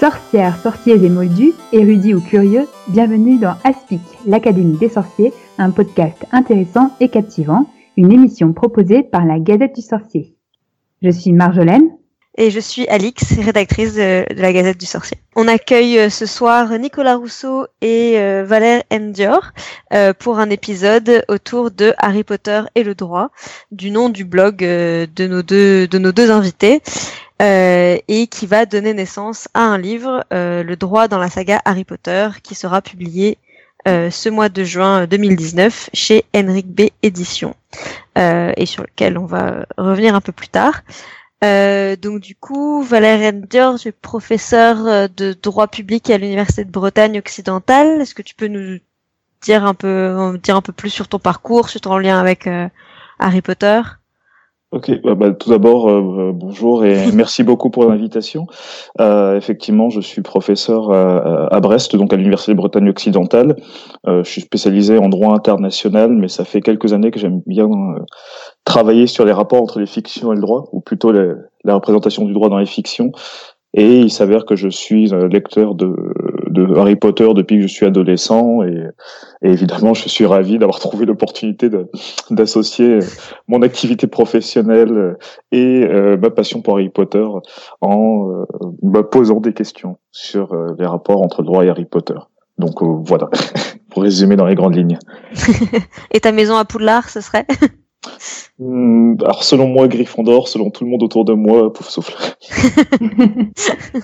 [0.00, 6.16] Sorcières, sorciers et moldus, érudits ou curieux, bienvenue dans Aspic, l'Académie des sorciers, un podcast
[6.32, 7.68] intéressant et captivant,
[7.98, 10.34] une émission proposée par la Gazette du Sorcier.
[11.02, 11.90] Je suis Marjolaine.
[12.38, 15.18] Et je suis Alix, rédactrice de, la Gazette du Sorcier.
[15.36, 19.50] On accueille euh, ce soir Nicolas Rousseau et euh, Valère Endior
[19.92, 23.30] euh, pour un épisode autour de Harry Potter et le droit,
[23.70, 25.26] du nom du blog de
[25.98, 26.80] nos deux invités.
[27.40, 31.62] Euh, et qui va donner naissance à un livre, euh, Le droit dans la saga
[31.64, 33.38] Harry Potter, qui sera publié
[33.88, 37.56] euh, ce mois de juin 2019 chez Henrik B Éditions,
[38.16, 40.82] et sur lequel on va revenir un peu plus tard.
[41.42, 47.18] donc du coup, Valère Endior, tu es professeur de droit public à l'Université de Bretagne
[47.18, 48.02] occidentale.
[48.02, 48.78] Est-ce que tu peux nous
[49.40, 52.46] dire un peu, dire un peu plus sur ton parcours, sur ton lien avec
[53.18, 53.80] Harry Potter?
[54.72, 58.46] Ok, bah, bah, tout d'abord, euh, euh, bonjour et merci beaucoup pour l'invitation.
[59.00, 63.56] Euh, effectivement, je suis professeur à Brest, donc à l'Université de Bretagne occidentale.
[64.06, 67.68] je suis spécialisé en droit international, mais ça fait quelques années que j'aime bien
[68.64, 72.32] travailler sur les rapports entre les fictions et le droit, ou plutôt la représentation du
[72.32, 73.10] droit dans les fictions.
[73.74, 75.94] Et il s'avère que je suis lecteur de,
[76.50, 78.86] de Harry Potter depuis que je suis adolescent et,
[79.42, 81.70] évidemment je suis ravi d'avoir trouvé l'opportunité
[82.30, 82.98] d'associer
[83.48, 85.16] mon activité professionnelle
[85.52, 87.24] et euh, ma passion pour Harry Potter
[87.80, 88.44] en euh,
[88.82, 92.18] me posant des questions sur euh, les rapports entre le droit et Harry Potter.
[92.58, 93.30] Donc voilà,
[93.90, 94.98] pour résumer dans les grandes lignes.
[96.10, 97.46] et ta maison à Poudlard, ce serait?
[98.60, 102.14] Alors selon moi, Gryffondor, selon tout le monde autour de moi, pouf souffle.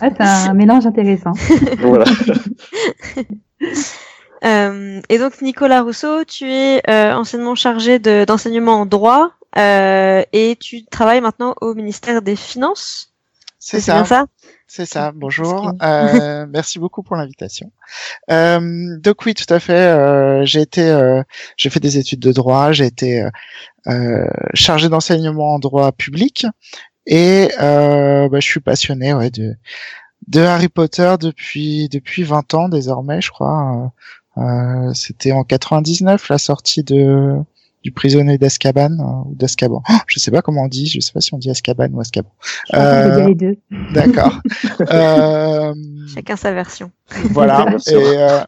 [0.00, 1.32] ah, c'est un mélange intéressant.
[1.78, 2.04] voilà.
[4.44, 10.56] Euh, et donc Nicolas Rousseau, tu es euh, anciennement chargé d'enseignement en droit euh, et
[10.60, 13.15] tu travailles maintenant au ministère des Finances.
[13.68, 14.04] C'est ça.
[14.04, 14.26] ça
[14.68, 15.10] c'est ça.
[15.12, 15.72] Bonjour.
[15.82, 17.72] Euh, merci beaucoup pour l'invitation.
[18.30, 19.72] Euh, donc oui, tout à fait.
[19.72, 21.20] Euh, j'ai été, euh,
[21.56, 22.70] j'ai fait des études de droit.
[22.70, 23.28] J'ai été
[23.88, 26.46] euh, chargé d'enseignement en droit public
[27.06, 29.56] et bah, je suis passionné ouais, de
[30.28, 33.92] de Harry Potter depuis depuis 20 ans désormais, je crois.
[34.94, 37.36] C'était en 99 la sortie de
[37.86, 39.80] du prisonnier d'Azkaban euh, ou d'Azkaban.
[39.88, 42.00] Oh, je sais pas comment on dit, je sais pas si on dit Azkaban ou
[42.00, 42.32] Azkaban.
[42.74, 43.56] Euh, les deux.
[43.94, 44.40] D'accord.
[44.90, 45.72] euh,
[46.12, 46.90] Chacun sa version.
[47.30, 47.64] Voilà.
[47.86, 48.40] Et, euh,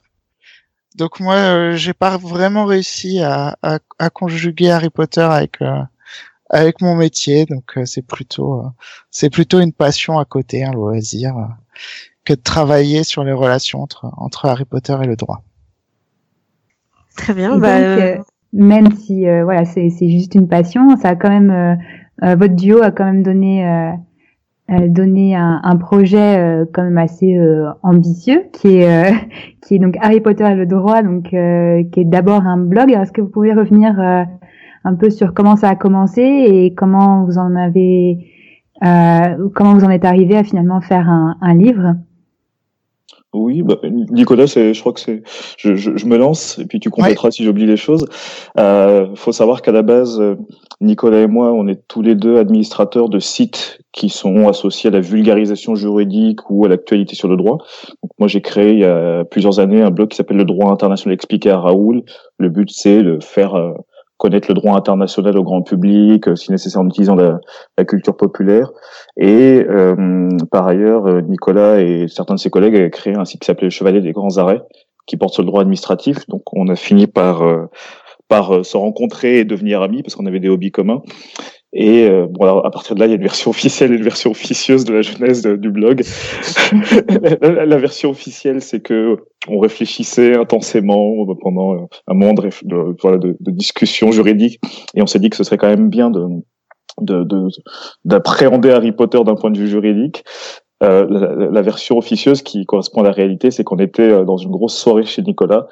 [0.97, 5.83] donc moi, euh, j'ai pas vraiment réussi à, à, à, conjuguer Harry Potter avec euh,
[6.51, 8.65] avec mon métier, donc c'est plutôt
[9.13, 11.33] c'est plutôt une passion à côté, un loisir,
[12.25, 15.45] que de travailler sur les relations entre entre Harry Potter et le droit.
[17.17, 17.57] Très bien.
[17.57, 21.75] bah, même si euh, voilà c'est juste une passion ça a quand même euh,
[22.25, 23.65] euh, votre duo a quand même donné
[24.69, 27.39] donné un, un projet quand même assez
[27.83, 29.13] ambitieux qui est
[29.63, 31.37] qui est donc Harry Potter et le droit donc qui
[32.01, 32.91] est d'abord un blog.
[32.91, 37.39] Est-ce que vous pouvez revenir un peu sur comment ça a commencé et comment vous
[37.39, 38.19] en avez
[38.83, 41.95] comment vous en êtes arrivé à finalement faire un, un livre?
[43.35, 43.77] Oui, bah,
[44.11, 45.23] Nicolas, je crois que c'est,
[45.59, 48.07] je, je, je, me lance et puis tu compléteras si j'oublie des choses.
[48.59, 50.37] Euh, faut savoir qu'à la base, euh,
[50.81, 54.93] Nicolas et moi, on est tous les deux administrateurs de sites qui sont associés à
[54.95, 57.59] la vulgarisation juridique ou à l'actualité sur le droit.
[58.03, 60.71] Donc moi, j'ai créé il y a plusieurs années un blog qui s'appelle le droit
[60.71, 62.05] international expliqué à Raoul.
[62.39, 63.73] Le but, c'est de faire euh,
[64.19, 67.41] connaître le droit international au grand public, euh, si nécessaire en utilisant la,
[67.79, 68.71] la culture populaire.
[69.17, 73.41] Et euh, par ailleurs, euh, Nicolas et certains de ses collègues avaient créé un site
[73.41, 74.61] qui s'appelait le Chevalier des grands arrêts,
[75.07, 76.27] qui porte sur le droit administratif.
[76.27, 77.43] Donc on a fini par
[78.29, 81.01] par se rencontrer et devenir amis parce qu'on avait des hobbies communs.
[81.75, 83.97] Et euh, bon, alors, à partir de là, il y a une version officielle et
[83.97, 86.03] une version officieuse de la genèse du blog.
[87.43, 89.17] la, version officielle, c'est que
[89.49, 94.61] on réfléchissait intensément pendant un moment de, de, voilà, de, de discussion juridique,
[94.95, 96.25] et on s'est dit que ce serait quand même bien de
[98.05, 100.25] d'appréhender Harry Potter d'un point de vue juridique.
[100.83, 104.37] Euh, la, la, version officieuse qui correspond à la réalité, c'est qu'on était euh, dans
[104.37, 105.67] une grosse soirée chez Nicolas.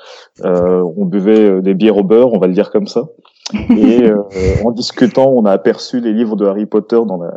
[0.45, 3.05] Euh, on buvait euh, des bières au beurre, on va le dire comme ça.
[3.53, 4.23] Et euh,
[4.65, 7.33] en discutant, on a aperçu les livres de Harry Potter dans la,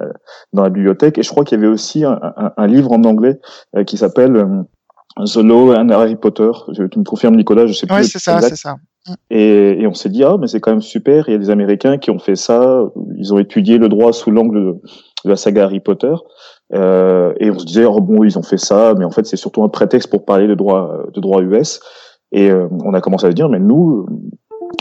[0.54, 1.18] dans la bibliothèque.
[1.18, 3.40] Et je crois qu'il y avait aussi un, un, un livre en anglais
[3.76, 6.50] euh, qui s'appelle euh, The Law and Harry Potter.
[6.72, 7.96] Je, tu me confirmes, Nicolas, je sais plus.
[7.96, 8.78] Oui, c'est ça, c'est ça.
[9.30, 11.30] Et, et on s'est dit, ah, mais c'est quand même super.
[11.30, 12.84] Il y a des Américains qui ont fait ça.
[13.18, 14.76] Ils ont étudié le droit sous l'angle de,
[15.26, 16.14] la saga Harry Potter.
[16.74, 19.38] Euh, et on se disait, oh bon, ils ont fait ça, mais en fait, c'est
[19.38, 21.80] surtout un prétexte pour parler de droit, de droit US.
[22.32, 24.06] Et on a commencé à se dire, mais nous,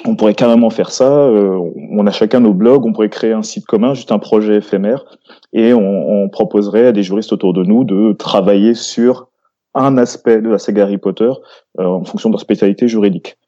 [0.06, 1.10] on pourrait carrément faire ça.
[1.10, 1.58] Euh,
[1.90, 5.04] on a chacun nos blogs, on pourrait créer un site commun, juste un projet éphémère,
[5.52, 9.28] et on, proposerait à des juristes autour de nous de travailler sur
[9.74, 11.30] un aspect de la saga Harry Potter
[11.78, 13.38] en fonction de leur spécialité juridique.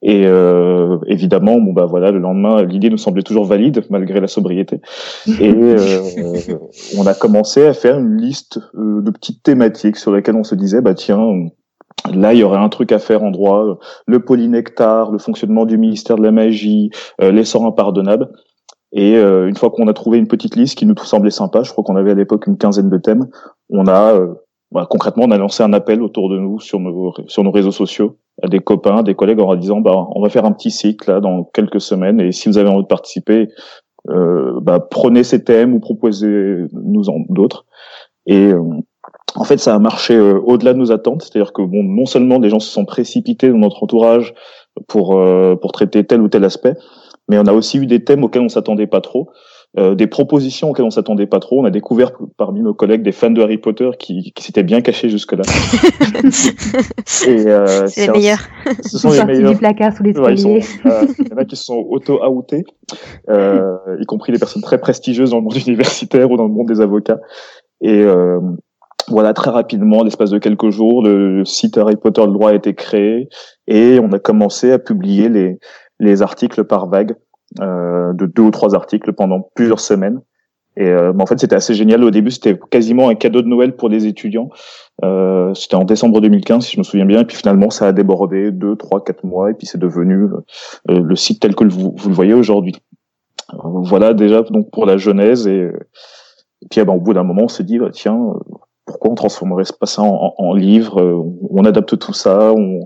[0.00, 4.28] Et euh, évidemment, bon bah voilà, le lendemain, l'idée nous semblait toujours valide malgré la
[4.28, 4.80] sobriété.
[5.40, 6.00] Et euh,
[6.96, 10.54] on a commencé à faire une liste euh, de petites thématiques sur lesquelles on se
[10.54, 11.48] disait bah tiens,
[12.12, 15.78] là il y aurait un truc à faire en droit, le polynectar, le fonctionnement du
[15.78, 16.90] ministère de la magie,
[17.20, 18.28] les sorts impardonnables.
[18.92, 21.84] Et une fois qu'on a trouvé une petite liste qui nous semblait sympa, je crois
[21.84, 23.26] qu'on avait à l'époque une quinzaine de thèmes,
[23.68, 24.18] on a
[24.70, 27.70] bah, concrètement, on a lancé un appel autour de nous sur nos, sur nos réseaux
[27.70, 31.10] sociaux à des copains, des collègues en disant bah on va faire un petit cycle
[31.10, 33.48] là dans quelques semaines et si vous avez envie de participer,
[34.10, 37.64] euh, bah, prenez ces thèmes ou proposez-nous d'autres.
[38.26, 38.62] Et euh,
[39.34, 42.38] en fait, ça a marché euh, au-delà de nos attentes, c'est-à-dire que bon, non seulement
[42.38, 44.34] des gens se sont précipités dans notre entourage
[44.86, 46.74] pour euh, pour traiter tel ou tel aspect,
[47.28, 49.28] mais on a aussi eu des thèmes auxquels on s'attendait pas trop.
[49.76, 51.60] Euh, des propositions auxquelles on s'attendait pas trop.
[51.60, 54.80] On a découvert parmi nos collègues des fans de Harry Potter qui, qui s'étaient bien
[54.80, 55.42] cachés jusque-là.
[57.28, 58.40] euh, c'est les meilleurs.
[58.82, 59.52] Ce sont les meilleurs.
[59.52, 60.62] du placard sous l'escalier.
[60.86, 62.64] Euh, il y en a qui se sont auto-outés,
[63.28, 66.68] euh, y compris les personnes très prestigieuses dans le monde universitaire ou dans le monde
[66.68, 67.18] des avocats.
[67.82, 68.40] Et euh,
[69.10, 72.74] voilà, très rapidement, l'espace de quelques jours, le site Harry Potter le droit a été
[72.74, 73.28] créé
[73.66, 75.58] et on a commencé à publier les,
[76.00, 77.14] les articles par vague
[77.60, 80.20] euh, de deux ou trois articles pendant plusieurs semaines.
[80.78, 82.04] Et euh, en fait, c'était assez génial.
[82.04, 84.48] Au début, c'était quasiment un cadeau de Noël pour les étudiants.
[85.04, 87.20] Euh, c'était en décembre 2015, si je me souviens bien.
[87.22, 89.50] Et puis finalement, ça a débordé deux, trois, quatre mois.
[89.50, 90.28] Et puis c'est devenu
[90.88, 92.76] euh, le site tel que vous, vous le voyez aujourd'hui.
[93.64, 95.48] Voilà déjà donc pour la genèse.
[95.48, 95.68] Et,
[96.70, 98.16] puis eh ben, au bout d'un moment, on se dit, bah, tiens,
[98.88, 101.00] pourquoi on transformerait pas ça en, en, livre
[101.50, 102.80] On adapte tout ça, on,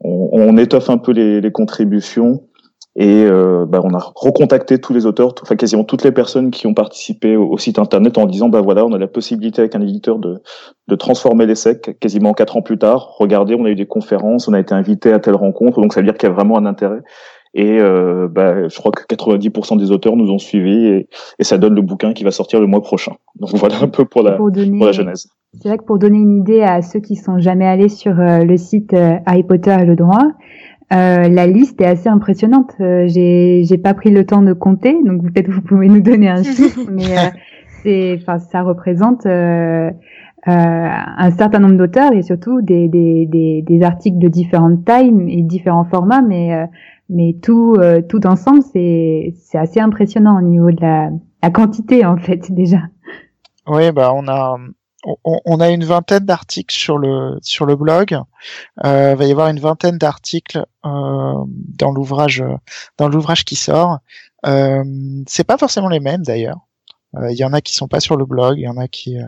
[0.00, 2.42] on, étoffe un peu les, les contributions.
[2.98, 6.66] Et euh, bah, on a recontacté tous les auteurs, enfin quasiment toutes les personnes qui
[6.66, 9.82] ont participé au, site internet en disant bah voilà, on a la possibilité avec un
[9.82, 10.40] éditeur de,
[10.88, 13.14] de transformer l'essai quasiment quatre ans plus tard.
[13.18, 16.00] Regardez, on a eu des conférences, on a été invité à telle rencontre, donc ça
[16.00, 17.00] veut dire qu'il y a vraiment un intérêt.
[17.58, 21.08] Et euh, bah, je crois que 90% des auteurs nous ont suivis et,
[21.38, 23.12] et, ça donne le bouquin qui va sortir le mois prochain.
[23.36, 25.28] Donc voilà un peu pour la, pour, la genèse.
[25.54, 28.44] C'est vrai que pour donner une idée à ceux qui sont jamais allés sur euh,
[28.44, 30.32] le site euh, Harry Potter et le droit,
[30.92, 32.74] euh, la liste est assez impressionnante.
[32.80, 36.28] Euh, j'ai j'ai pas pris le temps de compter, donc peut-être vous pouvez nous donner
[36.28, 37.30] un chiffre, mais euh,
[37.82, 39.90] c'est enfin ça représente euh,
[40.46, 45.42] un certain nombre d'auteurs et surtout des, des, des, des, articles de différentes tailles et
[45.42, 46.68] différents formats, mais
[47.08, 47.76] mais tout
[48.08, 51.10] tout ensemble c'est c'est assez impressionnant au niveau de la,
[51.42, 52.82] la quantité en fait déjà.
[53.66, 54.56] Oui, bah on a
[55.24, 58.18] on, a une vingtaine d'articles sur le sur le blog.
[58.84, 62.42] Euh, il va y avoir une vingtaine d'articles euh, dans l'ouvrage
[62.98, 64.00] dans l'ouvrage qui sort.
[64.46, 64.84] Euh,
[65.26, 66.58] c'est pas forcément les mêmes d'ailleurs.
[67.16, 68.88] Euh, il y en a qui sont pas sur le blog, il y en a
[68.88, 69.18] qui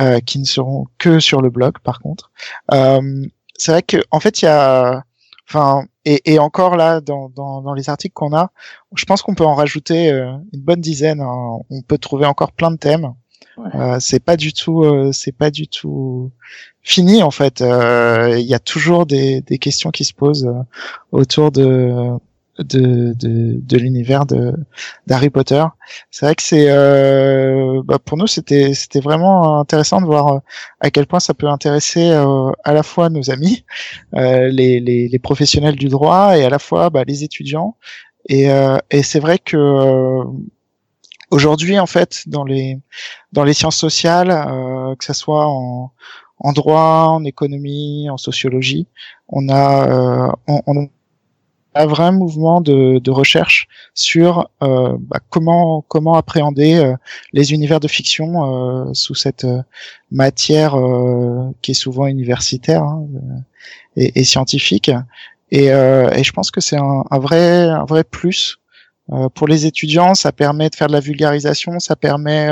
[0.00, 2.30] euh, qui ne seront que sur le blog par contre.
[2.70, 5.04] c'est vrai que en fait il y a
[5.48, 8.50] enfin et, et, encore là dans, dans, dans les articles qu'on a,
[8.94, 11.20] je pense qu'on peut en rajouter une bonne dizaine.
[11.20, 11.58] Hein.
[11.70, 13.14] On peut trouver encore plein de thèmes.
[13.74, 16.30] Euh, c'est pas du tout, euh, c'est pas du tout
[16.82, 17.60] fini en fait.
[17.60, 20.48] Euh, il y a toujours des, des, questions qui se posent
[21.12, 22.10] autour de
[22.58, 24.54] de, de, de l'univers de
[25.06, 25.64] d'Harry Potter.
[26.10, 26.66] C'est vrai que c'est
[27.84, 30.40] bah pour nous c'était c'était vraiment intéressant de voir
[30.80, 33.64] à quel point ça peut intéresser à la fois nos amis,
[34.12, 37.76] les, les, les professionnels du droit et à la fois bah, les étudiants.
[38.28, 38.48] Et,
[38.90, 40.24] et c'est vrai que
[41.30, 42.78] Aujourd'hui, en fait, dans les
[43.32, 45.92] dans les sciences sociales, euh, que ce soit en,
[46.38, 48.86] en droit, en économie, en sociologie,
[49.28, 50.86] on a euh, on, a
[51.74, 56.94] un vrai mouvement de, recherche sur euh, bah, comment comment appréhender euh,
[57.32, 59.46] les univers de fiction euh, sous cette
[60.10, 60.76] matière
[61.62, 63.06] qui est souvent universitaire hein,
[63.96, 64.90] et, scientifique.
[65.50, 68.58] Et, je pense que c'est un, vrai un vrai plus
[69.34, 72.50] pour les étudiants, ça permet de faire de la vulgarisation, ça permet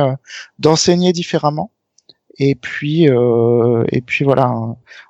[0.59, 1.71] d'enseigner différemment.
[2.39, 4.53] Et puis, euh, et puis voilà,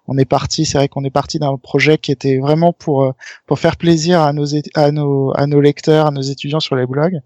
[0.06, 0.64] on est parti.
[0.64, 3.14] C'est vrai qu'on est parti d'un projet qui était vraiment pour
[3.46, 6.86] pour faire plaisir à nos à nos à nos lecteurs, à nos étudiants sur les
[6.86, 7.20] blogs.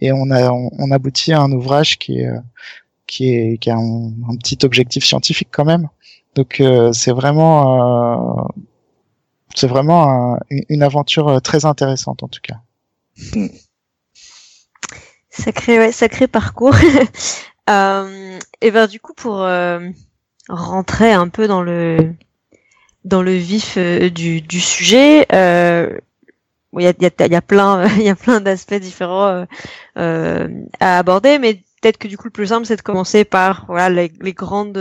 [0.00, 2.30] Et on a on, aboutit à un ouvrage qui est
[3.06, 5.88] qui est qui a un, petit objectif scientifique quand même.
[6.34, 8.48] Donc c'est vraiment
[9.54, 10.38] c'est vraiment
[10.70, 12.60] une aventure très intéressante en tout cas.
[15.32, 16.74] Sacré, ouais, sacré parcours.
[17.70, 19.80] euh, et ben du coup pour euh,
[20.48, 22.14] rentrer un peu dans le
[23.04, 25.98] dans le vif euh, du, du sujet, euh,
[26.78, 29.46] il y a, y, a, y a plein il y a plein d'aspects différents
[29.96, 33.90] à aborder, mais peut-être que du coup le plus simple c'est de commencer par voilà
[33.90, 34.78] les, les grandes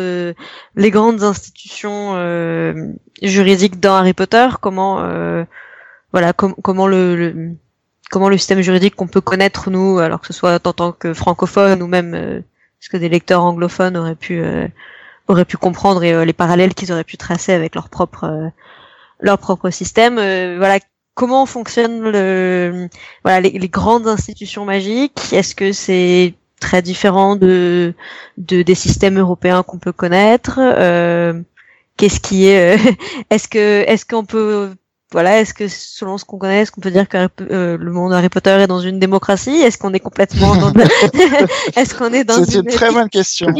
[0.75, 4.47] les grandes institutions euh, juridiques dans Harry Potter.
[4.61, 5.43] Comment euh,
[6.11, 7.55] voilà comment le,
[8.09, 11.13] comment le système juridique qu'on peut connaître nous, alors que ce soit en tant que
[11.13, 12.41] francophone ou même euh,
[12.81, 14.43] ce que des lecteurs anglophones auraient pu
[15.27, 18.51] auraient pu comprendre et les parallèles qu'ils auraient pu tracer avec leur propre
[19.21, 20.15] leur propre système.
[20.57, 20.79] voilà
[21.13, 22.89] comment fonctionnent le,
[23.23, 25.33] voilà, les, grandes institutions magiques?
[25.33, 27.93] Est-ce que c'est très différent de,
[28.37, 30.59] de des systèmes européens qu'on peut connaître?
[30.59, 31.41] Euh,
[31.97, 32.91] Qu'est-ce qui est euh,
[33.29, 34.73] Est-ce que est-ce qu'on peut
[35.11, 38.13] voilà, est-ce que selon ce qu'on connaît, est-ce qu'on peut dire que euh, le monde
[38.13, 39.57] Harry Potter est dans une démocratie?
[39.57, 40.71] Est-ce qu'on est complètement dans
[41.75, 43.47] Est-ce qu'on est dans C'est une, très bonne question.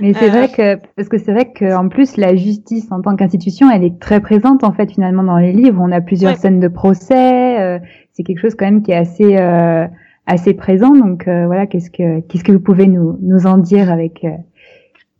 [0.00, 3.70] Mais c'est vrai que parce que c'est vrai qu'en plus la justice en tant qu'institution,
[3.70, 5.80] elle est très présente en fait finalement dans les livres.
[5.80, 7.60] On a plusieurs scènes de procès.
[7.60, 7.78] Euh,
[8.14, 9.86] c'est quelque chose quand même qui est assez euh,
[10.26, 10.90] assez présent.
[10.90, 14.26] Donc voilà, qu'est-ce que qu'est-ce que vous pouvez nous nous en dire avec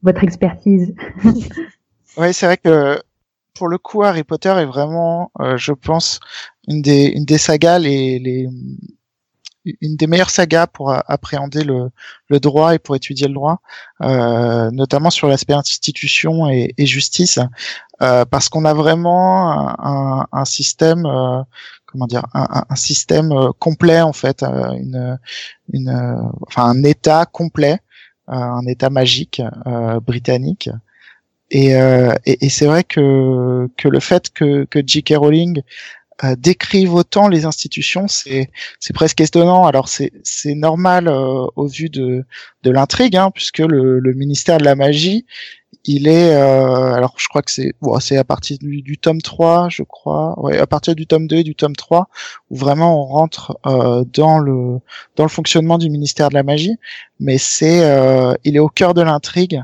[0.03, 0.97] votre expertise?
[2.17, 2.99] Oui, c'est vrai que
[3.59, 6.21] pour le coup, Harry Potter est vraiment, euh, je pense,
[6.69, 8.49] une des, une des sagas, les, les,
[9.81, 11.91] une des meilleures sagas pour appréhender le,
[12.29, 13.61] le droit et pour étudier le droit,
[14.03, 17.41] euh, notamment sur l'aspect institution et, et justice,
[18.01, 21.43] euh, parce qu'on a vraiment un, un système, euh,
[21.87, 25.19] comment dire, un, un, système euh, complet en fait, euh, une,
[25.73, 27.81] une, enfin un État complet,
[28.29, 29.43] un État magique
[30.03, 30.69] britannique
[31.51, 35.15] et, euh, et, et c'est vrai que, que le fait que, que J.K.
[35.17, 35.63] Rowling
[36.25, 38.51] euh, décrive autant les institutions, c'est
[38.93, 39.67] presque étonnant.
[39.67, 42.25] Alors c'est c'est normal euh, au vu de
[42.65, 45.25] de l'intrigue, hein, puisque le, le ministère de la magie,
[45.85, 49.23] il est euh, alors je crois que c'est bon, c'est à partir du, du, tome
[49.23, 52.09] 3, je crois, ouais, à partir du tome 2 et du tome 3
[52.51, 54.81] où vraiment on rentre euh, dans le
[55.17, 56.77] dans le fonctionnement du ministère de la magie,
[57.21, 59.63] mais c'est euh, il est au cœur de l'intrigue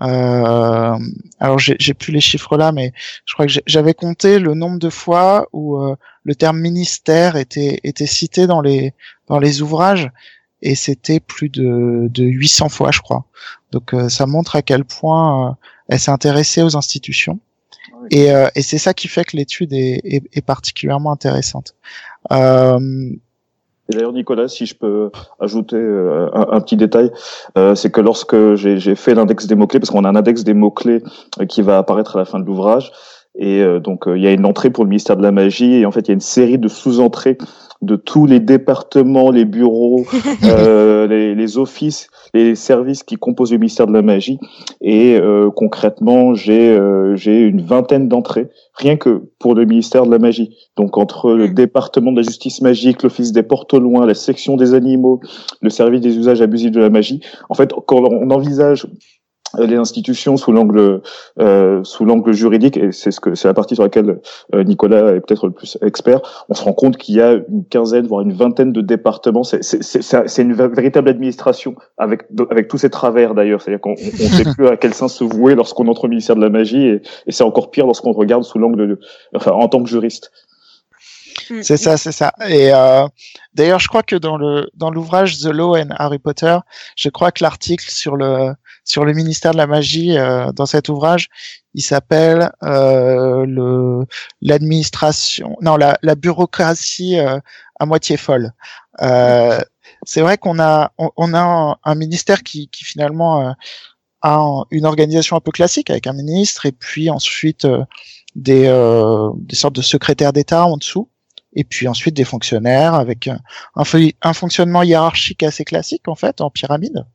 [0.00, 0.98] euh,
[1.38, 2.92] alors j'ai plus les chiffres là, mais
[3.26, 7.80] je crois que j'avais compté le nombre de fois où euh, le terme ministère était
[7.84, 8.94] était cité dans les
[9.28, 10.10] dans les ouvrages
[10.62, 13.26] et c'était plus de, de 800 fois, je crois.
[13.72, 15.52] Donc euh, ça montre à quel point euh,
[15.88, 17.40] elle s'est intéressée aux institutions.
[18.10, 21.76] Et, et c'est ça qui fait que l'étude est, est, est, particulièrement intéressante.
[22.32, 23.10] Euh,
[23.94, 27.10] d'ailleurs, Nicolas, si je peux ajouter euh, un, petit détail,
[27.56, 30.54] euh, c'est que lorsque j'ai fait l'index des mots-clés, parce qu'on a un index des
[30.54, 31.02] mots-clés
[31.40, 32.92] euh, qui va apparaître à la fin de l'ouvrage,
[33.34, 35.90] et donc il y a une entrée pour le ministère de la magie, et en
[35.90, 37.38] fait il y a une série de sous-entrées
[37.82, 40.04] de tous les départements, les bureaux,
[40.44, 44.38] euh, les, les, offices, les services qui composent le ministère de la magie.
[44.80, 50.12] Et euh, concrètement, j'ai euh, j'ai une vingtaine d'entrées, rien que pour le ministère de
[50.12, 50.56] la magie.
[50.76, 54.56] Donc entre le département de la justice magique, l'office des portes au loin, la section
[54.56, 55.20] des animaux,
[55.60, 57.20] le service des usages abusifs de la magie.
[57.50, 58.86] En fait, quand on envisage
[59.58, 61.02] euh, les institutions sous l'angle
[61.38, 64.20] euh, sous l'angle juridique et c'est ce que c'est la partie sur laquelle
[64.54, 67.64] euh, Nicolas est peut-être le plus expert on se rend compte qu'il y a une
[67.68, 72.78] quinzaine voire une vingtaine de départements c'est c'est c'est une véritable administration avec avec tous
[72.78, 76.04] ces travers d'ailleurs c'est-à-dire qu'on on sait plus à quel sens se vouer lorsqu'on entre
[76.04, 79.00] au ministère de la magie et, et c'est encore pire lorsqu'on regarde sous l'angle de
[79.34, 80.30] enfin en tant que juriste
[81.50, 81.62] Mm.
[81.62, 82.32] C'est ça, c'est ça.
[82.48, 83.06] Et euh,
[83.54, 86.56] d'ailleurs, je crois que dans le dans l'ouvrage The Law and Harry Potter,
[86.96, 88.54] je crois que l'article sur le
[88.84, 91.28] sur le ministère de la magie euh, dans cet ouvrage,
[91.74, 94.06] il s'appelle euh, le
[94.40, 97.38] l'administration, non la, la bureaucratie euh,
[97.78, 98.52] à moitié folle.
[99.00, 99.60] Euh,
[100.04, 103.52] c'est vrai qu'on a on, a un, ministère qui, qui finalement euh,
[104.22, 107.66] a une organisation un peu classique avec un ministre et puis ensuite
[108.34, 108.62] des,
[109.36, 111.08] des sortes de secrétaires d'État en dessous
[111.54, 113.40] et puis ensuite des fonctionnaires avec un,
[113.74, 117.11] un, fonctionnement hiérarchique assez classique en fait en pyramide, euh,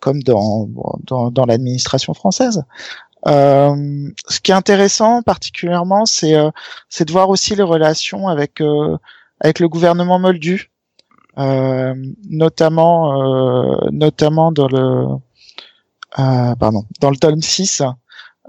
[0.00, 0.68] comme dans,
[1.04, 2.64] dans, dans l'administration française.
[3.26, 6.50] Euh, ce qui est intéressant particulièrement, c'est euh,
[6.88, 8.96] c'est de voir aussi les relations avec euh,
[9.40, 10.70] avec le gouvernement moldu,
[11.38, 11.94] euh,
[12.28, 15.06] notamment notamment dans le
[16.14, 17.82] pardon dans le tome 6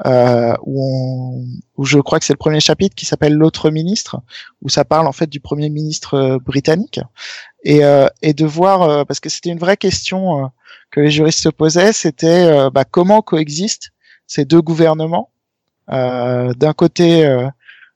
[0.06, 1.46] euh, où,
[1.78, 4.22] où je crois que c'est le premier chapitre qui s'appelle l'autre ministre,
[4.62, 7.02] où ça parle en fait du premier ministre euh, britannique,
[7.64, 10.48] et, euh, et de voir euh, parce que c'était une vraie question euh,
[10.92, 13.92] que les juristes se posaient, c'était bah, comment coexistent
[14.28, 15.30] ces deux gouvernements,
[15.88, 17.38] d'un côté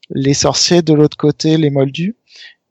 [0.09, 2.15] les sorciers, de l'autre côté les moldus.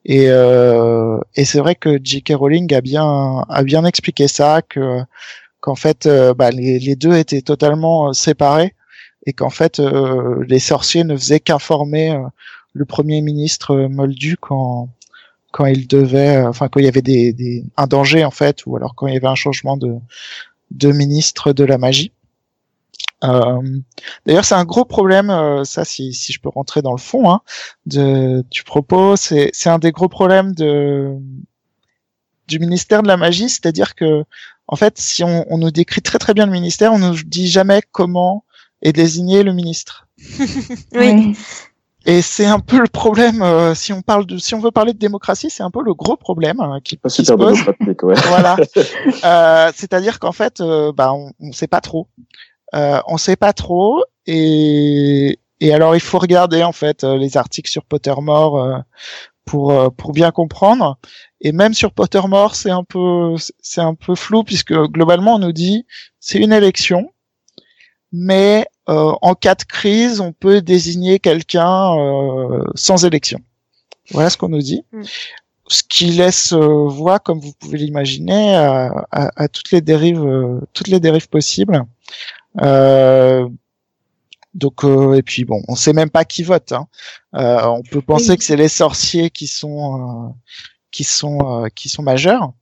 [0.04, 2.34] Et, et c'est vrai que J.K.
[2.34, 5.00] Rowling a bien a bien expliqué ça que
[5.60, 8.74] qu'en fait bah, les, deux étaient totalement séparés
[9.26, 12.20] et qu'en fait euh, les sorciers ne faisaient qu'informer euh,
[12.72, 14.88] le premier ministre Moldu quand
[15.52, 18.76] quand il devait, enfin quand il y avait des, des, un danger en fait, ou
[18.76, 19.94] alors quand il y avait un changement de,
[20.72, 22.12] de ministre de la magie.
[23.24, 23.60] Euh,
[24.26, 27.30] D'ailleurs, c'est un gros problème, euh, ça, si, si je peux rentrer dans le fond
[27.30, 27.40] hein,
[27.86, 31.14] de, du propos, c'est un des gros problèmes de,
[32.48, 34.24] du ministère de la magie, c'est-à-dire que,
[34.66, 37.46] en fait, si on, on, nous décrit très très bien le ministère, on nous dit
[37.46, 38.44] jamais comment
[38.80, 40.08] est désigné le ministre.
[40.94, 41.36] oui.
[42.04, 44.92] Et c'est un peu le problème euh, si on parle de si on veut parler
[44.92, 47.60] de démocratie, c'est un peu le gros problème hein, qui, Pas super se pose.
[48.02, 48.14] Ouais.
[48.26, 48.56] voilà.
[49.24, 52.08] euh, C'est-à-dire qu'en fait, euh, bah, on, on sait pas trop.
[52.74, 57.36] Euh, on sait pas trop et et alors il faut regarder en fait euh, les
[57.36, 58.78] articles sur Pottermore euh,
[59.44, 60.98] pour pour bien comprendre.
[61.40, 65.52] Et même sur Pottermore, c'est un peu c'est un peu flou puisque globalement on nous
[65.52, 65.86] dit
[66.18, 67.12] c'est une élection,
[68.10, 73.38] mais euh, en cas de crise, on peut désigner quelqu'un euh, sans élection.
[74.10, 74.84] Voilà ce qu'on nous dit.
[74.92, 75.02] Mm.
[75.68, 80.24] Ce qui laisse euh, voix, comme vous pouvez l'imaginer, à, à, à, toutes les dérives,
[80.24, 81.84] euh, toutes les dérives possibles.
[82.60, 83.48] Euh,
[84.54, 86.72] donc et puis bon, on sait même pas qui vote.
[86.72, 86.86] Hein.
[87.32, 88.36] on peut penser Oui.
[88.36, 90.34] que c'est les sorciers qui sont
[90.90, 92.52] qui sont qui sont majeurs.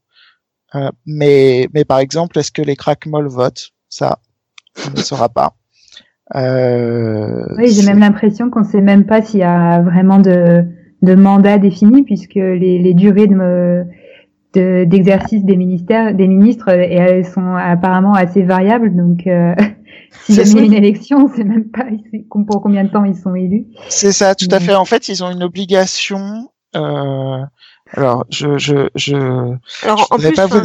[1.04, 3.70] mais mais par exemple, est-ce que les crackmolls votent?
[3.88, 4.20] Ça,
[4.86, 5.56] on ne saura pas.
[6.36, 10.64] Euh, Oui, j'ai même l'impression qu'on sait même pas s'il y a vraiment de,
[11.02, 13.84] de mandat défini puisque les, les durées de,
[14.54, 18.94] de- d'exercice des ministères, des ministres, et elles sont apparemment assez variables.
[18.94, 19.54] Donc, euh,
[20.24, 21.84] si jamais il y a une élection, on sait même pas
[22.46, 23.66] pour combien de temps ils sont élus.
[23.88, 24.74] C'est ça, tout à fait.
[24.74, 26.50] En fait, ils ont une obligation.
[26.76, 27.38] Euh,
[27.92, 29.16] alors, je, je, je,
[29.84, 30.60] Alors en plus, pas vous-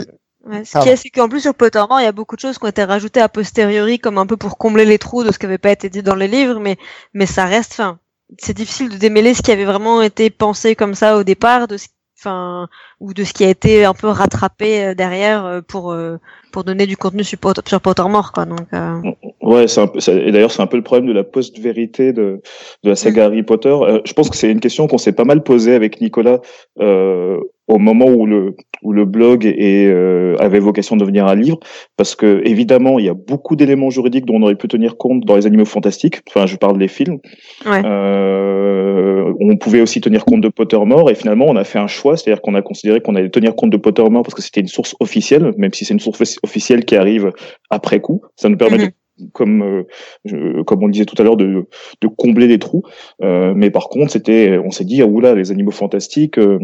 [0.46, 2.58] ouais, ce qui est, c'est qu'en plus sur Pottermore, il y a beaucoup de choses
[2.58, 5.40] qui ont été rajoutées a posteriori, comme un peu pour combler les trous de ce
[5.40, 6.78] qui n'avait pas été dit dans les livres, mais
[7.14, 8.00] mais ça reste, enfin,
[8.40, 11.78] c'est difficile de démêler ce qui avait vraiment été pensé comme ça au départ, de
[11.78, 11.88] ce,
[12.20, 12.68] enfin,
[13.00, 16.18] ou de ce qui a été un peu rattrapé euh, derrière euh, pour euh,
[16.52, 18.46] pour donner du contenu sur, Pot- sur Pottermore, quoi.
[18.46, 18.96] Donc euh,
[19.42, 22.14] Ouais, c'est un peu, c'est- et d'ailleurs c'est un peu le problème de la post-vérité
[22.14, 22.42] de,
[22.84, 23.70] de la saga Harry Potter.
[23.70, 26.40] Euh, je pense que c'est une question qu'on s'est pas mal posée avec Nicolas
[26.80, 31.36] euh, au moment où le où le blog et, euh, avait vocation de devenir un
[31.36, 31.60] livre,
[31.98, 35.26] parce que évidemment il y a beaucoup d'éléments juridiques dont on aurait pu tenir compte
[35.26, 36.22] dans les Animaux Fantastiques.
[36.30, 37.18] Enfin, je parle des films.
[37.66, 37.82] Ouais.
[37.84, 42.16] Euh, on pouvait aussi tenir compte de Pottermore et finalement on a fait un choix,
[42.18, 44.96] c'est-à-dire qu'on a considéré qu'on allait tenir compte de Pottermore parce que c'était une source
[45.00, 47.32] officielle, même si c'est une source officielle qui arrive
[47.70, 48.22] après coup.
[48.36, 48.86] Ça nous permet Mhm.
[48.86, 48.92] de
[49.34, 49.84] comme euh,
[50.26, 51.66] je- comme on disait tout à l'heure de,
[52.02, 52.84] de combler les trous
[53.24, 56.60] Euh, mais par contre c'était on s'est dit ah, oula les animaux fantastiques euh,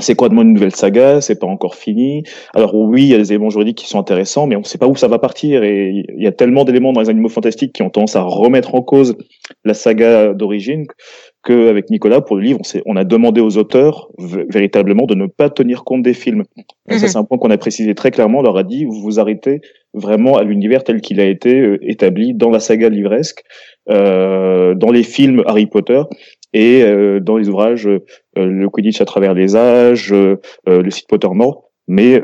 [0.00, 1.20] c'est quoi de une nouvelle saga?
[1.20, 2.22] C'est pas encore fini.
[2.54, 4.86] Alors oui il y a des éléments juridiques qui sont intéressants mais on sait pas
[4.86, 7.82] où ça va partir et il y a tellement d'éléments dans les animaux fantastiques qui
[7.82, 9.16] ont tendance à remettre en cause
[9.64, 10.86] la saga d'origine
[11.42, 15.26] que avec Nicolas pour le livre on, on a demandé aux auteurs véritablement de ne
[15.26, 16.44] pas tenir compte des films.
[16.88, 16.98] Ça Mhm.
[16.98, 18.38] c'est un point qu'on a précisé très clairement.
[18.40, 19.60] On leur a dit vous vous arrêtez
[19.94, 23.42] vraiment à l'univers tel qu'il a été euh, établi dans la saga livresque,
[23.88, 26.02] euh, dans les films Harry Potter
[26.52, 28.00] et euh, dans les ouvrages euh,
[28.36, 31.70] Le Quidditch à travers les âges, euh, le site Pottermore.
[31.88, 32.20] Mais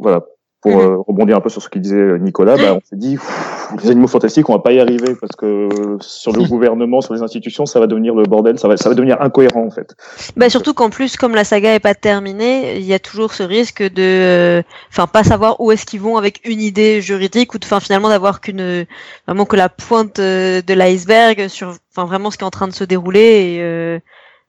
[0.00, 0.26] voilà,
[0.64, 0.80] pour Mhm.
[0.80, 3.90] euh, rebondir un peu sur ce qu'il disait Nicolas, bah, on s'est dit pff, les
[3.90, 7.20] animaux fantastiques, on va pas y arriver parce que euh, sur le gouvernement, sur les
[7.22, 9.94] institutions, ça va devenir le bordel, ça va, ça va devenir incohérent en fait.
[10.38, 13.42] Bah surtout qu'en plus, comme la saga est pas terminée, il y a toujours ce
[13.42, 17.58] risque de, euh, enfin, pas savoir où est-ce qu'ils vont avec une idée juridique ou
[17.58, 18.86] de, enfin, finalement d'avoir qu'une,
[19.26, 22.68] vraiment que la pointe euh, de l'iceberg sur, enfin, vraiment ce qui est en train
[22.68, 23.98] de se dérouler et, euh,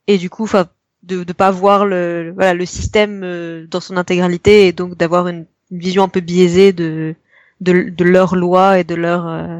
[0.07, 0.67] et du coup, enfin,
[1.03, 5.27] de, de pas voir le, voilà, le système euh, dans son intégralité et donc d'avoir
[5.27, 5.45] une
[5.77, 7.15] vision un peu biaisée de,
[7.61, 9.59] de, de leurs lois et de leur, euh,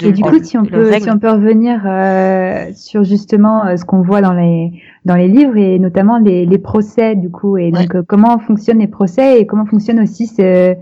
[0.00, 3.76] de- Et du coup, si on peut, si on peut revenir euh, sur justement euh,
[3.76, 4.72] ce qu'on voit dans les
[5.04, 8.78] dans les livres et notamment les, les procès du coup et donc euh, comment fonctionnent
[8.80, 10.74] les procès et comment fonctionne aussi ce,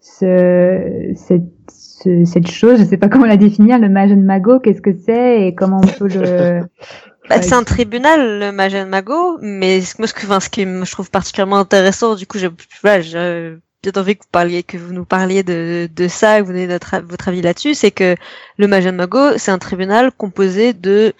[0.00, 4.82] ce, cette, ce- cette chose, je sais pas comment la définir, le Magen Mago, qu'est-ce
[4.82, 6.60] que c'est et comment on peut le
[7.28, 10.48] Bah, Ouais, c'est un tribunal, le Magen Mago, mais ce- moi, ce que, enfin, ce
[10.50, 12.48] qui me- je trouve particulièrement intéressant, du coup, j'ai,
[12.82, 16.46] voilà, j'ai bien envie que vous parliez, que vous nous parliez de, de ça, que
[16.46, 18.16] vous donnez notre, votre avis là-dessus, c'est que
[18.58, 21.12] le Magen Mago, c'est un tribunal composé de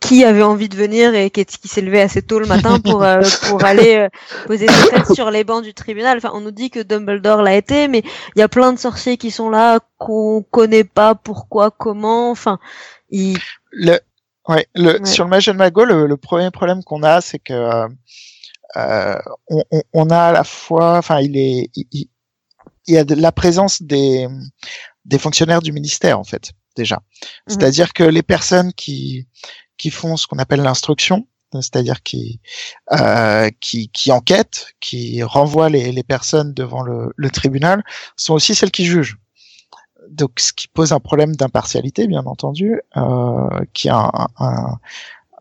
[0.00, 3.02] qui avait envie de venir et qui, qui s'est levé assez tôt le matin pour
[3.04, 4.08] euh, pour aller euh,
[4.46, 6.16] poser ses têtes sur les bancs du tribunal.
[6.18, 8.02] Enfin, on nous dit que Dumbledore l'a été, mais
[8.36, 12.30] il y a plein de sorciers qui sont là qu'on connaît pas pourquoi, comment.
[12.30, 12.58] Enfin,
[13.10, 13.38] ils...
[13.72, 13.98] le,
[14.50, 15.06] ouais, le, Ouais.
[15.06, 17.88] sur le Magic Mago, le, le premier problème qu'on a, c'est que euh,
[18.76, 19.16] euh,
[19.48, 22.10] on, on, on a à la fois, enfin, il est, il, il-
[22.86, 24.26] il y a de la présence des
[25.04, 27.00] des fonctionnaires du ministère en fait déjà.
[27.46, 29.28] C'est-à-dire que les personnes qui
[29.76, 32.40] qui font ce qu'on appelle l'instruction, c'est-à-dire qui,
[32.92, 37.82] euh, qui, qui enquêtent, qui renvoient les, les personnes devant le, le, tribunal,
[38.16, 39.16] sont aussi celles qui jugent.
[40.10, 44.78] Donc, ce qui pose un problème d'impartialité, bien entendu, euh, qui est un, un,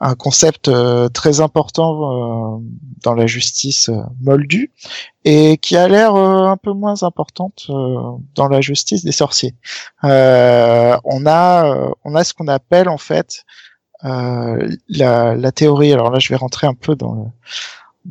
[0.01, 2.59] un concept euh, très important euh,
[3.03, 4.71] dans la justice euh, moldue
[5.25, 9.55] et qui a l'air un peu moins importante dans la justice des sorciers.
[10.01, 13.43] on a on a ce qu'on appelle en fait
[14.01, 15.91] la, la, théorie.
[15.91, 17.23] Alors là, je vais rentrer un peu dans le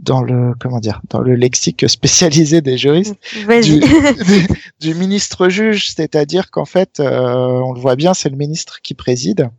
[0.03, 3.17] dans le comment dire dans le lexique spécialisé des juristes
[3.63, 3.81] du,
[4.81, 9.51] du, ministre juge c'est-à-dire qu'en fait on le voit bien c'est le ministre qui préside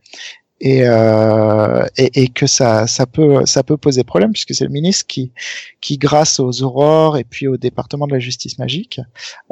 [0.62, 4.72] et, euh, et, et, que ça, ça peut, ça peut poser problème puisque c'est le
[4.72, 5.32] ministre qui,
[5.80, 9.00] qui grâce aux aurores et puis au département de la justice magique,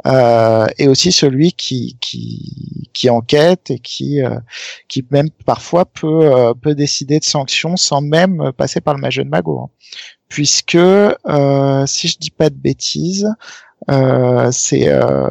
[0.06, 4.38] euh, est aussi celui qui, qui, qui enquête et qui, euh,
[4.88, 9.24] qui même parfois peut, euh, peut décider de sanctions sans même passer par le majeur
[9.24, 9.70] de Mago, hein.
[10.28, 13.28] Puisque euh, si je dis pas de bêtises,
[13.90, 15.30] euh, c'est euh,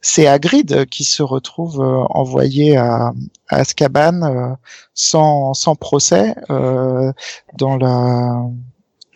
[0.00, 3.12] c'est Hagrid qui se retrouve euh, envoyé à,
[3.48, 4.54] à Azkaban euh,
[4.94, 8.44] sans sans procès dans la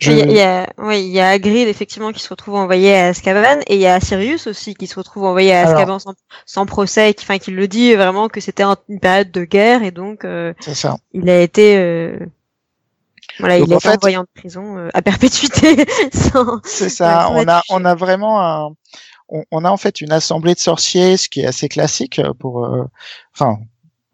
[0.05, 3.61] il, y a, oui, il y a Hagrid effectivement qui se retrouve envoyé à Azkaban
[3.67, 6.13] et il y a Sirius aussi qui se retrouve envoyé à Azkaban sans,
[6.45, 9.81] sans, procès et qui, enfin, qui le dit vraiment que c'était une période de guerre
[9.81, 10.27] et donc
[10.59, 10.97] ça.
[11.13, 12.19] il a été
[13.39, 15.85] voilà, il est en fait, envoyé en prison euh, à perpétuité.
[16.63, 17.29] C'est ça.
[17.31, 18.75] on a, on a vraiment un,
[19.29, 22.65] on, on, a en fait une assemblée de sorciers, ce qui est assez classique pour,
[22.65, 22.83] euh,
[23.35, 23.57] enfin,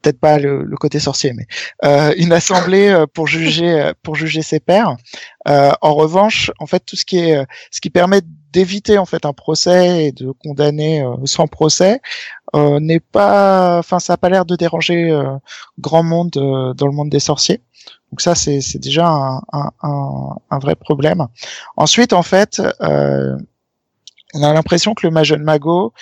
[0.01, 1.45] peut-être pas le, le, côté sorcier, mais
[1.83, 4.95] euh, une assemblée euh, pour juger, pour juger ses pairs.
[5.45, 9.33] en revanche, en fait, tout ce qui est, ce qui permet d'éviter en fait un
[9.33, 12.01] procès et de condamner sans procès
[12.55, 15.11] n'est pas, enfin, ça a pas l'air de déranger
[15.79, 17.61] grand monde dans le monde des sorciers.
[18.11, 21.27] Donc ça, c'est déjà un, un, un, vrai problème.
[21.77, 23.37] Ensuite, en fait, euh,
[24.33, 25.93] on a l'impression que le Majon Mago,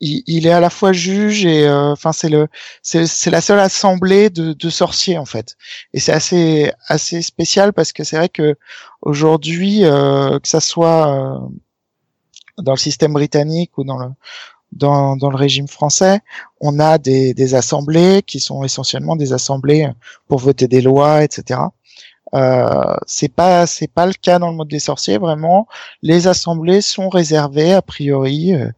[0.00, 2.48] il, il, est à la fois juge et, euh, enfin, c'est le,
[2.82, 5.56] c'est la seule assemblée de, de, sorciers en fait.
[5.92, 8.56] Et c'est assez, assez spécial parce que c'est vrai que
[9.02, 11.38] aujourd'hui, euh, que ça soit euh,
[12.58, 14.08] dans le système britannique ou dans le
[14.72, 16.20] dans, dans, le régime français,
[16.60, 19.88] on a des, des, assemblées qui sont essentiellement des assemblées
[20.28, 21.60] pour voter des lois, etc.
[22.34, 25.66] Euh, c'est pas c'est pas le cas dans le mode des sorciers vraiment.
[26.02, 28.70] Les assemblées sont réservées a priori euh,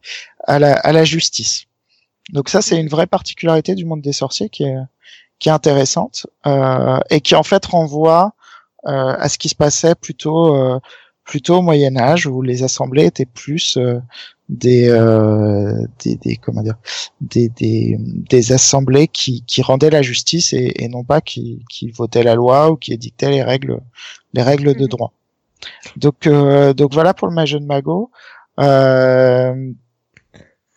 [0.47, 1.65] à la, à la justice.
[2.33, 4.77] Donc ça c'est une vraie particularité du monde des sorciers qui est
[5.41, 8.35] qui est intéressante euh, et qui en fait renvoie
[8.87, 10.79] euh, à ce qui se passait plutôt euh,
[11.25, 14.01] plutôt au Moyen Âge où les assemblées étaient plus euh,
[14.51, 16.75] des, euh, des, des, comment dire
[17.21, 21.91] des, des, des assemblées qui, qui rendaient la justice et, et non pas qui, qui
[21.91, 23.81] votaient la loi ou qui édictaient les règles
[24.35, 24.89] les règles de mhm.
[24.89, 25.13] droit.
[25.97, 28.11] Donc euh, donc voilà pour le Majon Mago.
[28.59, 29.73] Euh,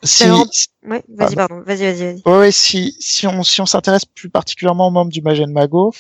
[0.04, 0.26] si,
[0.86, 2.22] oui, vas-y, pardon, vas-y, vas-y, vas-y.
[2.26, 5.94] Oui, si, si on, si on s'intéresse plus particulièrement aux membres du Magen Mago,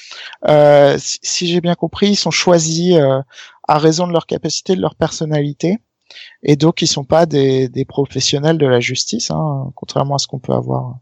[0.47, 3.21] euh, si, si j'ai bien compris, ils sont choisis euh,
[3.67, 5.79] à raison de leur capacité, de leur personnalité
[6.43, 10.27] et donc ils sont pas des, des professionnels de la justice, hein, contrairement à ce
[10.27, 10.97] qu'on peut avoir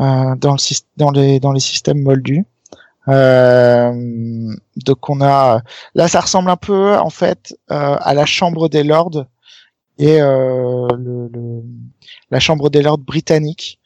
[0.00, 2.44] euh, dans, le, dans, les, dans les systèmes moldus.
[3.08, 3.92] Euh,
[4.76, 5.62] donc on a
[5.94, 9.26] là ça ressemble un peu en fait euh, à la Chambre des Lords
[9.98, 11.62] et euh, le, le,
[12.32, 13.78] la Chambre des Lords britannique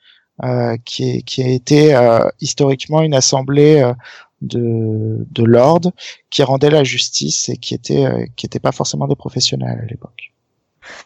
[0.43, 3.93] euh, qui, qui a été euh, historiquement une assemblée euh,
[4.41, 5.93] de, de lords
[6.31, 10.30] qui rendait la justice et qui était qui était pas forcément des professionnels à l'époque.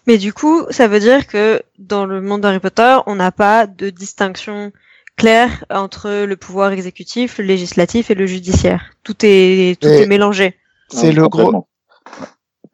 [0.07, 3.67] Mais du coup, ça veut dire que dans le monde d'Harry Potter, on n'a pas
[3.67, 4.73] de distinction
[5.17, 8.93] claire entre le pouvoir exécutif, le législatif et le judiciaire.
[9.03, 10.57] Tout est, tout est mélangé.
[10.89, 11.67] C'est le gros.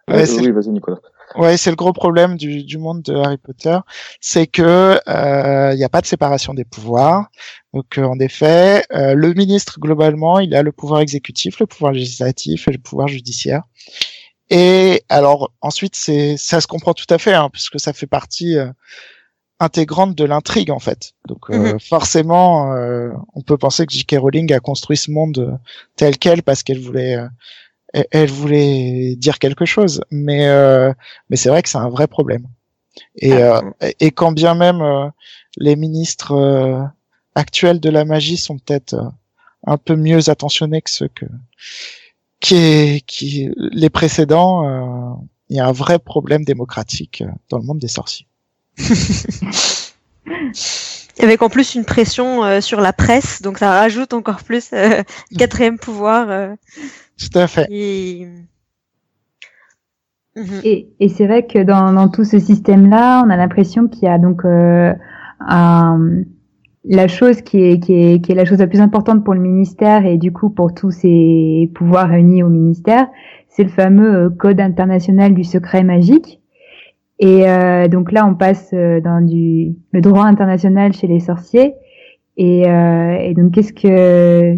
[0.09, 0.99] Ouais, oui, vas-y Nicolas.
[1.37, 3.79] Ouais, c'est le gros problème du, du, monde de Harry Potter,
[4.21, 7.31] c'est que il euh, n'y a pas de séparation des pouvoirs.
[7.73, 11.93] Donc, euh, en effet, euh, le ministre globalement, il a le pouvoir exécutif, le pouvoir
[11.93, 13.63] législatif et le pouvoir judiciaire.
[14.51, 18.59] Et alors ensuite, c'est ça se comprend tout à fait, hein, puisque ça fait partie
[18.59, 18.71] euh,
[19.61, 21.13] intégrante de l'intrigue en fait.
[21.29, 21.81] Donc euh, mhm.
[21.81, 24.17] forcément, euh, on peut penser que J.K.
[24.19, 25.59] Rowling a construit ce monde
[25.95, 27.17] tel quel parce qu'elle voulait,
[27.93, 30.03] elle voulait dire quelque chose.
[30.11, 30.49] Mais
[31.29, 32.47] mais c'est vrai que c'est un vrai problème.
[33.17, 33.63] Et ah.
[34.01, 35.13] et quand bien même
[35.59, 36.91] les ministres
[37.37, 38.97] actuels de la magie sont peut-être
[39.65, 41.27] un peu mieux attentionnés que ceux que
[42.41, 45.13] qui est qui les précédents, euh,
[45.49, 48.27] il y a un vrai problème démocratique euh, dans le monde des sorciers.
[51.21, 54.71] Avec en plus une pression sur la presse, donc ça rajoute encore plus
[55.39, 56.57] quatrième pouvoir.
[57.19, 57.69] Tout à fait.
[60.37, 60.61] Mhm.
[60.65, 64.09] Et, et c'est vrai que dans, dans tout ce système-là, on a l'impression qu'il y
[64.09, 64.95] a donc euh,
[65.41, 66.23] un,
[66.85, 69.41] la chose qui est, qui, est, qui est la chose la plus importante pour le
[69.41, 73.07] ministère et du coup pour tous ces pouvoirs réunis au ministère,
[73.49, 76.41] c'est le fameux euh, Code international du secret magique.
[77.21, 81.75] Et euh, donc là, on passe euh, dans du le droit international chez les sorciers.
[82.39, 84.57] Et, euh, et donc, qu'est-ce que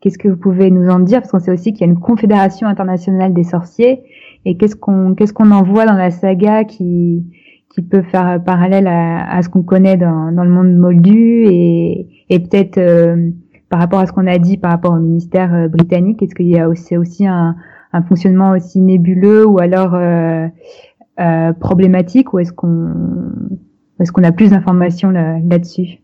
[0.00, 1.20] qu'est-ce que vous pouvez nous en dire?
[1.20, 4.02] Parce qu'on sait aussi qu'il y a une confédération internationale des sorciers
[4.46, 7.26] et qu'est-ce qu'on qu'est-ce qu'on en voit dans la saga qui
[7.70, 12.08] qui peut faire parallèle à, à ce qu'on connaît dans, dans le monde moldu et,
[12.30, 13.30] et peut-être euh,
[13.68, 16.48] par rapport à ce qu'on a dit par rapport au ministère euh, britannique, est-ce qu'il
[16.48, 17.56] y a aussi, aussi un,
[17.92, 20.46] un, fonctionnement aussi nébuleux ou alors euh,
[21.20, 22.94] euh problématique ou est-ce qu'on
[24.00, 25.98] est-ce qu'on a plus d'informations là-dessus?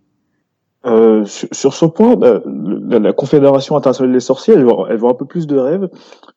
[0.86, 5.24] Euh, sur, ce point, bah, la, Confédération internationale des sorciers, elle elle voit un peu
[5.24, 5.88] plus de rêves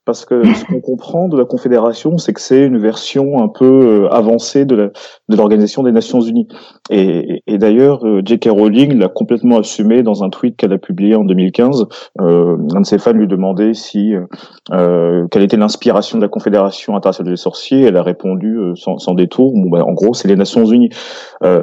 [0.08, 4.06] parce que ce qu'on comprend de la Confédération, c'est que c'est une version un peu
[4.06, 4.94] euh, avancée de
[5.28, 6.48] l'Organisation des Nations Unies.
[6.90, 8.50] Et, et d'ailleurs, euh, J.K.
[8.50, 11.86] Rowling l'a complètement assumé dans un tweet qu'elle a publié en 2015.
[12.22, 14.14] Euh, un de ses fans lui demandait si
[14.72, 17.82] euh, quelle était l'inspiration de la Confédération internationale des sorciers.
[17.82, 19.52] Elle a répondu sans, sans, détour.
[19.54, 20.90] Bon, bah, en gros, c'est les Nations Unies.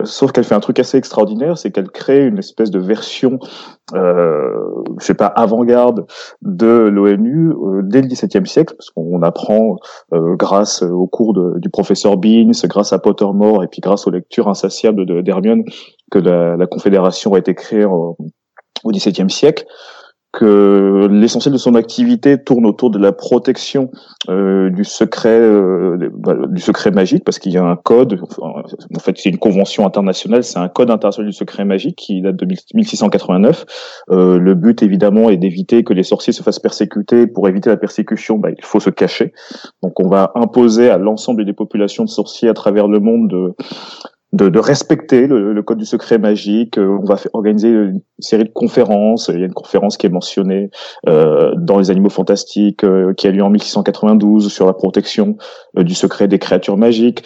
[0.05, 3.39] sauf qu'elle fait un truc assez extraordinaire, c'est qu'elle crée une espèce de version
[3.93, 6.07] euh, je sais pas, avant-garde
[6.41, 9.77] de l'ONU euh, dès le XVIIe siècle, parce qu'on apprend
[10.15, 14.11] euh, grâce au cours de, du professeur Beans, grâce à Pottermore et puis grâce aux
[14.11, 15.65] lectures insatiables d'Hermione
[16.11, 18.17] que la, la, Confédération a été créée au
[18.87, 19.67] XVIIe siècle
[20.35, 23.91] que l'essentiel de son activité tourne autour de la protection
[24.29, 28.99] euh, du secret euh, bah, du secret magique parce qu'il y a un code en
[28.99, 32.47] fait c'est une convention internationale c'est un code international du secret magique qui date de
[32.47, 33.65] 1689
[34.11, 37.27] euh, le but évidemment est d'éviter que les sorciers se fassent persécuter.
[37.27, 39.33] Pour éviter la persécution bah, il faut se cacher.
[39.83, 43.55] Donc on va imposer à l'ensemble des populations de sorciers à travers le monde de
[44.35, 46.79] de, respecter le, code du secret magique.
[46.79, 49.31] Euh, on va organiser une série de conférences.
[49.33, 50.71] Il y a une conférence qui est mentionnée
[51.09, 55.37] euh, dans les Animaux Fantastiques, euh, qui a lieu en 1692 sur la protection
[55.77, 57.25] du secret des créatures magiques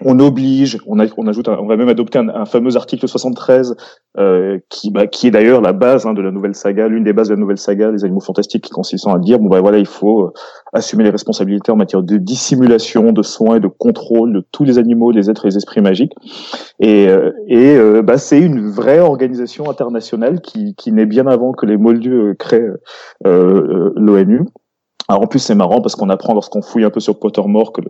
[0.00, 3.76] on oblige, on, ajoute, on va même adopter un, fameux article 73
[4.18, 7.12] euh, qui, bah, qui est d'ailleurs la base hein, de la nouvelle saga, l'une des
[7.12, 9.78] bases de la nouvelle saga, les animaux fantastiques, qui consistant à dire bon bah voilà,
[9.78, 10.32] il faut euh,
[10.72, 14.78] assumer les responsabilités en matière de dissimulation, de soins et de contrôle de tous les
[14.78, 16.14] animaux, les êtres et les esprits magiques.
[16.80, 21.66] Et, euh, et bah, c'est une vraie organisation internationale qui, qui naît bien avant que
[21.66, 22.70] les Moldus créent
[23.24, 24.42] l'ONU.
[25.08, 27.82] Alors en plus c'est marrant parce qu'on apprend lorsqu'on fouille un peu sur Pottermore que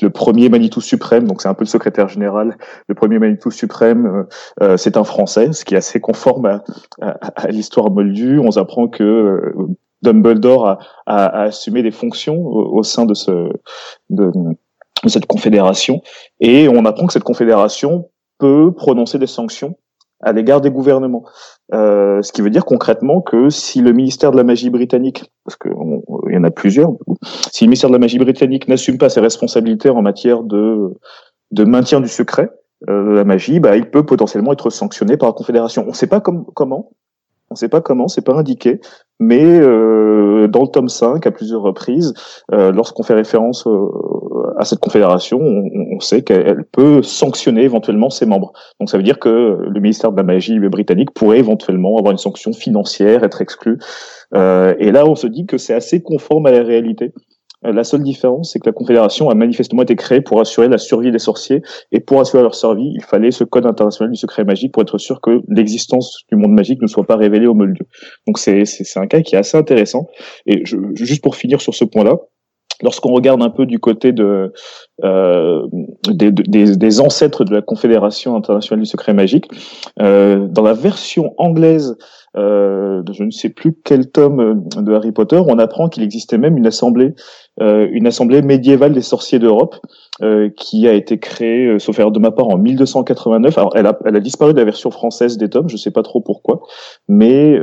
[0.00, 2.56] le, premier Manitou suprême, donc c'est un peu le secrétaire général,
[2.88, 4.22] le premier Manitou suprême, euh,
[4.62, 6.62] euh, c'est un Français, ce qui est assez conforme à,
[7.00, 8.38] à, l'histoire moldue.
[8.38, 9.54] On apprend que euh,
[10.02, 13.50] Dumbledore a, a, assumé des fonctions au, sein de, ce,
[14.10, 14.32] de,
[15.04, 16.00] de cette confédération,
[16.40, 18.08] et on apprend que cette confédération
[18.38, 19.76] peut prononcer des sanctions
[20.22, 21.24] à l'égard des gouvernements.
[21.74, 25.56] Euh, ce qui veut dire concrètement que si le ministère de la magie britannique, parce
[25.56, 26.92] qu'il y en a plusieurs,
[27.50, 30.94] si le ministère de la magie britannique n'assume pas ses responsabilités en matière de,
[31.50, 32.50] de maintien du secret
[32.88, 35.84] euh, de la magie, bah, il peut potentiellement être sanctionné par la Confédération.
[35.84, 36.92] On ne sait pas comment,
[37.50, 38.80] on sait pas comment, c'est pas indiqué,
[39.20, 42.14] mais euh, dans le tome 5, à plusieurs reprises,
[42.52, 43.66] euh, lorsqu'on fait référence
[44.58, 48.52] à cette confédération, on, sait qu'elle peut sanctionner éventuellement ses membres.
[48.80, 52.18] Donc ça veut dire que le ministère de la magie britannique pourrait éventuellement avoir une
[52.18, 53.78] sanction financière, être exclu.
[54.34, 57.12] et là, on se dit que c'est assez conforme à la réalité.
[57.64, 61.12] La seule différence, c'est que la Confédération a manifestement été créée pour assurer la survie
[61.12, 61.62] des sorciers,
[61.92, 64.98] et pour assurer leur survie, il fallait ce code international du secret magique pour être
[64.98, 67.86] sûr que l'existence du monde magique ne soit pas révélée aux Moldus.
[68.26, 68.64] Donc c'est
[68.96, 70.08] un cas qui est assez intéressant.
[70.46, 72.16] Et je, juste pour finir sur ce point-là,
[72.82, 74.52] lorsqu'on regarde un peu du côté de,
[75.04, 75.66] euh,
[76.08, 79.46] des, des, des, ancêtres de la Confédération internationale du secret magique,
[80.00, 81.96] euh, dans la version anglaise
[82.36, 86.38] euh, je ne sais plus quel tome euh, de Harry Potter, on apprend qu'il existait
[86.38, 87.14] même une assemblée,
[87.60, 89.76] euh, une assemblée médiévale des sorciers d'Europe,
[90.22, 93.58] euh, qui a été créée, euh, sauf erreur de ma part, en 1289.
[93.58, 96.02] Alors, elle a, elle a disparu de la version française des tomes, je sais pas
[96.02, 96.62] trop pourquoi,
[97.08, 97.58] mais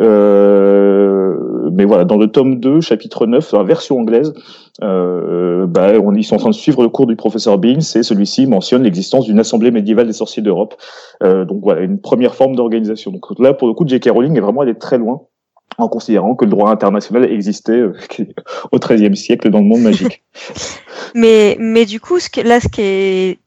[1.71, 4.33] mais voilà, dans le tome 2, chapitre 9, la version anglaise,
[4.81, 8.47] bah, on, ils sont en train de suivre le cours du professeur Beans et celui-ci
[8.47, 10.75] mentionne l'existence d'une assemblée médiévale des sorciers d'Europe.
[11.21, 13.11] donc voilà, une première forme d'organisation.
[13.11, 14.09] Donc là, pour le coup, J.K.
[14.09, 15.21] Rowling est vraiment aller très loin
[15.79, 17.93] en considérant que le droit international existait euh,
[18.71, 20.23] au XIIIe siècle dans le monde magique.
[21.15, 23.39] mais, mais du coup, ce que, là, ce qui est,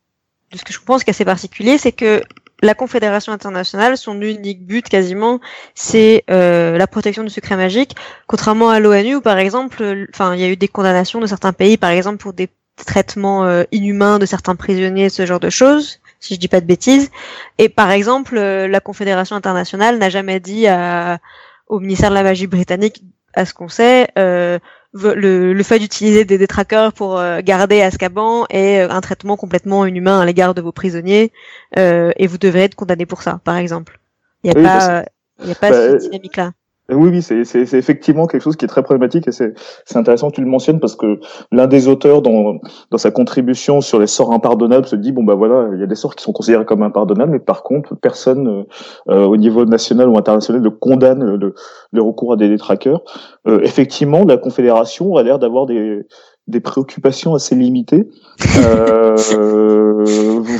[0.54, 2.22] ce que je pense qui est assez particulier, c'est que
[2.62, 5.40] la Confédération internationale, son unique but quasiment,
[5.74, 7.96] c'est euh, la protection du secret magique,
[8.26, 11.52] contrairement à l'ONU où par exemple, enfin, il y a eu des condamnations de certains
[11.52, 12.48] pays, par exemple pour des
[12.86, 16.66] traitements euh, inhumains de certains prisonniers, ce genre de choses, si je dis pas de
[16.66, 17.10] bêtises.
[17.58, 21.18] Et par exemple, euh, la Confédération internationale n'a jamais dit à,
[21.66, 23.02] au ministère de la magie britannique,
[23.34, 24.58] à ce qu'on sait, euh,
[24.94, 29.86] le, le fait d'utiliser des détraqueurs pour euh, garder Azkaban est euh, un traitement complètement
[29.86, 31.32] inhumain à l'égard de vos prisonniers
[31.78, 33.98] euh, et vous devrez être condamné pour ça, par exemple.
[34.44, 35.04] Il n'y a, pas,
[35.40, 36.52] il y a pas bah, cette dynamique-là.
[36.90, 39.54] Oui, oui, c'est effectivement quelque chose qui est très problématique et c'est
[39.94, 41.20] intéressant que tu le mentionnes parce que
[41.52, 42.58] l'un des auteurs dans,
[42.90, 45.86] dans sa contribution sur les sorts impardonnables se dit bon bah voilà il y a
[45.86, 48.64] des sorts qui sont considérés comme impardonnables mais par contre personne euh,
[49.10, 51.54] euh, au niveau national ou international ne condamne le,
[51.92, 53.02] le recours à des détraqueurs.
[53.46, 56.04] Euh, effectivement, la Confédération a l'air d'avoir des
[56.48, 58.08] des préoccupations assez limitées.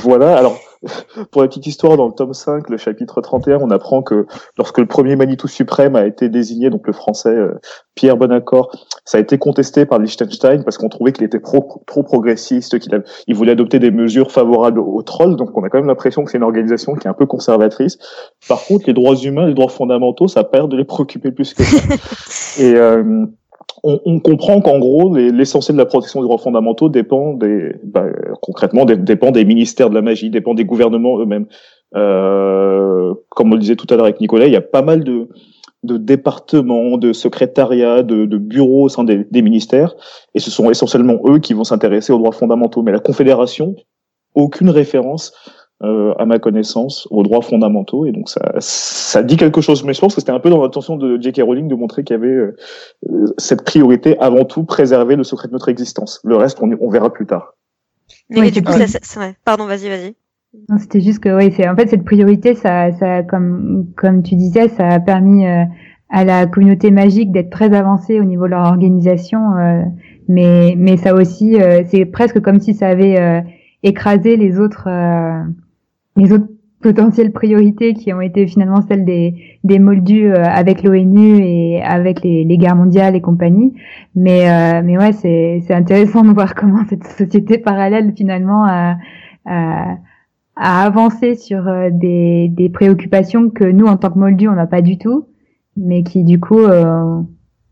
[0.04, 0.56] voilà alors
[1.30, 4.26] pour la petite histoire, dans le tome 5, le chapitre 31, on apprend que
[4.58, 7.60] lorsque le premier Manitou suprême a été désigné, donc le français euh,
[7.94, 8.70] Pierre Bonaccord,
[9.04, 13.34] ça a été contesté par Liechtenstein parce qu'on trouvait qu'il était trop progressiste, qu'il il
[13.34, 15.36] voulait adopter des mesures favorables aux trolls.
[15.36, 17.98] Donc on a quand même l'impression que c'est une organisation qui est un peu conservatrice.
[18.48, 21.62] Par contre, les droits humains, les droits fondamentaux, ça perd de les préoccuper plus que
[21.62, 21.76] ça.
[22.62, 23.26] Et euh,
[23.82, 28.06] on, on, comprend qu'en gros, l'essentiel de la protection des droits fondamentaux dépend des, bah,
[28.40, 31.46] concrètement, dépend des ministères de la magie, dépend des gouvernements eux-mêmes.
[31.94, 35.02] Euh, comme on le disait tout à l'heure avec Nicolas, il y a pas mal
[35.02, 35.28] de,
[35.82, 39.94] de départements, de secrétariats, de, de bureaux au sein des, des, ministères,
[40.34, 42.82] et ce sont essentiellement eux qui vont s'intéresser aux droits fondamentaux.
[42.82, 43.74] Mais la Confédération,
[44.34, 45.32] aucune référence
[45.82, 48.06] euh, à ma connaissance, aux droits fondamentaux.
[48.06, 49.84] Et donc ça, ça dit quelque chose.
[49.84, 51.42] Mais je pense que c'était un peu dans l'intention de J.K.
[51.42, 52.56] Rowling de montrer qu'il y avait euh,
[53.38, 56.20] cette priorité avant tout, préserver le secret de notre existence.
[56.24, 57.54] Le reste, on, on verra plus tard.
[58.30, 59.36] Oui, du coup, ça, c'est vrai.
[59.44, 60.14] Pardon, vas-y, vas-y.
[60.78, 64.68] C'était juste que oui, c'est en fait cette priorité, ça, ça comme comme tu disais,
[64.68, 65.64] ça a permis euh,
[66.10, 69.82] à la communauté magique d'être très avancée au niveau de leur organisation, euh,
[70.28, 73.42] mais mais ça aussi, euh, c'est presque comme si ça avait
[73.82, 74.88] écrasé les autres
[76.16, 76.48] les autres
[76.82, 82.22] potentielles priorités qui ont été finalement celles des, des moldus euh, avec l'ONU et avec
[82.22, 83.72] les, les, guerres mondiales et compagnie.
[84.14, 88.96] Mais, euh, mais ouais, c'est, intéressant de voir comment cette société parallèle finalement a,
[89.46, 89.96] a,
[90.56, 94.66] a avancé sur euh, des, des préoccupations que nous, en tant que moldus, on n'a
[94.66, 95.28] pas du tout,
[95.76, 96.60] mais qui du coup,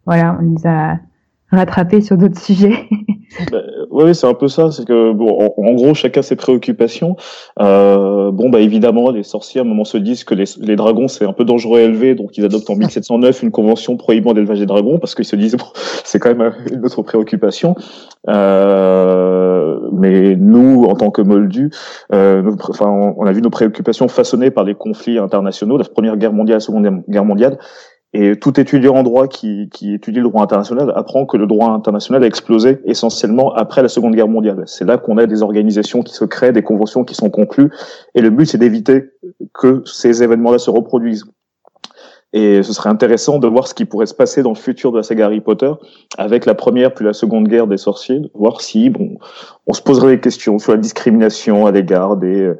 [0.06, 1.00] voilà, on les a
[1.50, 2.88] rattrapés sur d'autres sujets.
[3.50, 3.58] Bah,
[3.90, 4.70] oui, c'est un peu ça.
[4.70, 7.16] C'est que bon, en, gros, chacun ses préoccupations.
[7.60, 11.08] Euh, bon, bah évidemment, les sorciers à un moment se disent que les, les dragons
[11.08, 14.58] c'est un peu dangereux à élever, donc ils adoptent en 1709 une convention prohibant l'élevage
[14.58, 15.66] des dragons parce qu'ils se disent bon,
[16.04, 17.76] c'est quand même une autre préoccupation.
[18.28, 21.70] Euh, mais nous, en tant que Moldus,
[22.12, 22.86] euh, enfin,
[23.16, 26.60] on a vu nos préoccupations façonnées par les conflits internationaux, la Première Guerre mondiale, la
[26.60, 27.58] Seconde Guerre mondiale,
[28.12, 32.24] et tout étudiant en droit qui, étudie le droit international apprend que le droit international
[32.24, 34.64] a explosé essentiellement après la Seconde Guerre mondiale.
[34.66, 37.70] C'est là qu'on a des organisations qui se créent, des conventions qui sont conclues,
[38.14, 39.10] et le but c'est d'éviter
[39.54, 41.24] que ces événements-là se reproduisent.
[42.32, 44.98] Et ce serait intéressant de voir ce qui pourrait se passer dans le futur de
[44.98, 45.72] la saga Harry Potter
[46.16, 49.18] avec la première puis la seconde guerre des sorciers, voir si bon,
[49.66, 52.52] on se poserait des questions sur la discrimination à l'égard des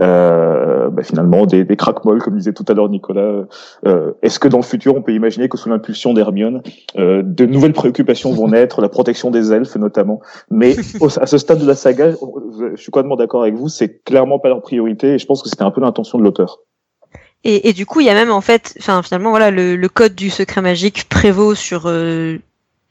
[0.00, 3.44] euh, bah, finalement des, des comme disait tout à l'heure Nicolas.
[3.86, 6.62] Euh, Est-ce que dans le futur on peut imaginer que sous l'impulsion d'Hermione,
[6.98, 10.20] euh, de nouvelles préoccupations vont naître, la protection des elfes notamment?
[10.50, 10.74] Mais
[11.20, 14.48] à ce stade de la saga, je suis complètement d'accord avec vous, c'est clairement pas
[14.48, 16.58] leur priorité et je pense que c'était un peu l'intention de l'auteur.
[17.44, 20.14] Et, et, du coup, il y a même en fait, finalement, voilà, le, le, code
[20.14, 22.38] du secret magique prévaut sur euh,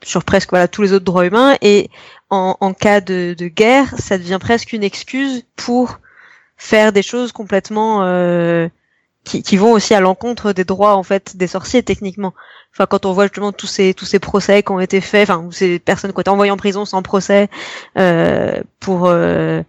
[0.03, 1.57] sur presque voilà tous les autres droits humains.
[1.61, 1.89] Et
[2.29, 5.99] en, en cas de, de, guerre, ça devient presque une excuse pour
[6.57, 8.67] faire des choses complètement euh,
[9.23, 12.33] qui, qui, vont aussi à l'encontre des droits en fait des sorciers techniquement.
[12.73, 15.47] Enfin, quand on voit justement tous ces tous ces procès qui ont été faits, enfin,
[15.51, 17.49] ces personnes qui ont été envoyées en prison sans procès
[17.97, 19.61] euh, pour euh,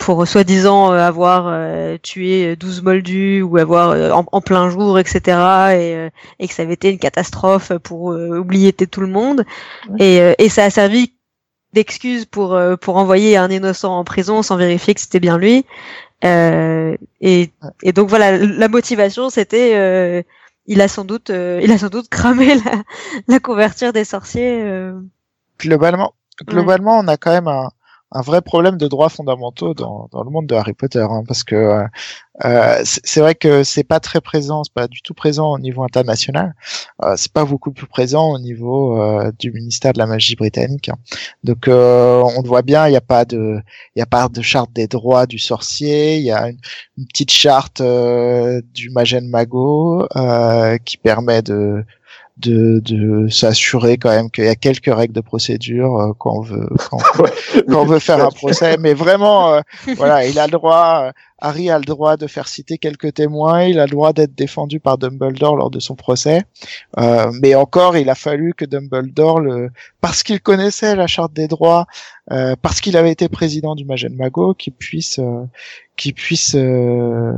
[0.00, 5.38] pour soi-disant euh, avoir euh, tué 12 moldus ou avoir euh, en, plein jour, etc.
[5.74, 6.08] Et,
[6.42, 9.44] et, que ça avait été une catastrophe pour oublier tout le monde.
[9.98, 11.12] Et, et ça a servi
[11.74, 15.66] d'excuse pour pour envoyer un innocent en prison sans vérifier que c'était bien lui.
[16.24, 20.24] Euh, et, et, donc voilà, la motivation c'était,
[20.66, 22.82] il a sans doute, il a sans doute cramé la,
[23.28, 24.64] la couverture des sorciers.
[25.58, 26.14] Globalement,
[26.46, 27.68] globalement, on a quand même un,
[28.12, 31.44] un vrai problème de droits fondamentaux dans, dans le monde de Harry Potter, hein, parce
[31.44, 31.84] que euh,
[32.44, 35.84] euh c'est vrai que c'est pas très présent, c'est pas du tout présent au niveau
[35.84, 36.54] international,
[37.04, 40.88] euh, c'est pas beaucoup plus présent au niveau euh, du ministère de la magie britannique.
[40.88, 40.96] Hein.
[41.44, 43.60] Donc euh, on le voit bien, il n'y a pas de,
[43.94, 46.58] il a pas de charte des droits du sorcier, il y a une,
[46.98, 50.06] une petite charte du Magen Mago
[50.84, 51.84] qui permet de
[52.40, 56.40] de, de s'assurer quand même qu'il y a quelques règles de procédure euh, quand on
[56.40, 56.98] veut quand,
[57.68, 58.76] on veut faire un procès.
[58.78, 59.60] mais vraiment euh,
[59.96, 63.64] voilà il a le droit euh, Harry a le droit de faire citer quelques témoins,
[63.64, 66.44] il a le droit d'être défendu par Dumbledore lors de son procès.
[66.98, 69.70] Euh, mais encore, il a fallu que Dumbledore, le,
[70.00, 71.86] parce qu'il connaissait la charte des droits,
[72.32, 75.44] euh, parce qu'il avait été président du Mago, qu'il puisse, euh,
[75.96, 77.32] qu'il puisse, euh,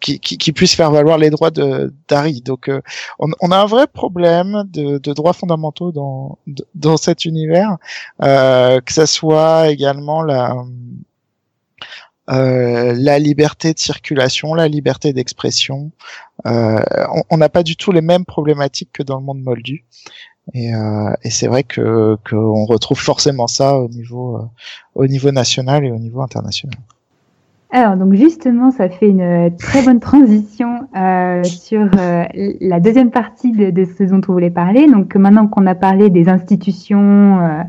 [0.00, 2.40] qui, qui, puisse faire valoir les droits de d'Harry.
[2.40, 2.80] Donc, euh,
[3.18, 6.38] on, on, a un vrai problème de, de droits fondamentaux dans
[6.74, 7.76] dans cet univers,
[8.22, 10.54] euh, que ça soit également la
[12.30, 15.90] euh, la liberté de circulation, la liberté d'expression.
[16.46, 16.80] Euh,
[17.30, 19.84] on n'a pas du tout les mêmes problématiques que dans le monde moldu.
[20.54, 24.40] Et, euh, et c'est vrai que qu'on retrouve forcément ça au niveau
[24.94, 26.78] au niveau national et au niveau international.
[27.72, 32.24] Alors, donc justement, ça fait une très bonne transition euh, sur euh,
[32.60, 34.86] la deuxième partie de, de, ce dont on voulait parler.
[34.86, 37.62] Donc maintenant qu'on a parlé des institutions euh,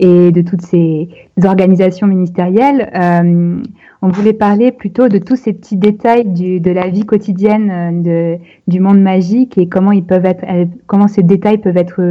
[0.00, 1.08] et de toutes ces
[1.44, 3.62] organisations ministérielles, euh,
[4.02, 8.36] on voulait parler plutôt de tous ces petits détails de la vie quotidienne euh,
[8.66, 10.44] du monde magique et comment ils peuvent être,
[10.86, 12.02] comment ces détails peuvent être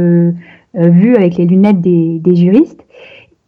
[0.74, 2.84] vus avec les lunettes des, juristes.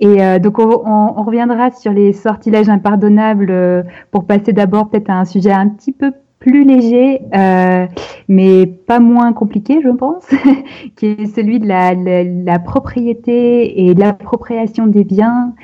[0.02, 5.10] Et euh, donc on, on, reviendra sur les sortilèges impardonnables euh, pour passer d'abord peut-être
[5.10, 6.10] à un sujet un petit peu
[6.42, 7.86] plus léger, euh,
[8.28, 10.26] mais pas moins compliqué, je pense,
[10.96, 15.54] qui est celui de la, la, la propriété et de l'appropriation des biens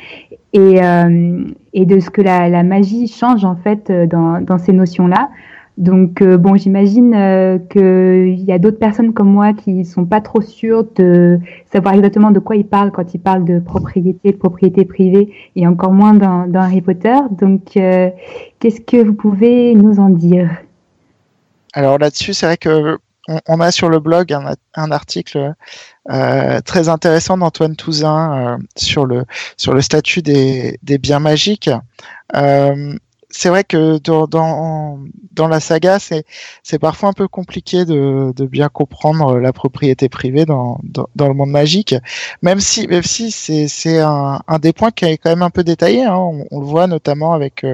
[0.53, 4.73] et, euh, et de ce que la, la, magie change en fait dans, dans ces
[4.73, 5.31] notions-là.
[5.79, 10.21] Donc euh, bon, j'imagine euh, qu'il y a d'autres personnes comme moi qui sont pas
[10.21, 11.39] trop sûres de
[11.73, 15.69] savoir exactement de quoi ils parlent quand ils parlent de propriété, de propriété privée, et
[15.69, 17.15] encore moins dans, dans Harry Potter.
[17.31, 18.11] Donc, euh,
[18.59, 20.51] qu'est-ce que vous pouvez nous en dire?
[21.79, 22.99] Alors là-dessus, c'est vrai que
[23.47, 25.55] on, a sur le blog un, article
[26.11, 29.25] euh, très intéressant d'Antoine Touzin euh, sur le
[29.57, 31.71] sur le statut des, des biens magiques.
[32.35, 32.97] Euh,
[33.31, 36.25] c'est vrai que dans, dans, la saga, c'est,
[36.81, 41.51] parfois un peu compliqué de, de bien comprendre la propriété privée dans, dans, le monde
[41.51, 41.95] magique,
[42.43, 45.51] même si, même si c'est, c'est un, un des points qui est quand même un
[45.51, 46.05] peu détaillé.
[46.05, 46.17] Hein.
[46.17, 47.65] On, le voit notamment avec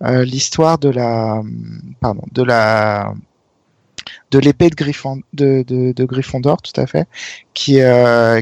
[0.00, 1.42] l'histoire de la,
[2.32, 3.14] de la
[4.30, 7.08] de l'épée de Griffon de, tout à fait
[7.54, 8.40] qui euh,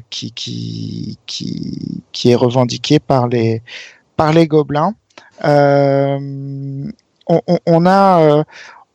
[2.25, 3.63] est revendiquée par les
[4.47, 4.95] gobelins
[5.45, 6.91] euh,
[7.29, 8.45] on, on, a euh,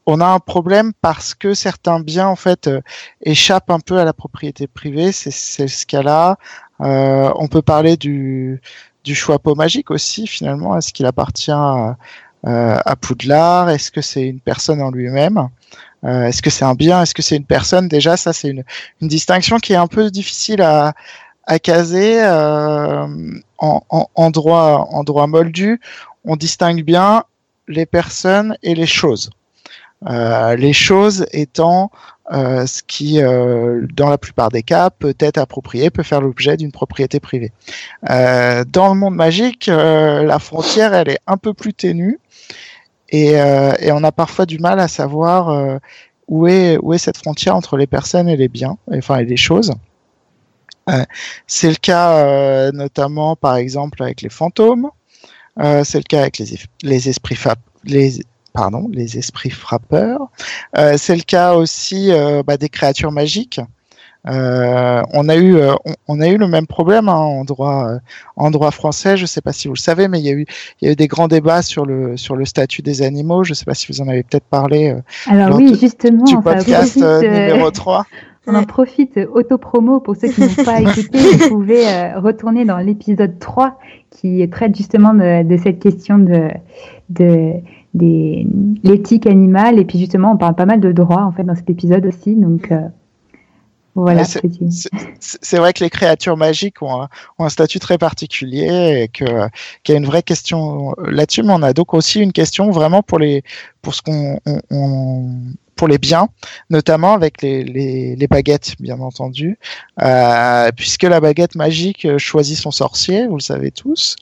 [0.05, 2.69] on a un problème parce que certains biens en fait
[3.21, 5.11] échappent un peu à la propriété privée.
[5.11, 6.37] C'est ce cas-là.
[6.79, 8.61] On peut parler du
[9.13, 10.77] choix pot magique aussi finalement.
[10.77, 13.69] Est-ce qu'il appartient à Poudlard?
[13.69, 15.49] Est-ce que c'est une personne en lui-même?
[16.03, 17.87] Euh, Est-ce que c'est un bien Est-ce que c'est une personne?
[17.87, 18.63] Déjà, ça c'est une,
[19.01, 20.93] distinction qui est un peu difficile à,
[21.45, 23.07] à caser euh,
[23.57, 25.79] en, en, en, droit moldu
[26.23, 27.23] on distingue bien
[27.67, 29.31] les personnes et les choses.
[30.07, 31.91] Euh, les choses étant
[32.31, 37.19] ce qui, dans la plupart des cas, peut être approprié, peut faire l'objet d'une propriété
[37.19, 37.51] privée.
[38.03, 42.19] Dans le monde magique, la frontière, elle est un peu plus ténue
[43.11, 45.79] et, euh, et on a parfois du mal à savoir
[46.27, 49.37] où est, où est cette frontière entre les personnes et les biens, enfin et les
[49.37, 49.71] choses.
[51.47, 54.89] C'est le cas notamment, par exemple, avec les fantômes.
[55.59, 56.47] Euh, c'est le cas avec les,
[56.83, 57.37] les esprits
[57.83, 58.21] les
[58.53, 60.29] pardon, les esprits frappeurs.
[60.77, 63.61] Euh, c'est le cas aussi euh, bah, des créatures magiques.
[64.27, 67.87] Euh, on a eu, euh, on, on, a eu le même problème hein, en droit,
[67.87, 67.99] euh,
[68.35, 69.17] en droit français.
[69.17, 70.45] Je ne sais pas si vous le savez, mais il y a eu,
[70.79, 73.43] il y a eu des grands débats sur le sur le statut des animaux.
[73.43, 74.95] Je ne sais pas si vous en avez peut-être parlé.
[75.27, 78.05] Alors oui, justement, du podcast numéro 3.
[78.47, 81.19] On en profite auto-promo pour ceux qui n'ont pas écouté.
[81.19, 86.49] Vous pouvez retourner dans l'épisode 3 qui traite justement de, de cette question de,
[87.09, 87.53] de
[87.93, 88.47] des
[88.83, 91.69] l'éthique animale et puis justement on parle pas mal de droits en fait dans cet
[91.69, 92.71] épisode aussi donc
[93.95, 99.07] voilà c'est vrai que les créatures magiques ont un, ont un statut très particulier et
[99.09, 103.03] qu'il y a une vraie question là-dessus mais on a donc aussi une question vraiment
[103.03, 103.43] pour les
[103.81, 105.29] pour ce qu'on on, on,
[105.81, 106.27] pour les biens,
[106.69, 109.57] notamment avec les, baguettes, bien entendu,
[109.99, 114.15] euh, puisque la baguette magique choisit son sorcier, vous le savez tous.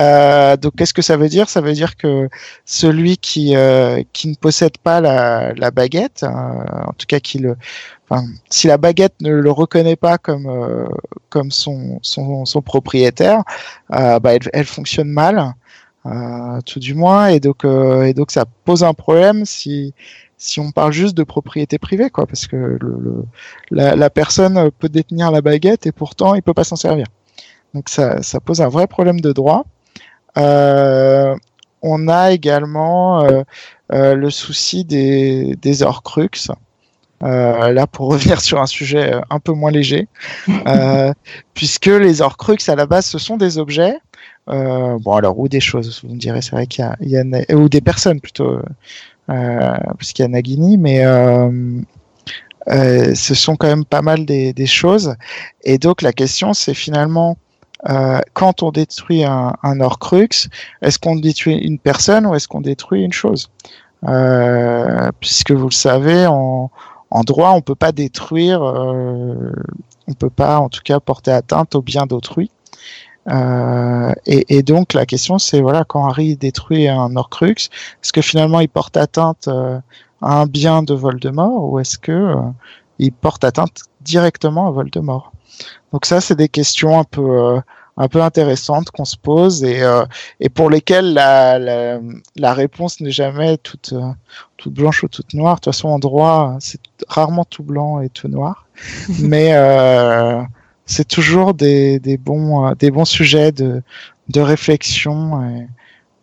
[0.00, 1.48] Euh, donc, qu'est-ce que ça veut dire?
[1.48, 2.28] Ça veut dire que
[2.64, 3.54] celui qui
[4.12, 7.54] qui ne possède pas la, baguette, en tout cas qui le
[8.50, 10.48] si la baguette ne le reconnaît pas comme
[11.28, 13.44] comme son, son, propriétaire,
[13.92, 15.54] euh, bah, elle, fonctionne mal.
[16.06, 19.92] Euh, tout du moins, et donc, euh, et donc ça pose un problème si,
[20.38, 23.24] si on parle juste de propriété privée, quoi, parce que le,
[23.70, 27.06] la, la, personne peut détenir la baguette et pourtant il peut pas s'en servir.
[27.74, 29.64] Donc ça, ça pose un vrai problème de droit.
[30.36, 31.34] Euh,
[31.82, 33.42] on a également euh,
[33.92, 36.50] euh, le souci des, des Horcruxes.
[37.20, 40.08] là, pour revenir sur un sujet un peu moins léger,
[41.54, 43.98] puisque les Horcruxes à la base ce sont des objets
[44.48, 47.56] euh, bon, alors, ou des choses, vous me direz, c'est vrai qu'il y y a
[47.56, 48.60] ou des personnes plutôt,
[49.98, 51.50] puisqu'il y a Nagini, mais euh,
[52.68, 55.14] euh, ce sont quand même pas mal des, des choses.
[55.64, 57.36] Et donc, la question, c'est finalement,
[57.88, 59.80] euh, quand on détruit un, un
[60.82, 63.50] est-ce qu'on détruit une personne ou est-ce qu'on détruit une chose?
[64.08, 66.70] Euh, Puisque vous le savez, en,
[67.10, 69.52] en droit, on peut pas détruire, euh,
[70.08, 72.50] on peut pas, en tout cas, porter atteinte au bien d'autrui.
[73.28, 78.20] Euh, et, et, donc la question c'est voilà quand Harry détruit un Horcrux, est-ce que
[78.20, 79.80] finalement il porte atteinte euh,
[80.22, 82.36] à un bien de Voldemort ou est-ce que euh,
[83.00, 85.32] il porte atteinte directement à Voldemort?
[85.92, 87.60] Donc ça c'est des questions un peu euh,
[87.96, 89.82] un peu intéressantes qu'on se pose et,
[90.38, 91.98] et pour lesquelles la, la,
[92.36, 93.94] la réponse n'est jamais toute
[94.58, 95.54] toute blanche ou toute noire.
[95.54, 98.66] De toute façon en droit c'est rarement tout blanc et tout noir,
[99.18, 99.52] mais
[100.86, 103.82] c'est toujours des, des, bons, euh, des bons sujets de,
[104.28, 105.60] de réflexion euh,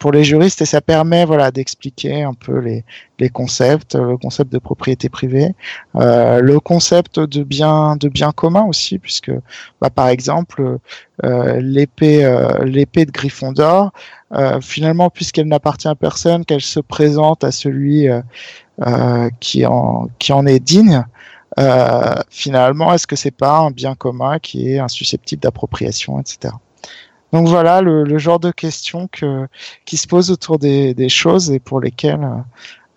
[0.04, 2.84] pour les juristes et ça permet voilà d'expliquer un peu les,
[3.20, 5.56] les concepts, le concept de propriété privée,
[5.96, 9.32] euh, le concept de bien de bien commun aussi puisque
[9.80, 10.80] bah, par exemple
[11.24, 13.94] euh, l'épée euh, l'épée de Gryffondor
[14.34, 18.10] euh, finalement puisqu'elle n'appartient à personne qu'elle se présente à celui
[19.40, 21.06] qui en qui en est digne
[21.60, 26.54] euh, finalement, est-ce que c'est pas un bien commun qui est insusceptible d'appropriation, etc.
[27.32, 29.48] Donc voilà le, le, genre de questions que,
[29.86, 32.28] qui se posent autour des, des choses et pour lesquelles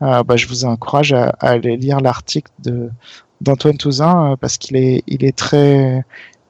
[0.03, 2.91] euh, bah, je vous encourage à, à aller lire l'article de
[3.41, 6.05] d'Antoine Touzin euh, parce qu'il est, il est très,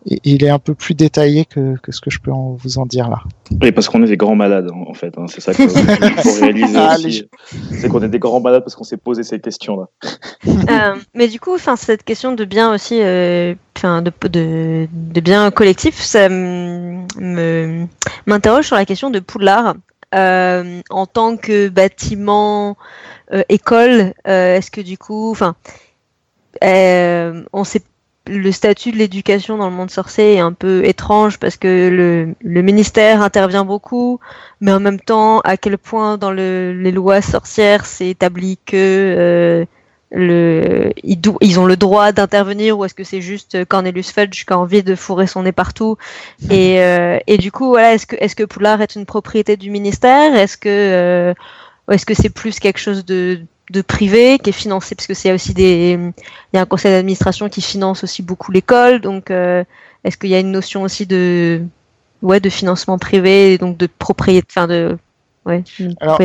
[0.07, 2.87] il est un peu plus détaillé que, que ce que je peux en, vous en
[2.87, 3.25] dire là.
[3.61, 5.19] Oui, parce qu'on est des grands malades, en fait.
[5.19, 5.27] Hein.
[5.29, 7.29] C'est ça qu'il faut réaliser ah, aussi.
[7.73, 9.89] C'est qu'on est des grands malades parce qu'on s'est posé ces questions-là.
[10.47, 15.51] euh, mais du coup, enfin, cette question de bien aussi, euh, de, de, de, bien
[15.51, 17.89] collectif, ça m'interroge
[18.67, 19.75] sur la question de Poudlard.
[20.15, 22.77] Euh, en tant que bâtiment,
[23.33, 25.57] euh, école, euh, est-ce que du coup, enfin,
[26.63, 27.83] euh, on sait
[28.29, 32.35] le statut de l'éducation dans le monde sorcier est un peu étrange parce que le,
[32.41, 34.21] le, ministère intervient beaucoup,
[34.61, 38.75] mais en même temps, à quel point dans le, les lois sorcières c'est établi que
[38.77, 39.65] euh,
[40.11, 44.53] le, ils, ils, ont le droit d'intervenir ou est-ce que c'est juste Cornelius Fudge qui
[44.53, 45.97] a envie de fourrer son nez partout?
[46.51, 49.71] Et, euh, et du coup, voilà, est-ce que, est-ce que Poulard est une propriété du
[49.71, 50.35] ministère?
[50.35, 51.35] Est-ce que, euh,
[51.91, 53.41] est-ce que c'est plus quelque chose de
[53.71, 55.99] de privé qui est financé parce que c'est aussi des
[56.53, 59.65] il y a un conseil d'administration qui finance aussi beaucoup l'école donc euh,
[60.05, 61.63] est-ce qu'il y a une notion aussi de
[62.23, 64.97] ouais de financement privé donc de propriété enfin de
[65.45, 65.65] ouais
[66.01, 66.21] alors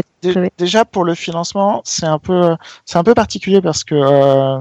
[0.58, 4.60] déjà pour le financement c'est un peu c'est un peu particulier parce que euh,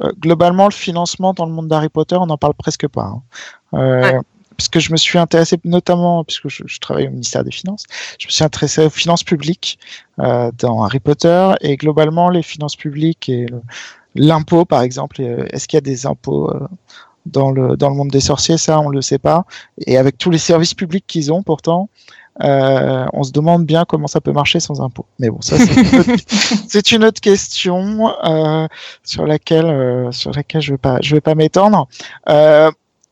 [0.00, 3.22] euh, globalement le financement dans le monde d'Harry Potter on n'en parle presque pas hein.
[3.74, 4.20] euh, ouais
[4.58, 7.84] puisque je me suis intéressé notamment, puisque je, je, travaille au ministère des Finances,
[8.18, 9.78] je me suis intéressé aux finances publiques
[10.18, 13.46] euh, dans Harry Potter et globalement les finances publiques et
[14.14, 15.22] l'impôt par exemple.
[15.22, 16.66] Euh, est-ce qu'il y a des impôts euh,
[17.24, 18.58] dans le dans le monde des sorciers?
[18.58, 19.46] Ça, on le sait pas.
[19.86, 21.88] Et avec tous les services publics qu'ils ont, pourtant.
[22.40, 25.06] Euh, on se demande bien comment ça peut marcher sans impôts.
[25.18, 25.56] Mais bon, ça
[26.68, 28.68] c'est une, une, autre question euh,
[29.02, 31.88] sur laquelle euh, sur laquelle je vais pas je vais pas m'étendre.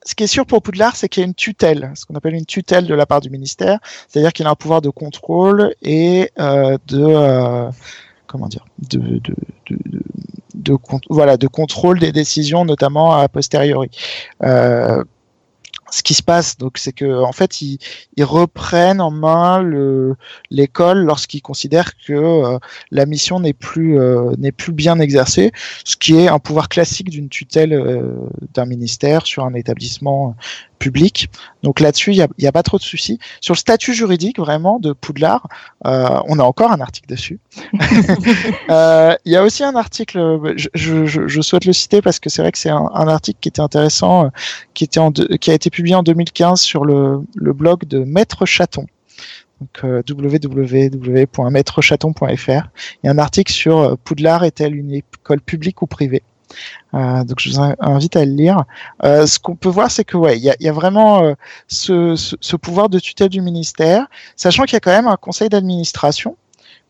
[0.07, 2.35] Ce qui est sûr pour Poudlard, c'est qu'il y a une tutelle, ce qu'on appelle
[2.35, 6.31] une tutelle de la part du ministère, c'est-à-dire qu'il a un pouvoir de contrôle et
[6.39, 7.69] euh, de euh,
[8.29, 9.35] comment dire, de, de,
[9.67, 9.99] de, de,
[10.55, 10.77] de
[11.11, 13.91] voilà, de contrôle des décisions, notamment a posteriori.
[14.45, 15.03] Euh,
[15.97, 17.79] ce qui se passe, donc, c'est que en fait, ils,
[18.21, 19.65] reprennent en main
[20.51, 22.59] l'école lorsqu'ils considèrent que euh,
[22.91, 25.53] la mission n'est plus euh, n'est plus bien exercée,
[25.85, 30.37] ce qui est un pouvoir classique d'une tutelle euh, d'un ministère sur un établissement
[30.79, 31.29] public.
[31.63, 33.19] Donc là-dessus, il n'y a, a, pas trop de soucis.
[33.41, 35.49] Sur le statut juridique, vraiment, de Poudlard,
[35.87, 37.41] euh, on a encore un article dessus.
[38.69, 40.19] Euh, il y a aussi un article,
[40.57, 43.39] je, je, je, souhaite le citer parce que c'est vrai que c'est un, un, article
[43.41, 44.31] qui était intéressant,
[44.75, 48.45] qui, était en qui a été publié en 2015 sur le, le blog de Maître
[48.45, 48.87] Chaton.
[49.61, 52.69] Donc euh, www.maîtrechaton.fr.
[53.03, 56.23] Il y a un article sur euh, Poudlard est-elle une école publique ou privée?
[56.95, 58.65] Euh, donc je vous invite à le lire.
[59.05, 61.35] Euh, ce qu'on peut voir, c'est que ouais, il y a, y a, vraiment euh,
[61.69, 65.17] ce, ce, ce, pouvoir de tutelle du ministère, sachant qu'il y a quand même un
[65.17, 66.37] conseil d'administration,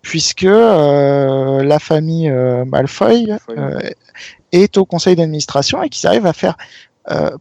[0.03, 2.31] puisque la famille
[2.67, 3.29] Malfoy
[4.53, 6.57] est au conseil d'administration et qu'ils arrivent à faire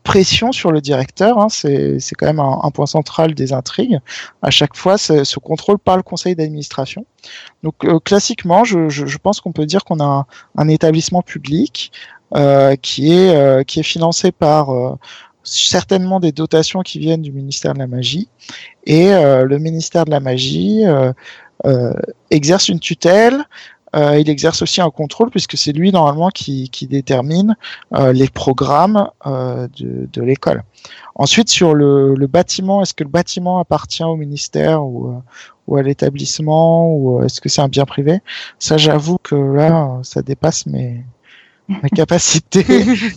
[0.04, 1.40] pression sur le directeur.
[1.40, 4.00] Hein, c'est quand même un, un, point central des intrigues.
[4.42, 7.06] À chaque fois, ce contrôle par le conseil d'administration.
[7.64, 10.26] Donc classiquement, je, je, je pense qu'on peut dire qu'on a un,
[10.58, 11.92] un, établissement public
[12.36, 14.98] euh, qui est euh, qui est financé par euh,
[15.44, 18.30] certainement des dotations qui viennent du ministère de la magie
[18.86, 20.84] et le ministère de la magie
[22.32, 23.46] exerce une tutelle
[23.96, 27.56] euh, il exerce aussi un contrôle puisque c'est lui normalement qui, qui détermine
[27.94, 30.64] euh, les programmes euh, de, de l'école.
[31.16, 35.22] Ensuite, sur le, le bâtiment, est-ce que le bâtiment appartient au ministère ou,
[35.68, 38.20] ou à l'établissement ou est-ce que c'est un bien privé?
[38.60, 41.06] Ça, j'avoue que là, ça dépasse mes,
[41.68, 42.66] ma capacité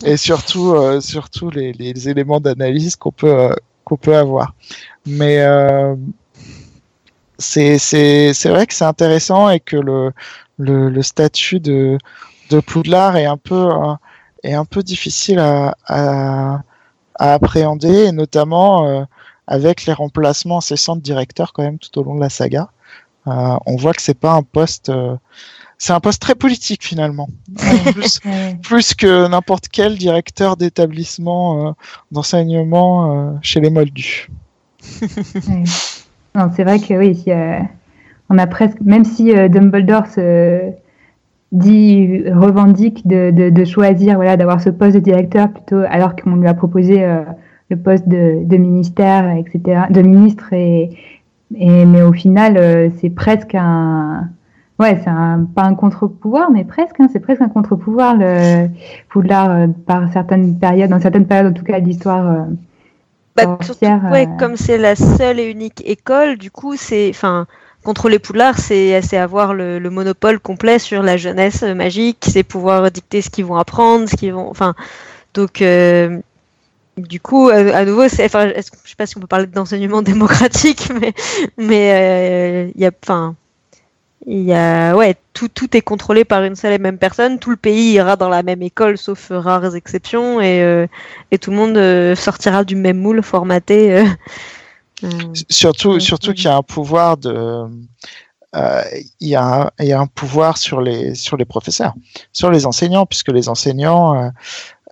[0.03, 3.53] et surtout euh, surtout les, les éléments d'analyse qu'on peut euh,
[3.83, 4.53] qu'on peut avoir
[5.05, 5.95] mais euh,
[7.37, 10.11] c'est c'est c'est vrai que c'est intéressant et que le
[10.59, 11.97] le, le statut de
[12.51, 13.69] de Poudlard est un peu
[14.43, 16.61] est un peu difficile à, à,
[17.15, 19.07] à appréhender et notamment
[19.47, 22.69] avec les remplacements incessants de directeurs quand même tout au long de la saga.
[23.25, 24.91] On voit que c'est pas un poste
[25.79, 27.29] c'est un poste très politique finalement,
[27.93, 28.19] plus,
[28.61, 31.71] plus que n'importe quel directeur d'établissement euh,
[32.11, 34.29] d'enseignement euh, chez les Moldus.
[34.81, 37.23] c'est vrai que oui,
[38.29, 40.71] on a presque, même si euh, Dumbledore se
[41.51, 46.35] dit revendique de, de, de choisir voilà d'avoir ce poste de directeur plutôt alors qu'on
[46.35, 47.03] lui a proposé
[47.71, 50.91] le poste de, de, ministère etc de ministre et,
[51.55, 54.29] et mais au final c'est presque un
[54.79, 56.99] Ouais, c'est un, pas un contre-pouvoir, mais presque.
[56.99, 58.69] Hein, c'est presque un contre-pouvoir, le
[59.09, 62.25] Poudlard, euh, par certaines périodes, dans certaines périodes en tout cas d'histoire.
[62.25, 62.45] Euh,
[63.35, 64.37] bah, surtout, ouais, euh...
[64.39, 67.45] comme c'est la seule et unique école, du coup, c'est, enfin,
[67.89, 73.23] contrôler Poudlard, c'est, avoir le, le, monopole complet sur la jeunesse magique, c'est pouvoir dicter
[73.23, 74.75] ce qu'ils vont apprendre, ce qu'ils vont, enfin,
[75.33, 75.61] donc.
[75.61, 76.19] Euh,
[76.97, 80.89] du coup, à nouveau, c'est, enfin, je sais pas si on peut parler d'enseignement démocratique,
[80.99, 81.13] mais,
[81.57, 83.35] mais il y a, enfin,
[84.25, 87.39] il y a, ouais, tout, tout est contrôlé par une seule et même personne.
[87.39, 90.87] Tout le pays ira dans la même école, sauf rares exceptions, et, euh,
[91.39, 94.03] tout le monde euh, sortira du même moule formaté.
[95.03, 97.65] Euh, euh surtout, surtout qu'il y a un pouvoir de,
[99.19, 101.93] il y, a un, il y a un pouvoir sur les sur les professeurs,
[102.33, 104.31] sur les enseignants, puisque les enseignants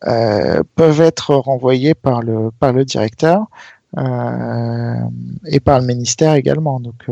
[0.01, 3.45] peuvent être renvoyés par le par le directeur
[3.97, 6.79] et par le ministère également.
[6.79, 7.07] Donc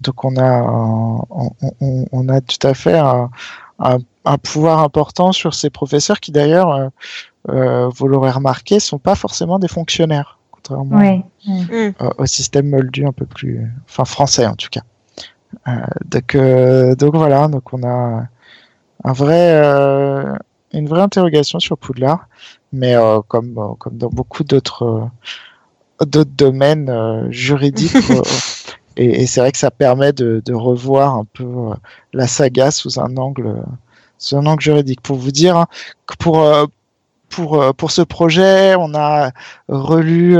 [0.00, 1.50] donc on a, on,
[1.80, 3.30] on, on a tout à fait un,
[3.78, 6.88] un, un, pouvoir important sur ces professeurs qui d'ailleurs, euh,
[7.50, 10.35] euh vous l'aurez remarqué, sont pas forcément des fonctionnaires,
[10.66, 11.24] contrairement ouais.
[11.70, 14.82] euh, au système moldu un peu plus, enfin français en tout cas.
[15.68, 15.72] Euh,
[16.04, 18.28] donc, euh, donc voilà, donc on a
[19.04, 20.34] un vrai, euh,
[20.72, 22.28] une vraie interrogation sur Poudlard,
[22.72, 22.94] mais
[23.28, 25.08] comme, comme dans beaucoup d'autres
[26.04, 27.96] d'autres domaines juridiques
[28.96, 31.74] Et, et c'est vrai que ça permet de, de, revoir un peu euh,
[32.12, 33.62] la saga sous un angle,
[34.18, 35.02] sous un angle juridique.
[35.02, 35.66] Pour vous dire hein,
[36.06, 36.66] que pour euh,
[37.36, 39.30] pour, euh, pour ce projet, on a
[39.68, 40.36] relu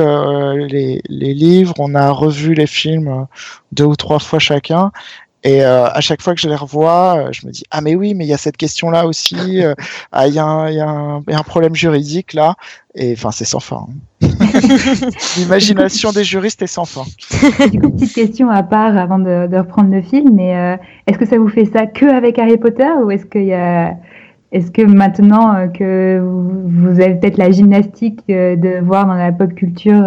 [0.68, 3.26] les, les, livres, on a revu les films
[3.72, 4.90] deux ou trois fois chacun,
[5.46, 7.94] et euh, à chaque fois que je les revois, euh, je me dis ah mais
[7.94, 9.62] oui, mais il y a cette question-là aussi.
[9.62, 9.74] Euh,
[10.10, 12.56] ah il y, y, y, a un problème juridique là.
[12.96, 13.86] Et enfin c'est sans fin.
[14.22, 14.28] Hein.
[15.36, 17.04] L'imagination des juristes est sans fin.
[17.70, 20.76] du coup petite question à part avant de, de reprendre le film, mais euh,
[21.06, 23.94] est-ce que ça vous fait ça que avec Harry Potter ou est-ce qu'il y a
[24.52, 30.04] est-ce que maintenant que vous avez peut-être la gymnastique de voir dans la pop culture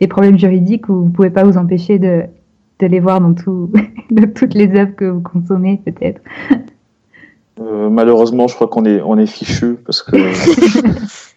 [0.00, 2.24] les problèmes juridiques, vous pouvez pas vous empêcher de,
[2.82, 3.70] de les voir dans, tout,
[4.10, 6.20] dans toutes les œuvres que vous consommez, peut-être?
[7.60, 10.16] Euh, malheureusement, je crois qu'on est on est fichu parce que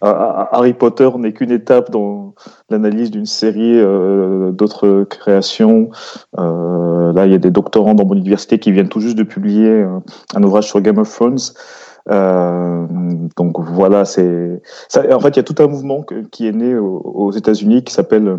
[0.00, 2.34] Harry Potter n'est qu'une étape dans
[2.70, 5.90] l'analyse d'une série euh, d'autres créations.
[6.38, 9.24] Euh, là, il y a des doctorants dans mon université qui viennent tout juste de
[9.24, 9.84] publier
[10.34, 11.38] un ouvrage sur Game of Thrones.
[12.08, 14.62] Donc voilà, c'est
[14.94, 18.36] en fait il y a tout un mouvement qui est né aux, États-Unis qui s'appelle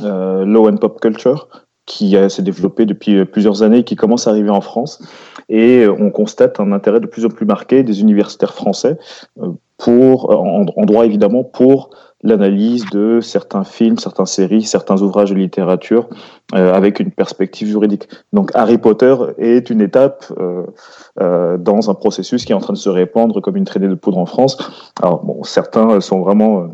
[0.00, 1.48] Low and Pop Culture,
[1.86, 5.02] qui s'est développé depuis plusieurs années qui commence à arriver en France.
[5.48, 8.98] Et on constate un intérêt de plus en plus marqué des universitaires français
[9.76, 11.90] pour, en droit évidemment, pour
[12.22, 16.08] l'analyse de certains films, certaines séries, certains ouvrages de littérature
[16.54, 18.08] euh, avec une perspective juridique.
[18.32, 20.64] Donc Harry Potter est une étape euh,
[21.20, 23.94] euh, dans un processus qui est en train de se répandre comme une traînée de
[23.94, 24.58] poudre en France.
[25.00, 26.68] Alors bon, certains sont vraiment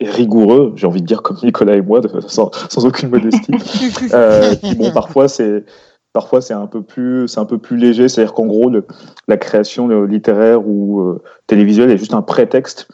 [0.00, 3.52] rigoureux, j'ai envie de dire comme Nicolas et moi, sans, sans, aucune modestie.
[4.62, 5.64] qui, bon, parfois c'est
[6.12, 8.86] parfois c'est un peu plus c'est un peu plus léger, c'est-à-dire qu'en gros le,
[9.26, 12.86] la création littéraire ou télévisuelle est juste un prétexte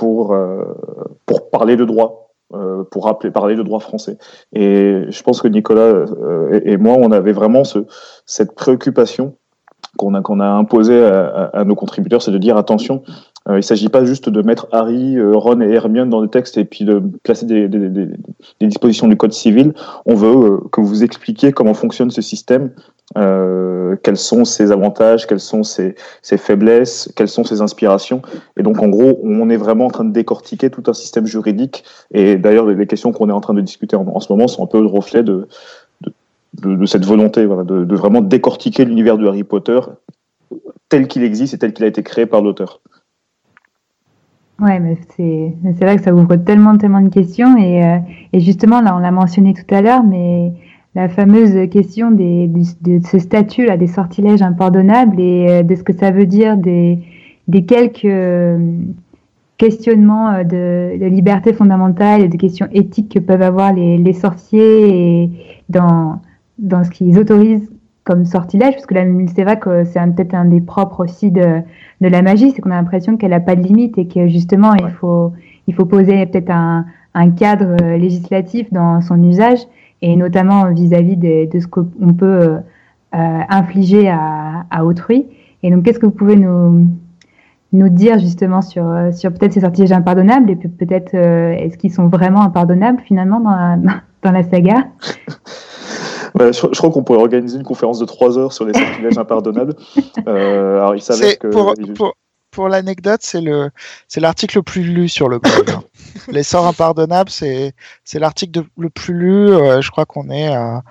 [0.00, 0.64] pour, euh,
[1.26, 4.16] pour parler de droit, euh, pour rappeler, parler de droit français.
[4.54, 7.80] Et je pense que Nicolas euh, et, moi, on avait vraiment ce,
[8.24, 9.34] cette préoccupation
[9.98, 13.02] qu'on a, qu'on a imposée à, nos contributeurs, c'est de dire attention,
[13.48, 16.64] il ne s'agit pas juste de mettre Harry, Ron et Hermione dans le texte et
[16.64, 18.08] puis de placer des
[18.60, 19.74] dispositions du code civil.
[20.06, 22.70] On veut que vous expliquiez comment fonctionne ce système
[23.18, 28.22] euh, quels sont ses avantages, quelles sont ses, ses, faiblesses, quelles sont ses inspirations.
[28.56, 31.84] Et donc, en gros, on est vraiment en train de décortiquer tout un système juridique.
[32.12, 34.68] Et d'ailleurs, les questions qu'on est en train de discuter en, ce moment sont un
[34.68, 35.48] peu le reflet de,
[36.54, 39.80] de, cette volonté de, vraiment décortiquer l'univers de Harry Potter
[40.88, 42.80] tel qu'il existe et tel qu'il a été créé par l'auteur.
[44.60, 47.56] Ouais, mais c'est vrai que ça ouvre tellement, tellement de questions.
[47.56, 47.96] Et, euh,
[48.32, 50.52] et justement, là, on l'a mentionné tout à l'heure, mais
[50.94, 55.82] la fameuse question des, de, ce statut là des sortilèges impardonnables et euh, de ce
[55.82, 56.98] que ça veut dire des,
[57.48, 58.58] des quelques euh,
[59.56, 64.12] questionnements euh, de, de, liberté fondamentale et de questions éthiques que peuvent avoir les, les
[64.12, 65.30] sorciers et
[65.68, 66.20] dans,
[66.58, 67.70] dans ce qu'ils autorisent
[68.02, 69.04] comme sortilège, parce que là,
[69.36, 71.60] c'est vrai que c'est peut-être un des propres aussi de,
[72.00, 74.74] de la magie, c'est qu'on a l'impression qu'elle n'a pas de limite et que justement,
[74.74, 75.32] il, faut,
[75.68, 79.60] il faut poser peut-être un, un cadre législatif dans son usage
[80.02, 82.58] et notamment vis-à-vis de, de, ce qu'on peut euh,
[83.14, 85.26] euh, infliger à, à, autrui.
[85.62, 86.86] Et donc, qu'est-ce que vous pouvez nous,
[87.72, 92.08] nous dire justement sur, sur peut-être ces sortilèges impardonnables et peut-être euh, est-ce qu'ils sont
[92.08, 93.76] vraiment impardonnables finalement dans la,
[94.22, 94.86] dans la saga?
[96.38, 99.74] Je, je, crois qu'on pourrait organiser une conférence de trois heures sur les sortilèges impardonnables.
[100.28, 101.48] Euh, alors, il s'avère que.
[101.48, 102.14] Pour, pour,
[102.50, 103.70] pour l'anecdote, c'est le
[104.08, 105.70] c'est l'article le plus lu sur le blog.
[105.70, 105.82] Hein.
[106.32, 107.72] Les sorts impardonnables, c'est
[108.04, 109.48] c'est l'article le plus lu.
[109.48, 110.82] Euh, je crois qu'on est à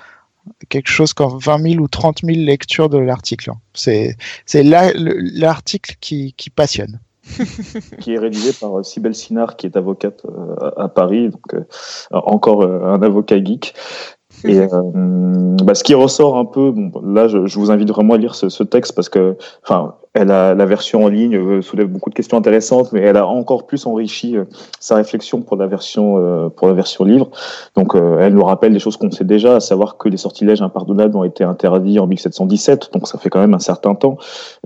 [0.69, 3.51] quelque chose comme 20 000 ou 30 000 lectures de l'article.
[3.51, 3.59] Hein.
[3.73, 6.99] C'est c'est l'article qui qui passionne.
[7.99, 11.63] qui est rédigé par Sibel Sinard, qui est avocate euh, à Paris, donc euh,
[12.11, 13.75] encore un avocat geek.
[14.45, 14.59] Et
[15.63, 18.35] bah, ce qui ressort un peu, bon, là, je, je, vous invite vraiment à lire
[18.35, 22.09] ce, ce texte parce que, enfin, elle a, la version en ligne euh, soulève beaucoup
[22.09, 24.45] de questions intéressantes, mais elle a encore plus enrichi euh,
[24.79, 27.29] sa réflexion pour la version euh, pour la version livre.
[27.75, 31.15] Donc, elle nous rappelle des choses qu'on sait déjà, à savoir que les sortilèges impardonnables
[31.15, 34.17] ont été interdits en 1717, donc ça fait quand même un certain temps.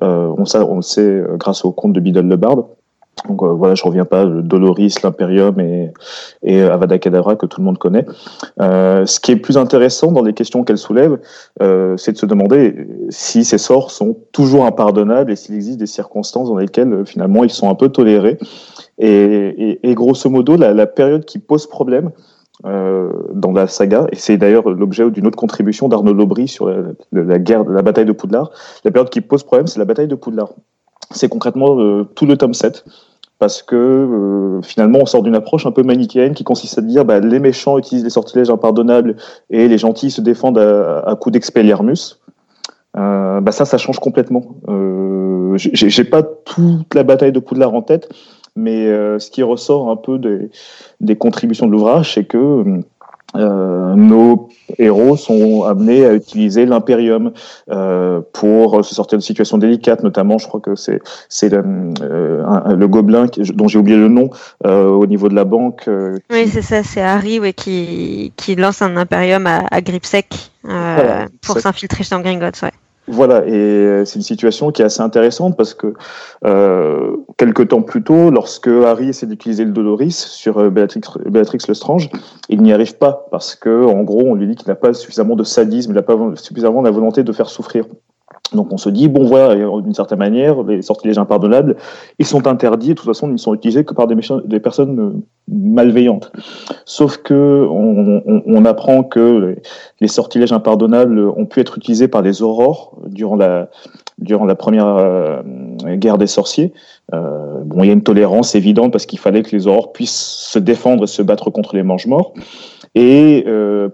[0.02, 2.66] on, on le sait grâce au conte de Biddle le Bard.
[3.28, 5.92] Donc euh, voilà, je reviens pas, Doloris, l'Imperium et,
[6.44, 8.06] et Avada Kedavra que tout le monde connaît.
[8.60, 11.20] Euh, ce qui est plus intéressant dans les questions qu'elle soulève,
[11.62, 15.86] euh, c'est de se demander si ces sorts sont toujours impardonnables et s'il existe des
[15.86, 18.38] circonstances dans lesquelles euh, finalement ils sont un peu tolérés.
[19.00, 22.12] Et, grosso modo, la, période qui pose problème
[22.66, 26.72] euh, dans la saga, et c'est d'ailleurs l'objet d'une autre contribution d'Arnaud Lobry sur
[27.12, 28.52] la, guerre, la bataille de Poudlard,
[28.86, 30.54] la période qui pose problème, c'est la bataille de Poudlard
[31.12, 32.86] c'est concrètement euh, tout le tome 7
[33.40, 37.04] parce que euh, finalement on sort d'une approche un peu manichéenne qui consiste à dire
[37.04, 39.18] bah, les méchants utilisent des sortilèges impardonnables
[39.50, 42.20] et les gentils se défendent à, à coup d'expelliarmus.
[42.96, 44.56] Euh, bah ça, ça change complètement.
[44.70, 48.10] Euh, J'ai pas toute la bataille de Poudlard en tête,
[48.56, 50.50] mais euh, ce qui ressort un peu des,
[51.02, 52.82] des contributions de l'ouvrage, c'est que
[53.36, 57.32] euh, nos héros sont amenés à utiliser l'impérium
[57.72, 61.64] euh, pour se sortir de situations délicates, notamment, je crois que c'est c'est le,
[62.02, 64.30] euh, le, gobelin dont j'ai oublié le nom
[64.66, 65.88] euh, au niveau de la banque.
[65.88, 70.52] Euh, oui, c'est ça, c'est Harry, ouais, qui qui lance un impérium à, à Gripsec
[70.64, 72.72] voilà, pour s'infiltrer dans Gringotts, ouais.
[73.08, 75.94] Voilà, et euh, c'est une situation qui est assez intéressante parce que
[76.46, 82.10] euh, quelques temps plus tôt, lorsque Harry essaie d'utiliser le Doloris sur euh, Béatrix, Lestrange,
[82.48, 85.36] il n'y arrive pas parce que, en gros, on lui dit qu'il n'a pas suffisamment
[85.36, 87.86] de sadisme, il n'a pas suffisamment la volonté de faire souffrir.
[88.54, 91.76] Donc on se dit, bon voilà, d'une certaine manière, les sortilèges impardonnables,
[92.20, 95.12] ils sont interdits, de toute façon, ils ne sont utilisés que par des, personnes euh,
[95.48, 96.32] malveillantes.
[96.86, 99.58] Sauf que on, apprend que
[100.00, 103.70] les sortilèges impardonnables ont pu être utilisés par des aurores durant la,
[104.20, 105.42] durant la première, euh,
[105.96, 106.72] guerre des sorciers.
[107.12, 110.60] bon, il y a une tolérance évidente parce qu'il fallait que les aurores puissent se
[110.60, 112.34] défendre et se battre contre les mange-morts.
[112.96, 113.44] Et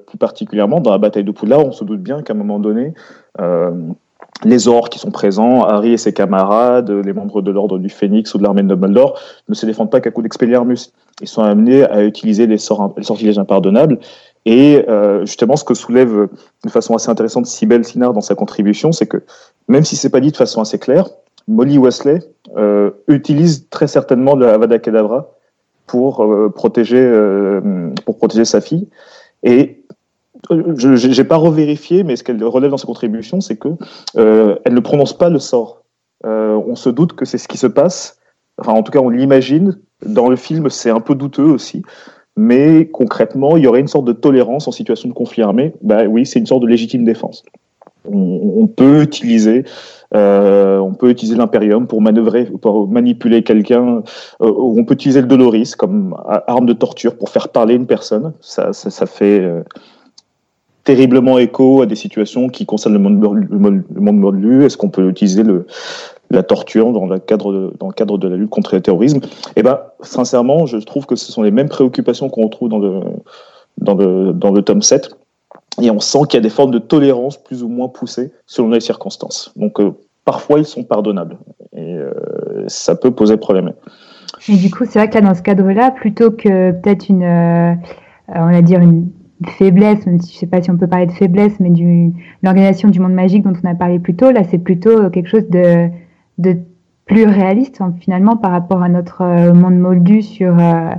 [0.05, 2.93] plus particulièrement dans la bataille de Poudlard, on se doute bien qu'à un moment donné,
[4.45, 8.33] les Aurores qui sont présents, Harry et ses camarades, les membres de l'ordre du Phénix
[8.33, 9.19] ou de l'armée de Dumbledore,
[9.49, 10.93] ne se défendent pas qu'à coup d'Expelliarmus.
[11.21, 13.99] Ils sont amenés à utiliser les, sortilèges impardonnables.
[14.45, 16.29] Et euh, justement, ce que soulève
[16.63, 19.21] de façon assez intéressante Sibel Sinard dans sa contribution, c'est que
[19.67, 21.09] même si c'est pas dit de façon assez claire,
[21.49, 22.19] Molly Wesley
[22.55, 25.31] euh, utilise très certainement le Avada Kedavra
[25.85, 27.03] pour euh, protéger
[28.05, 28.87] pour protéger sa fille.
[29.43, 29.78] Et
[30.49, 33.69] je n'ai pas revérifié, mais ce qu'elle relève dans sa contribution, c'est que
[34.17, 35.83] euh, elle ne prononce pas le sort.
[36.25, 38.19] Euh, on se doute que c'est ce qui se passe.
[38.57, 39.79] Enfin, en tout cas, on l'imagine.
[40.05, 41.83] Dans le film, c'est un peu douteux aussi.
[42.35, 45.73] Mais concrètement, il y aurait une sorte de tolérance en situation de conflit armé.
[45.81, 47.43] Bah oui, c'est une sorte de légitime défense.
[48.05, 49.65] On, peut utiliser,
[50.15, 54.03] euh, on peut utiliser l'impérium pour manœuvrer, pour manipuler quelqu'un.
[54.39, 56.15] On peut utiliser le doloris comme
[56.47, 58.33] arme de torture pour faire parler une personne.
[58.39, 59.45] Ça, ça, fait
[60.95, 63.21] terriblement écho à des situations qui concernent le monde,
[63.51, 65.67] le monde mordu Est-ce qu'on peut utiliser le,
[66.31, 69.19] la torture dans le cadre de, dans le cadre de la lutte contre le terrorisme?
[69.55, 73.01] Eh ben, sincèrement, je trouve que ce sont les mêmes préoccupations qu'on retrouve dans le,
[73.77, 75.11] dans le, dans le tome 7.
[75.79, 78.69] Et on sent qu'il y a des formes de tolérance plus ou moins poussées selon
[78.69, 79.53] les circonstances.
[79.57, 79.91] Donc, euh,
[80.25, 81.37] parfois, ils sont pardonnables.
[81.73, 82.11] Et euh,
[82.65, 83.73] ça peut poser problème.
[84.47, 87.75] Et du coup, c'est vrai que là, dans ce cadre-là, plutôt que peut-être une, euh,
[88.29, 89.09] on va dire une
[89.47, 91.71] faiblesse, même si je sais pas si on peut parler de faiblesse, mais
[92.43, 95.49] l'organisation du monde magique dont on a parlé plus tôt, là c'est plutôt quelque chose
[95.49, 95.89] de,
[96.37, 96.57] de
[97.05, 100.91] plus réaliste finalement par rapport à notre euh, monde moldu sur, euh,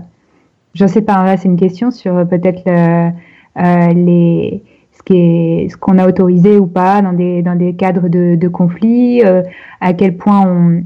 [0.74, 4.62] je sais pas, là c'est une question sur euh, peut-être euh, les
[4.92, 8.34] ce qui est ce qu'on a autorisé ou pas dans des dans des cadres de,
[8.34, 9.22] de conflit,
[9.80, 10.82] à quel point on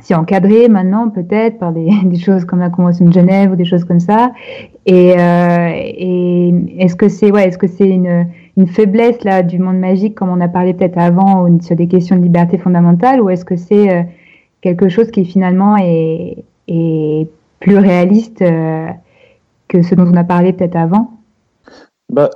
[0.00, 3.64] si encadré maintenant peut-être par des, des, choses comme la Convention de Genève ou des
[3.64, 4.32] choses comme ça.
[4.86, 8.26] Et, euh, et est-ce que c'est ouais, est-ce que c'est une,
[8.56, 12.16] une faiblesse là du monde magique comme on a parlé peut-être avant sur des questions
[12.16, 14.02] de liberté fondamentale ou est-ce que c'est euh,
[14.62, 17.28] quelque chose qui finalement est, est
[17.60, 18.86] plus réaliste euh,
[19.68, 21.10] que ce dont on a parlé peut-être avant?
[22.08, 22.30] Bah,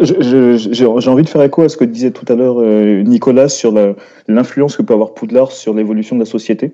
[0.00, 2.60] j'ai envie de faire écho à ce que disait tout à l'heure
[3.04, 3.72] Nicolas sur
[4.28, 6.72] l'influence que peut avoir Poudlard sur l'évolution de la société.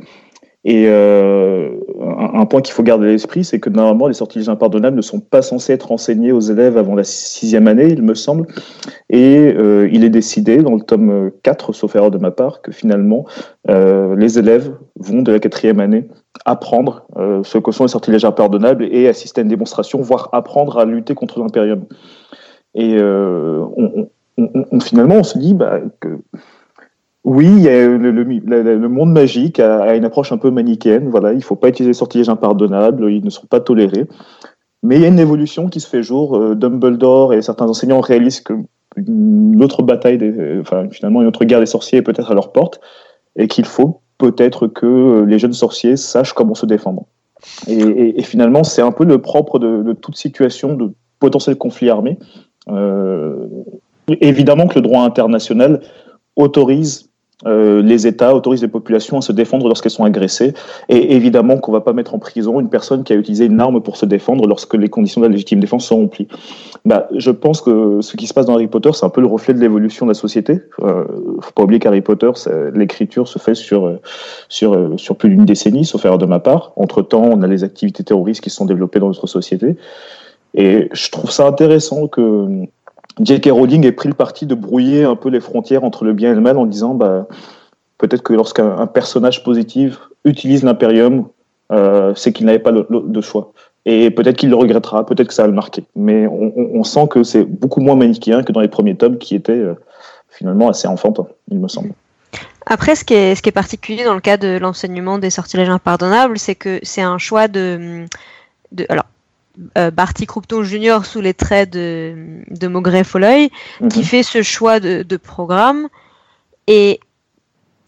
[0.64, 4.96] Et euh, un, point qu'il faut garder à l'esprit, c'est que normalement, les sortilèges impardonnables
[4.96, 8.46] ne sont pas censés être enseignés aux élèves avant la sixième année, il me semble.
[9.08, 12.72] Et euh, il est décidé, dans le tome 4, sauf erreur de ma part, que
[12.72, 13.24] finalement,
[13.70, 16.08] euh, les élèves vont de la quatrième année
[16.44, 17.04] apprendre
[17.42, 21.14] ce que sont les sortilèges impardonnables et assister à une démonstration, voire apprendre à lutter
[21.14, 21.84] contre l'impérium.
[22.74, 22.96] Et
[24.80, 26.18] finalement, on se dit bah, que
[27.28, 31.08] oui, le, monde magique a, une approche un peu manichéenne.
[31.10, 34.06] Voilà, il ne faut pas utiliser sortilèges impardonnables, ils ne sont pas tolérés.
[34.82, 36.36] Mais il y a une évolution qui se fait jour.
[36.36, 38.54] Euh, Dumbledore et certains enseignants réalisent que
[38.96, 40.18] une autre bataille,
[40.60, 42.80] enfin finalement une autre guerre des sorciers est peut-être à leur porte,
[43.36, 47.04] et qu'il faut peut-être que les jeunes sorciers sachent comment se défendre.
[47.68, 52.18] Et, finalement, c'est un peu le propre de, toute situation de potentiel conflit armé.
[52.68, 53.46] Euh,
[54.20, 55.80] évidemment que le droit international
[56.34, 57.07] autorise
[57.46, 60.54] euh, les États autorisent les populations à se défendre lorsqu'elles sont agressées.
[60.88, 63.60] Et évidemment qu'on ne va pas mettre en prison une personne qui a utilisé une
[63.60, 66.28] arme pour se défendre lorsque les conditions de la légitime défense sont remplies.
[66.84, 69.28] Bah, je pense que ce qui se passe dans Harry Potter, c'est un peu le
[69.28, 70.60] reflet de l'évolution de la société.
[70.82, 71.04] Euh,
[71.40, 72.30] faut pas oublier qu'Harry Potter,
[72.74, 73.98] l'écriture se fait sur,
[74.48, 76.72] sur, sur plus d'une décennie, sauf erreur de ma part.
[76.76, 79.76] Entre-temps, on a les activités terroristes qui se sont développées dans notre société.
[80.54, 82.66] Et je trouve ça intéressant que
[83.20, 83.50] J.K.
[83.50, 86.34] Rowling ait pris le parti de brouiller un peu les frontières entre le bien et
[86.34, 87.26] le mal en disant bah,
[87.98, 91.26] peut-être que lorsqu'un personnage positif utilise l'impérium,
[91.72, 93.52] euh, c'est qu'il n'avait pas de choix.
[93.90, 95.82] Et peut-être qu'il le regrettera, peut-être que ça va le marquer.
[95.96, 99.52] Mais on, sent que c'est beaucoup moins manichéen que dans les premiers tomes qui étaient
[99.52, 99.74] euh,
[100.28, 101.92] finalement assez enfantins, il me semble.
[102.66, 105.70] Après, ce qui, est, ce qui est particulier dans le cas de l'enseignement des sortilèges
[105.70, 108.04] impardonnables, c'est que c'est un choix de,
[108.72, 108.84] de.
[108.90, 109.06] Alors,
[109.76, 113.50] euh, Barty Croupton Junior sous les traits de, de Folloy,
[113.90, 114.04] qui mhm.
[114.04, 115.88] fait ce choix de, de, programme.
[116.66, 117.00] Et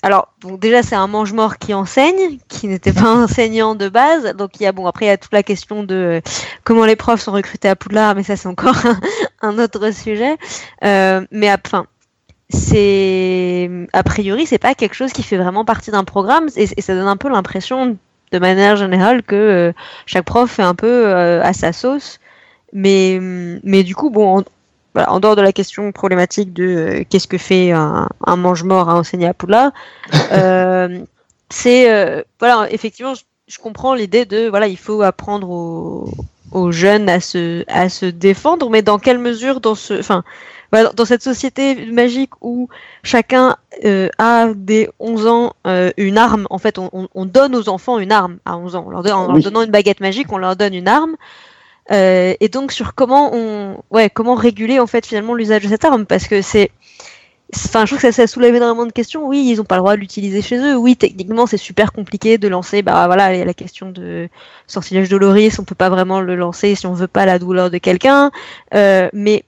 [0.02, 4.34] alors, bon, déjà, c'est un mange-mort qui enseigne, qui n'était pas enseignant de base.
[4.34, 6.20] Donc, il y a, bon, après, il y a toute la question de euh,
[6.64, 8.76] comment les profs sont recrutés à Poudlard, mais ça, c'est encore
[9.42, 10.36] un, autre sujet.
[10.84, 11.86] Euh, mais, enfin,
[12.48, 16.82] c'est, a priori, c'est pas quelque chose qui fait vraiment partie d'un programme et, et
[16.82, 17.96] ça donne un peu l'impression
[18.32, 19.72] de manière générale que euh,
[20.06, 22.20] chaque prof fait un peu euh, à sa sauce.
[22.72, 23.18] Mais,
[23.64, 24.44] mais du coup, bon, en,
[24.94, 28.88] voilà, en dehors de la question problématique de euh, qu'est-ce que fait un, un mange-mort
[28.88, 29.72] à enseigner à Poudlard,
[31.50, 35.50] c'est voilà, effectivement, je, comprends l'idée de voilà, il faut apprendre
[36.52, 40.22] aux, jeunes à se à se défendre, mais dans quelle mesure dans ce, enfin,
[40.72, 42.68] dans cette société magique où
[43.02, 43.56] chacun
[44.18, 45.52] a dès 11 ans
[45.96, 48.90] une arme, en fait, on, donne aux enfants une arme à 11 ans.
[48.90, 51.16] leur, en leur donnant une baguette magique, on leur donne une arme.
[51.90, 55.84] Euh, et donc sur comment on, ouais, comment réguler en fait finalement l'usage de cette
[55.84, 56.70] arme, parce que c'est,
[57.54, 59.26] enfin, je trouve que ça, ça soulève énormément de questions.
[59.26, 60.76] Oui, ils n'ont pas le droit de l'utiliser chez eux.
[60.76, 62.82] Oui, techniquement, c'est super compliqué de lancer.
[62.82, 64.28] Bah voilà, il y a la question de
[64.68, 67.78] sortilège doloris, on peut pas vraiment le lancer si on veut pas la douleur de
[67.78, 68.30] quelqu'un.
[68.74, 69.44] Euh, mais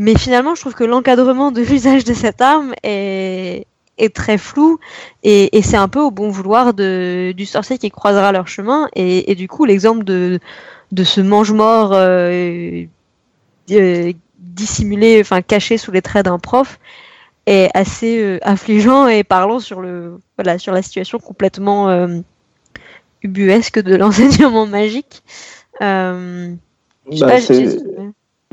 [0.00, 3.66] mais finalement, je trouve que l'encadrement de l'usage de cette arme est
[3.98, 4.78] est très flou
[5.22, 8.88] et, et c'est un peu au bon vouloir de, du sorcier qui croisera leur chemin.
[8.96, 10.40] Et, et du coup l'exemple de
[10.90, 12.86] de ce mange-mort euh,
[13.72, 16.80] euh, dissimulé, enfin caché sous les traits d'un prof,
[17.44, 22.08] est assez euh, affligeant et parlant sur le voilà sur la situation complètement
[23.22, 25.22] ubuesque de l'enseignement magique.
[25.82, 26.54] Euh,
[27.20, 27.34] bah,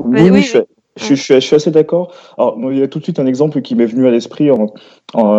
[0.04, 0.58] oui, oui, je,
[0.98, 2.12] je, suis assez d'accord.
[2.36, 4.66] Alors, il y a tout de suite un exemple qui m'est venu à l'esprit en,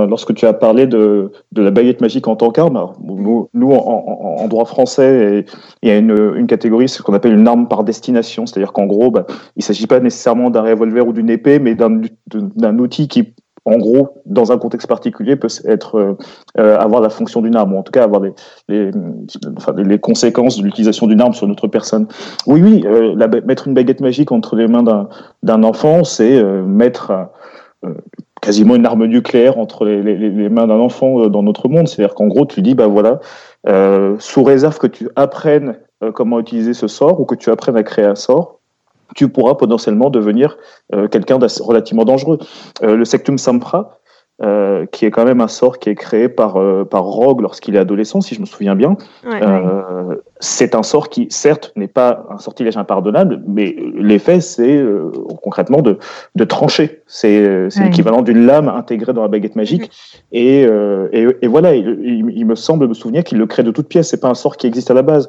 [0.05, 2.93] lorsque tu as parlé de, de la baguette magique en tant qu'arme.
[3.03, 5.45] Nous, nous en, en, droit français,
[5.83, 8.45] il y a une, une catégorie, ce qu'on appelle une arme par destination.
[8.45, 11.75] C'est-à-dire qu'en gros, bah, il ne s'agit pas nécessairement d'un revolver ou d'une épée, mais
[11.75, 13.33] d'un outil qui
[13.65, 16.17] en gros, dans un contexte particulier, peut être euh,
[16.57, 18.33] euh, avoir la fonction d'une arme, ou en tout cas avoir les,
[18.67, 18.91] les,
[19.77, 22.07] les conséquences de l'utilisation d'une arme sur notre personne.
[22.47, 25.07] Oui, oui, euh, mettre une baguette magique entre les mains
[25.43, 27.29] d'un enfant, c'est mettre
[28.41, 31.87] quasiment une arme nucléaire entre les, les mains d'un enfant dans notre monde.
[31.87, 33.19] C'est-à-dire qu'en gros, tu dis, bah voilà,
[34.19, 35.77] sous réserve que tu apprennes
[36.13, 38.58] comment utiliser ce sort ou que tu apprennes à créer un sort,
[39.15, 40.57] tu pourras potentiellement devenir
[40.93, 42.39] euh, quelqu'un de relativement dangereux.
[42.83, 43.99] Euh, le sectum sempra,
[44.41, 47.75] euh, qui est quand même un sort qui est créé par, euh, par Rogue lorsqu'il
[47.75, 48.95] est adolescent, si je me souviens bien.
[49.25, 55.11] Euh, c'est un sort qui, certes, n'est pas un sortilège impardonnable, mais l'effet, c'est euh,
[55.41, 55.97] concrètement de,
[56.35, 57.01] de trancher.
[57.07, 59.91] C'est l'équivalent d'une lame intégrée dans la baguette magique.
[60.31, 63.87] Et, et, et, voilà, il, il, me semble me souvenir qu'il le crée de toutes
[63.87, 64.09] pièces.
[64.09, 65.27] C'est pas un sort qui existe à la base.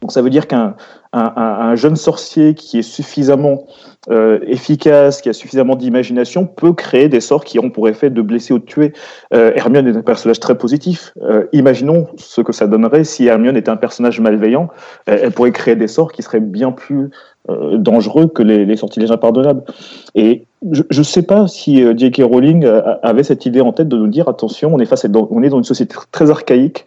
[0.00, 0.76] Donc ça veut dire qu'un
[1.12, 3.66] un, un, jeune sorcier qui est suffisamment
[4.10, 8.22] euh, efficace, qui a suffisamment d'imagination, peut créer des sorts qui ont pour effet de
[8.22, 8.92] blesser ou de tuer.
[9.34, 11.12] Euh, Hermione est un personnage très positif.
[11.22, 14.20] Euh, imaginons ce que ça donnerait si Hermione était un personnage.
[14.36, 14.66] Euh,
[15.06, 17.10] elle pourrait créer des sorts qui seraient bien plus
[17.48, 19.62] euh, dangereux que les, les sortilèges impardonnables.
[20.14, 22.22] Et je ne sais pas si J.K.
[22.22, 22.66] Rowling
[23.02, 25.56] avait cette idée en tête de nous dire attention, on est face on est dans
[25.56, 26.84] une société très archaïque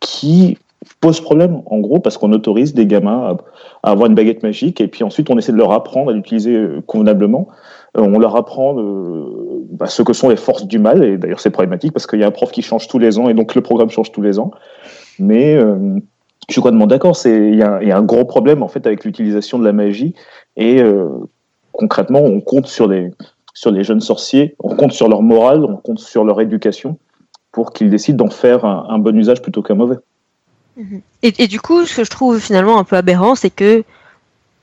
[0.00, 0.58] qui
[1.00, 3.36] pose problème, en gros, parce qu'on autorise des gamins
[3.82, 6.54] à, avoir une baguette magique, et puis ensuite on essaie de leur apprendre à l'utiliser
[6.54, 7.48] euh, convenablement.
[7.96, 11.40] Euh, on leur apprend euh, bah, ce que sont les forces du mal, et d'ailleurs
[11.40, 13.54] c'est problématique parce qu'il y a un prof qui change tous les ans, et donc
[13.54, 14.50] le programme change tous les ans.
[15.18, 15.58] Mais
[16.48, 19.64] je suis complètement d'accord, il y, a, un gros problème en fait avec l'utilisation de
[19.64, 20.14] la magie,
[20.56, 20.80] et
[21.72, 23.10] concrètement on compte sur les,
[23.56, 26.98] sur les jeunes sorciers, on compte sur leur morale, on compte sur leur éducation
[27.52, 29.96] pour qu'ils décident d'en faire un, bon usage plutôt qu'un mauvais.
[30.76, 31.00] Mhm.
[31.22, 33.82] Et, du coup, ce que je trouve finalement un peu aberrant, c'est que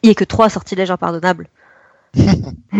[0.03, 1.47] il n'y a que trois sortilèges impardonnables.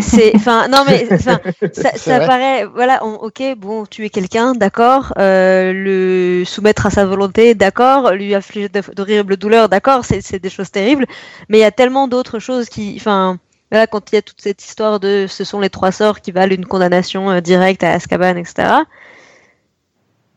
[0.00, 1.40] C'est, enfin, non mais, ça,
[1.72, 8.12] ça paraît, voilà, ok, bon, tuer quelqu'un, d'accord, euh, le soumettre à sa volonté, d'accord,
[8.12, 11.06] lui affliger d'horribles douleurs, d'accord, c'est des choses terribles,
[11.48, 13.38] mais il y a tellement d'autres choses qui, enfin,
[13.70, 16.30] voilà, quand il y a toute cette histoire de, ce sont les trois sorts qui
[16.30, 18.68] valent une condamnation euh, directe à Azkaban, etc.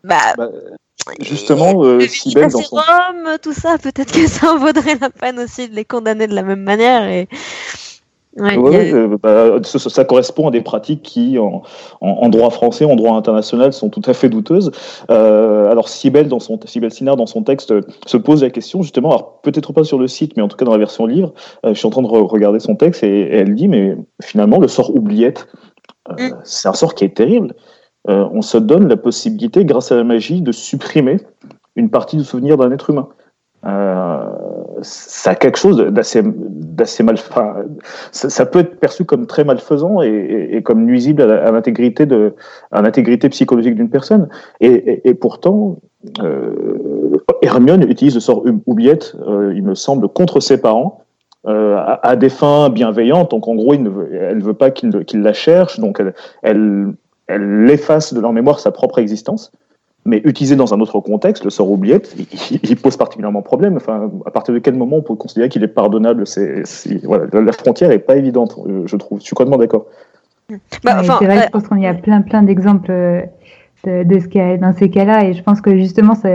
[0.03, 0.49] bah, bah
[1.21, 2.77] Justement, euh, Sibel dans son...
[3.41, 6.43] tout ça, peut-être que ça en vaudrait la peine aussi de les condamner de la
[6.43, 7.07] même manière.
[7.07, 7.29] Et...
[8.39, 11.63] Euh, bah, ça, correspond à des pratiques qui, en,
[12.01, 14.71] en, droit français, en droit international, sont tout à fait douteuses.
[15.09, 17.73] Euh, alors, Sibel, dans son, Sibel Sinard, dans son texte,
[18.05, 20.65] se pose la question, justement, alors peut-être pas sur le site, mais en tout cas
[20.65, 21.33] dans la version livre,
[21.65, 24.67] euh, je suis en train de regarder son texte et, elle dit, mais finalement, le
[24.67, 25.47] sort oubliette,
[26.09, 26.41] euh, mm.
[26.43, 27.53] c'est un sort qui est terrible.
[28.09, 31.17] Euh, on se donne la possibilité, grâce à la magie, de supprimer
[31.75, 33.09] une partie du souvenir d'un être humain.
[33.65, 34.29] Euh,
[34.81, 37.17] ça a quelque chose d'assez mal
[38.11, 44.29] ça, peut être perçu comme très malfaisant et, comme nuisible à l'intégrité psychologique d'une personne.
[44.59, 45.77] Et, pourtant
[46.23, 47.11] euh,
[47.41, 49.15] Hermione utilise le sort oubliette
[49.53, 51.03] il me semble contre ses parents
[51.45, 53.31] à, des fins bienveillantes.
[53.31, 55.79] Donc en gros il ne veut, elle pas qu'il la cherche.
[55.79, 56.01] Donc
[56.43, 56.93] elle
[57.27, 59.51] elle efface de leur mémoire sa propre existence,
[60.07, 62.15] mais utilisé dans un autre contexte, le sort oubliette,
[62.63, 63.75] il, pose particulièrement problème.
[63.75, 66.63] Enfin, à partir de quel moment on peut considérer qu'il est pardonnable c'est,
[67.03, 69.19] voilà, La frontière est pas évidente, euh, je trouve.
[69.19, 69.85] Je suis complètement d'accord.
[70.83, 72.89] Bah, c'est vrai, je pense qu'il y a plein, plein d'exemples.
[72.89, 73.21] Euh,
[73.85, 75.25] de, ce qu'il dans ces cas-là.
[75.25, 76.29] Et je pense que justement, ça,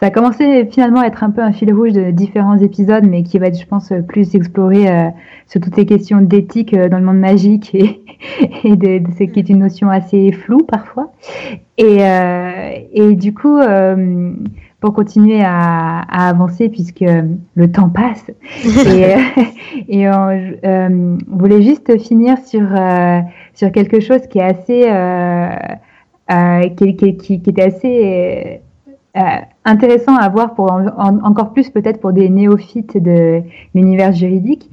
[0.00, 3.22] ça a commencé finalement à être un peu un fil rouge de différents épisodes, mais
[3.22, 5.08] qui va être, je pense, plus exploré euh,
[5.46, 8.00] sur toutes les questions d'éthique euh, dans le monde magique et,
[8.64, 11.12] et de, de, ce qui est une notion assez floue parfois.
[11.76, 14.32] Et, euh, et du coup, euh,
[14.80, 17.04] pour continuer à, à, avancer, puisque
[17.54, 18.30] le temps passe,
[18.86, 19.14] et,
[19.88, 22.66] et on, voulait juste finir sur,
[23.54, 24.88] sur quelque chose qui est assez
[26.30, 28.60] euh, qui, qui, qui, qui, était assez
[29.16, 29.20] euh,
[29.64, 30.70] intéressant à voir pour
[31.24, 33.40] encore plus peut-être pour des néophytes de
[33.74, 34.70] l'univers juridique.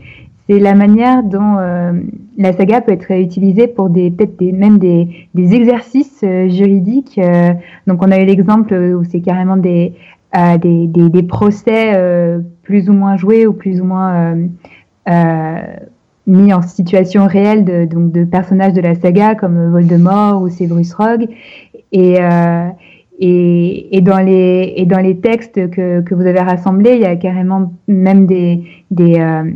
[0.47, 1.93] C'est la manière dont euh,
[2.37, 7.19] la saga peut être utilisée pour des peut-être des, même des, des exercices euh, juridiques.
[7.87, 9.93] donc on a eu l'exemple où c'est carrément des,
[10.61, 11.93] des, des, des, procès
[12.63, 14.35] plus ou moins joués ou plus ou moins
[16.27, 20.93] mis en situation réelle de, donc de personnages de la saga comme Voldemort ou Severus
[20.93, 21.27] Rogue.
[21.91, 22.69] Et, euh,
[23.19, 27.05] et, et, dans les, et dans les textes que, que vous avez rassemblés, il y
[27.05, 29.51] a carrément même des, des euh, euh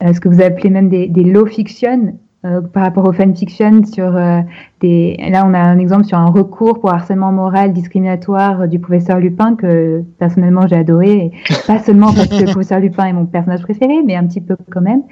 [0.00, 4.16] ce que vous appelez même des, des law fiction euh, par rapport au fanfiction sur
[4.16, 4.42] euh,
[4.80, 9.18] des là on a un exemple sur un recours pour harcèlement moral discriminatoire du professeur
[9.18, 11.32] Lupin que personnellement j'ai adoré.
[11.66, 14.54] Pas seulement parce que le professeur Lupin est mon personnage préféré mais un petit peu
[14.70, 15.02] quand même.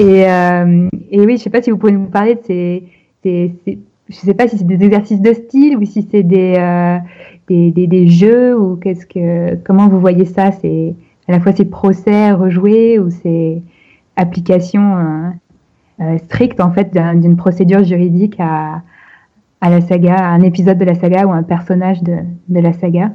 [0.00, 2.82] Et, euh, et oui je sais pas si vous pouvez nous parler de ces,
[3.22, 3.78] ces, ces
[4.08, 6.58] je sais pas si c'est des exercices de style ou si c'est des,
[7.46, 10.50] des, des, des, jeux ou qu'est-ce que comment vous voyez ça?
[10.50, 10.96] C'est
[11.28, 13.62] à la fois ces procès rejoués ou ces
[14.16, 15.32] applications
[16.00, 18.82] euh, stricte en fait d'une procédure juridique à,
[19.60, 22.72] à la saga, à un épisode de la saga ou un personnage de, de la
[22.72, 23.10] saga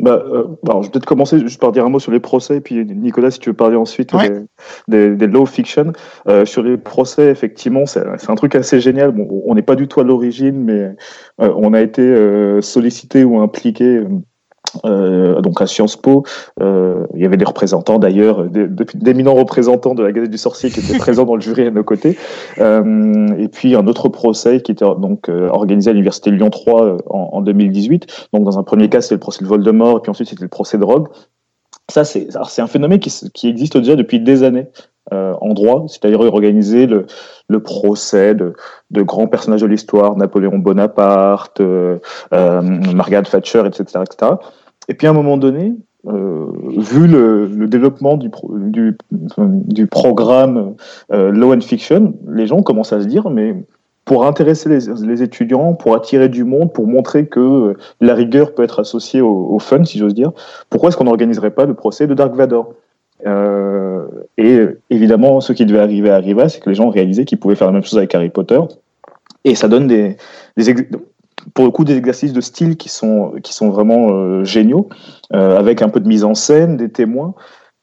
[0.00, 2.58] bah, euh, alors, je vais peut-être commencer juste par dire un mot sur les procès,
[2.58, 4.44] et puis Nicolas, si tu veux parler ensuite des,
[4.86, 5.92] des, des, law fiction.
[6.28, 9.10] Euh, sur les procès, effectivement, c'est un truc assez génial.
[9.10, 10.94] Bon, on n'est pas du tout à l'origine, mais
[11.40, 14.04] euh, on a été euh, sollicité ou impliqué
[14.84, 16.24] euh, donc à Sciences Po,
[16.60, 20.80] euh, il y avait des représentants d'ailleurs, d'éminents représentants de la Gazette du Sorcier qui
[20.80, 22.16] étaient présents dans le jury à nos côtés.
[22.58, 26.96] Euh, et puis un autre procès qui était donc organisé à l'université Lyon 3 euh,
[27.08, 28.28] en, en, 2018.
[28.32, 30.48] Donc dans un premier cas c'était le procès de Voldemort et puis ensuite c'était le
[30.48, 31.08] procès de Rogue.
[31.90, 34.66] Ça c'est un phénomène qui existe déjà depuis des années.
[35.12, 37.06] Euh, en droit, c'est-à-dire organiser le,
[37.60, 38.52] procès de,
[39.02, 41.98] grands personnages de l'histoire, Napoléon Bonaparte, euh,
[42.30, 44.32] Margaret Thatcher, etc., etc.
[44.88, 45.74] Et puis à un moment donné,
[46.06, 46.46] euh,
[46.76, 48.30] vu le, développement du,
[49.90, 50.74] programme
[51.12, 53.56] euh, Law and Fiction, les gens commencent à se dire, mais
[54.04, 58.62] pour intéresser les, étudiants, pour attirer du monde, pour montrer que euh, la rigueur peut
[58.62, 60.32] être associée au, au fun, si j'ose dire,
[60.70, 62.74] pourquoi est-ce qu'on n'organiserait pas le procès de Dark Vador?
[63.26, 64.06] Euh,
[64.36, 64.60] Et
[64.90, 67.72] évidemment, ce qui devait arriver arriva, c'est que les gens réalisé qu'ils pouvaient faire la
[67.74, 68.60] même chose avec Harry Potter.
[69.44, 70.16] Et ça donne des,
[70.56, 70.74] des
[71.54, 74.88] pour le coup des exercices de style qui sont qui sont vraiment euh, géniaux,
[75.32, 77.34] euh, avec un peu de mise en scène, des témoins.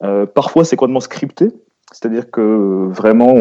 [0.02, 1.48] Euh, parfois c'est complètement scripté,
[1.92, 3.34] c'est-à-dire que vraiment,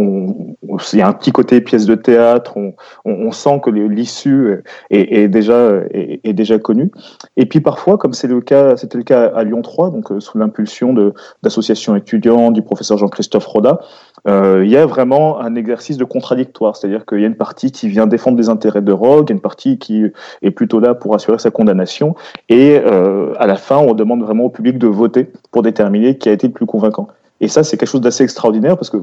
[0.94, 2.56] il y a un petit côté pièce de théâtre,
[3.04, 6.92] on, sent que l'issue est, déjà connue.
[7.38, 10.94] Et puis parfois, comme c'était le cas à Lyon 3, donc euh, sous l'impulsion
[11.42, 13.80] d'associations étudiantes du professeur Jean-Christophe Roda,
[14.28, 17.72] euh, il y a vraiment un exercice de contradictoire, c'est-à-dire qu'il y a une partie
[17.72, 20.06] qui vient défendre les intérêts de Rogue, une partie qui
[20.44, 22.16] est plutôt là pour assurer sa condamnation,
[22.50, 26.30] et euh, à la fin, on demande vraiment au public de voter pour déterminer qui
[26.30, 27.08] a été le plus convaincant.
[27.42, 28.98] Et ça, c'est quelque chose d'assez extraordinaire parce que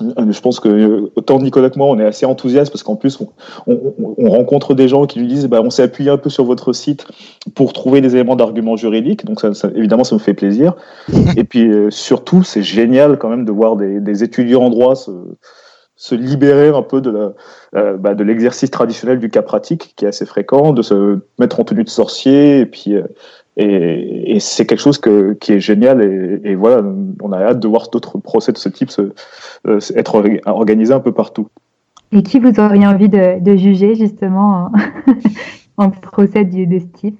[0.00, 3.18] euh, je pense que autant Nicolas que moi, on est assez enthousiaste parce qu'en plus,
[3.20, 3.28] on,
[3.66, 6.44] on, on, rencontre des gens qui lui disent bah, on s'est appuyé un peu sur
[6.44, 7.06] votre site
[7.54, 9.24] pour trouver des éléments d'argument juridique.
[9.24, 10.74] Donc, ça, ça, évidemment, ça me fait plaisir.
[11.36, 14.96] Et puis, euh, surtout, c'est génial quand même de voir des, des étudiants en droit
[14.96, 15.10] se,
[15.96, 17.32] se libérer un peu de la,
[17.74, 21.58] euh, bah, de l'exercice traditionnel du cas pratique qui est assez fréquent, de se mettre
[21.58, 23.04] en tenue de sorcier et puis euh,
[23.56, 25.00] et, c'est quelque chose
[25.40, 26.02] qui est génial
[26.44, 26.82] et, voilà,
[27.22, 31.12] on a hâte de voir d'autres procès de ce type euh, être organisés un peu
[31.12, 31.48] partout.
[32.12, 34.70] Et qui vous auriez envie de, juger justement
[35.76, 37.18] en, procès de ce type?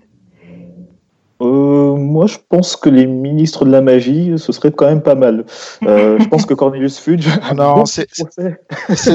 [1.43, 5.15] Euh, moi, je pense que les ministres de la magie, ce serait quand même pas
[5.15, 5.45] mal.
[5.83, 7.29] Euh, je pense que Cornelius Fudge.
[7.55, 8.07] non, c'est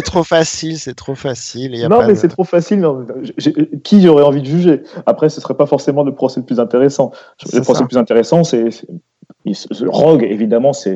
[0.04, 1.76] trop facile, c'est trop facile.
[1.76, 2.16] Y a non, mais de...
[2.16, 2.82] c'est trop facile.
[2.82, 3.06] Non,
[3.84, 4.84] qui j'aurais envie de juger?
[5.06, 7.12] Après, ce serait pas forcément le procès le plus intéressant.
[7.54, 7.84] Le procès ça.
[7.84, 8.70] le plus intéressant, c'est
[9.88, 10.96] Rogue, évidemment, c'est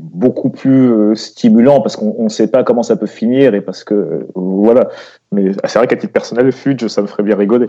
[0.00, 3.84] beaucoup plus euh, stimulant parce qu'on ne sait pas comment ça peut finir et parce
[3.84, 4.88] que euh, voilà.
[5.32, 7.66] Mais c'est vrai qu'à titre personnel, Fudge, ça me ferait bien rigoler.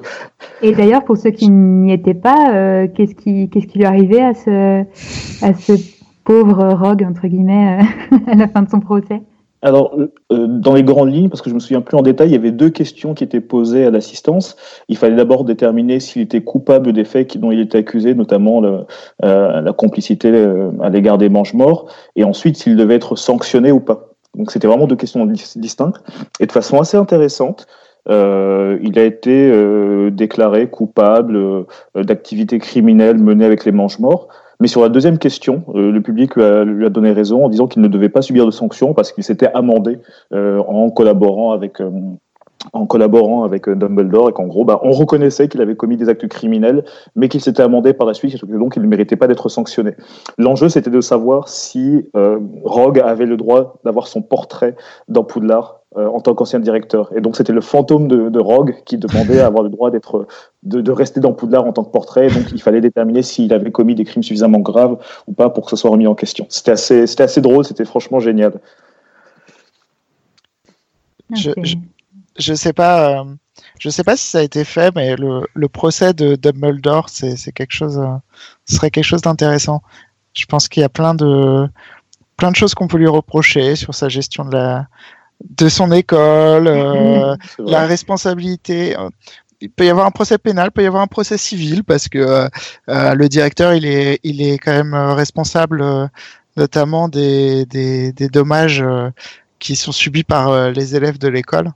[0.62, 4.22] Et d'ailleurs, pour ceux qui n'y étaient pas, euh, qu'est-ce qui, qu'est-ce qui lui arrivait
[4.22, 4.84] à ce,
[5.44, 5.74] à ce
[6.24, 7.80] pauvre Rogue entre guillemets
[8.28, 9.22] à la fin de son procès?
[9.64, 9.98] Alors,
[10.32, 12.36] euh, dans les grandes lignes, parce que je me souviens plus en détail, il y
[12.36, 14.56] avait deux questions qui étaient posées à l'assistance.
[14.88, 18.82] Il fallait d'abord déterminer s'il était coupable des faits dont il était accusé, notamment le,
[19.26, 23.80] euh, la complicité euh, à l'égard des mange-morts, et ensuite s'il devait être sanctionné ou
[23.80, 24.17] pas.
[24.38, 26.02] Donc, c'était vraiment deux questions distinctes.
[26.40, 27.68] Et de façon assez intéressante,
[28.10, 31.64] euh, il a été euh, déclaré coupable euh,
[31.96, 34.30] d'activités criminelles menées avec les mange-morts.
[34.60, 37.50] Mais sur la deuxième question, euh, le public lui a, lui a, donné raison en
[37.50, 40.00] disant qu'il ne devait pas subir de sanctions parce qu'il s'était amendé
[40.34, 41.92] euh, en collaborant avec euh,
[42.74, 46.28] en collaborant avec Dumbledore et qu'en gros, bah, on reconnaissait qu'il avait commis des actes
[46.28, 46.84] criminels,
[47.16, 49.96] mais qu'il s'était amendé par la suite et donc il ne méritait pas d'être sanctionné.
[50.38, 52.10] L'enjeu, c'était de savoir si
[52.64, 54.76] Rogue avait le droit d'avoir son portrait
[55.08, 57.12] dans Poudlard euh, en tant qu'ancien directeur.
[57.16, 60.28] Et donc c'était le fantôme de, Rogue qui demandait à avoir le droit d'être,
[60.64, 62.28] de, rester dans Poudlard en tant que portrait.
[62.28, 64.98] Donc il fallait déterminer s'il avait commis des crimes suffisamment graves
[65.28, 66.46] ou pas pour que ce soit remis en question.
[66.50, 68.60] C'était assez, c'était assez drôle, c'était franchement génial.
[71.34, 71.52] Je,
[72.54, 73.26] sais pas, euh,
[73.80, 77.52] je sais pas si ça a été fait, mais le, le procès de Dumbledore, c'est,
[77.52, 78.16] quelque chose, euh,
[78.66, 79.82] ce serait quelque chose d'intéressant.
[80.34, 81.68] Je pense qu'il y a plein de,
[82.38, 84.88] plein de choses qu'on peut lui reprocher sur sa gestion de la,
[85.44, 88.98] de son école, euh, la responsabilité.
[88.98, 89.10] Euh,
[89.60, 92.08] il peut y avoir un procès pénal, il peut y avoir un procès civil parce
[92.08, 95.84] que euh, le directeur il est il est quand même responsable
[96.58, 98.86] notamment des, des, des dommages
[99.58, 101.72] qui sont subis par les élèves de l'école.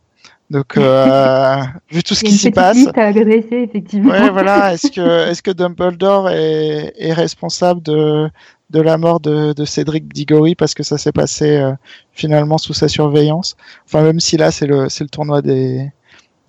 [0.52, 2.86] Donc, euh, vu tout ce qui s'y passe.
[2.94, 4.11] À adresser, effectivement.
[4.11, 4.73] Ouais, voilà.
[4.73, 8.30] Est-ce que, est-ce que Dumbledore est, est responsable de,
[8.69, 11.72] de la mort de, de Cédric Diggory parce que ça s'est passé euh,
[12.11, 13.56] finalement sous sa surveillance?
[13.86, 15.90] Enfin, même si là, c'est le, c'est le tournoi des,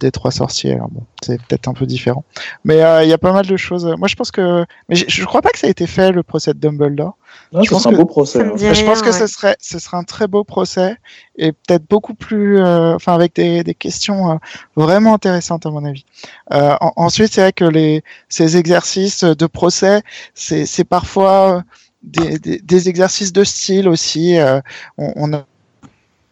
[0.03, 0.77] des trois sorciers.
[0.77, 2.25] bon, c'est peut-être un peu différent.
[2.65, 3.87] Mais euh, il y a pas mal de choses.
[3.99, 4.65] Moi, je pense que.
[4.89, 7.17] Mais je, je, crois pas que ça a été fait, le procès de Dumbledore.
[7.53, 8.43] Non, je pense un beau procès.
[8.43, 8.53] Hein.
[8.57, 10.97] Je pense que ce, serait, ce serait un très beau procès
[11.37, 12.59] et peut-être beaucoup plus.
[12.59, 14.39] Euh, enfin, avec des, des questions
[14.77, 16.05] vraiment intéressantes, à mon avis.
[16.51, 20.03] En, ensuite, c'est vrai que les, ces exercices de procès,
[20.35, 21.65] c'est, c'est parfois
[22.03, 24.39] des, des, des, exercices de style aussi.
[24.39, 24.61] Euh,
[24.99, 25.45] on, on, a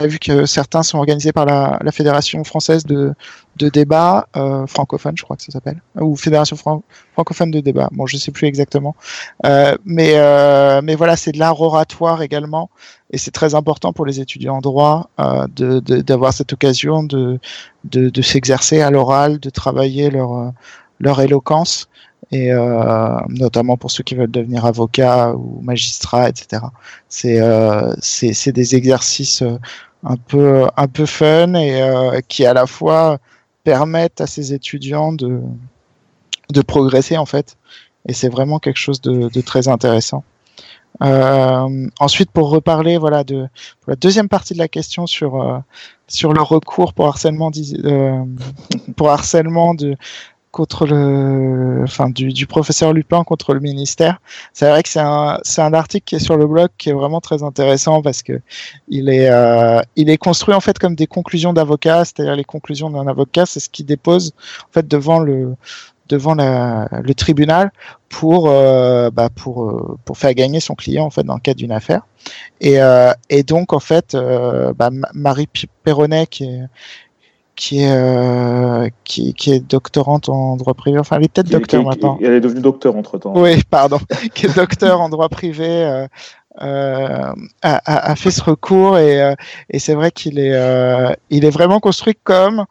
[0.06, 3.12] vu que certains sont organisés par la, la Fédération française de,
[3.56, 6.82] de débat euh, francophone, je crois que ça s'appelle, ou Fédération fran
[7.12, 7.88] francophone de débat.
[7.92, 8.94] Bon, je sais plus exactement,
[9.44, 12.70] euh, mais euh, mais voilà, c'est de l'art oratoire également,
[13.10, 15.46] et c'est très important pour les étudiants en droit euh,
[15.80, 17.38] d'avoir de, cette occasion de
[17.84, 20.52] de, de s'exercer à l'oral, de travailler leur
[20.98, 21.88] leur éloquence
[22.32, 26.62] et euh, notamment pour ceux qui veulent devenir avocat ou magistrat, etc.
[27.08, 29.58] C'est euh, c'est des exercices euh,
[30.04, 31.82] un peu un peu fun et
[32.28, 33.18] qui à la fois
[33.64, 35.40] permettent à ces étudiants de
[36.50, 37.56] de progresser en fait.
[38.08, 40.24] Et c'est vraiment quelque chose de, de très intéressant.
[41.02, 43.48] Euh, ensuite, pour reparler, voilà, de
[43.80, 45.58] pour la deuxième partie de la question sur euh,
[46.08, 47.50] sur le recours pour harcèlement,
[47.84, 48.24] euh,
[48.96, 49.96] pour harcèlement de
[50.50, 54.20] contre le, enfin du, du, professeur Lupin contre le ministère.
[54.52, 56.92] C'est vrai que c'est un, c'est un article qui est sur le blog qui est
[56.92, 58.40] vraiment très intéressant parce que
[58.88, 62.90] il est, euh, il est construit en fait comme des conclusions d'avocat, c'est-à-dire les conclusions
[62.90, 64.32] d'un avocat, c'est ce qu'il dépose
[64.68, 65.54] en fait devant le,
[66.10, 67.72] devant la, le tribunal
[68.08, 71.58] pour, euh, bah pour, euh, pour faire gagner son client en fait dans le cadre
[71.58, 72.02] d'une affaire.
[72.60, 75.48] Et, euh, et donc en fait, euh, bah, Marie
[75.84, 76.62] Perronnet qui est
[77.56, 80.98] qui est, euh, qui, qui, est doctorante en droit privé.
[80.98, 82.18] Enfin, elle est peut-être docteur maintenant.
[82.22, 83.32] Elle est devenue docteur entre temps.
[83.36, 83.98] Oui, pardon.
[84.34, 85.68] qui est docteur en droit privé.
[85.68, 86.06] Euh,
[86.62, 87.32] euh,
[87.62, 89.34] a, a, fait ce recours et,
[89.70, 92.64] et c'est vrai qu'il est, il est vraiment construit comme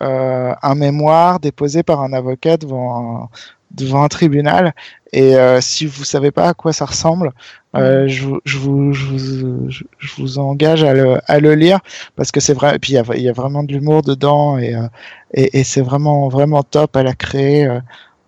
[0.00, 3.28] un mémoire déposé par un avocat devant un,
[3.74, 4.74] devant un tribunal.
[5.12, 7.32] Et euh, si vous savez pas à quoi ça ressemble,
[7.76, 9.84] euh, je, je, vous, je, vous, je,
[10.18, 11.80] vous engage à le, à le lire
[12.16, 12.76] parce que c'est vrai.
[12.76, 14.86] Et puis il y a, y a, vraiment de l'humour dedans et, euh,
[15.34, 16.96] et, et c'est vraiment vraiment top.
[16.96, 17.68] Elle a créé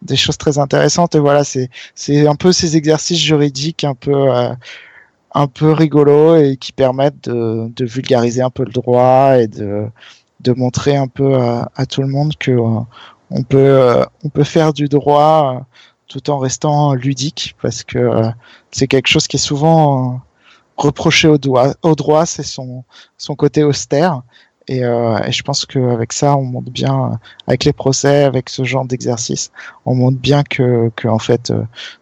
[0.02, 1.14] des choses très intéressantes.
[1.14, 4.28] Et voilà, c'est c'est un peu ces exercices juridiques un peu
[5.34, 9.86] un peu rigolos et qui permettent de, de vulgariser un peu le droit et de
[10.40, 12.80] de montrer un peu à, à tout le monde que euh,
[13.34, 15.64] on peut euh, on peut faire du droit euh,
[16.06, 18.30] tout en restant ludique parce que euh,
[18.70, 20.22] c'est quelque chose qui est souvent
[20.76, 22.84] reproché au, doigt, au droit, c'est son
[23.18, 24.22] son côté austère.
[24.66, 28.64] Et, euh, et, je pense qu'avec ça, on montre bien, avec les procès, avec ce
[28.64, 29.50] genre d'exercice,
[29.84, 31.52] on montre bien que, que en fait,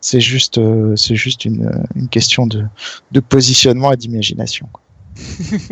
[0.00, 0.60] c'est juste,
[0.94, 2.64] c'est juste une, une question de,
[3.10, 4.68] de positionnement et d'imagination.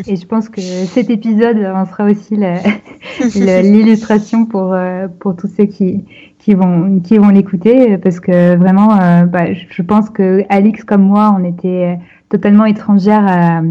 [0.06, 2.36] Et je pense que cet épisode en sera aussi
[3.62, 6.04] l'illustration pour, euh, pour tous ceux qui,
[6.38, 11.02] qui vont, qui vont l'écouter, parce que vraiment, euh, bah, je pense que Alix comme
[11.02, 11.98] moi, on était
[12.28, 13.62] totalement étrangères à,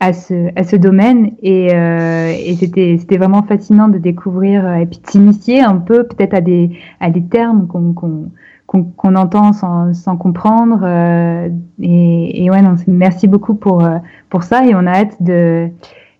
[0.00, 1.32] à ce, à ce domaine.
[1.42, 6.40] Et, euh, c'était, vraiment fascinant de découvrir et puis de s'initier un peu peut-être à
[6.40, 6.70] des,
[7.00, 8.30] à des termes qu'on,
[8.68, 10.80] qu'on, qu'on, entend sans, sans comprendre.
[10.84, 11.48] Euh,
[11.80, 15.68] et, et ouais, non, merci beaucoup pour, euh, pour ça et on a hâte de,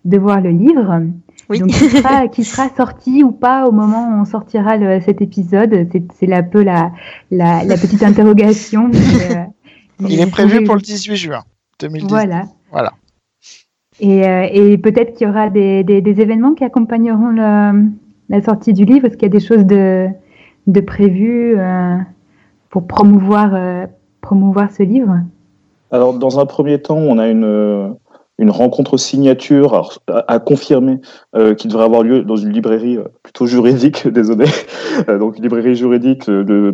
[0.03, 1.03] de voir le livre.
[1.49, 1.59] Oui.
[1.59, 5.21] Donc, qui sera, qui sera sorti ou pas au moment où on sortira le, cet
[5.21, 5.87] épisode.
[5.91, 6.91] C'est, c'est un peu la,
[7.31, 8.89] la, la petite interrogation.
[10.07, 11.43] Il est prévu pour le 18 juin
[11.79, 12.09] 2010.
[12.09, 12.43] Voilà.
[12.71, 12.93] Voilà.
[13.99, 17.89] Et, euh, et peut-être qu'il y aura des, des, des, événements qui accompagneront le,
[18.29, 19.05] la sortie du livre.
[19.05, 20.07] Est-ce qu'il y a des choses de,
[20.67, 21.97] de prévues euh,
[22.69, 23.85] pour promouvoir, euh,
[24.21, 25.19] promouvoir ce livre?
[25.91, 27.97] Alors, dans un premier temps, on a une,
[28.39, 30.99] une rencontre signature à, confirmer
[31.35, 34.45] euh, qui devrait avoir lieu dans une librairie euh, plutôt juridique, désolé,
[35.09, 36.71] euh, donc une librairie juridique le,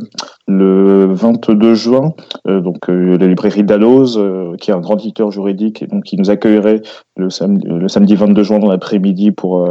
[0.47, 2.13] le 22 juin,
[2.45, 4.19] donc la librairie Dalloz,
[4.59, 6.81] qui est un grand éditeur juridique et donc qui nous accueillerait
[7.17, 7.29] le
[7.65, 9.67] le samedi 22 juin dans l'après-midi pour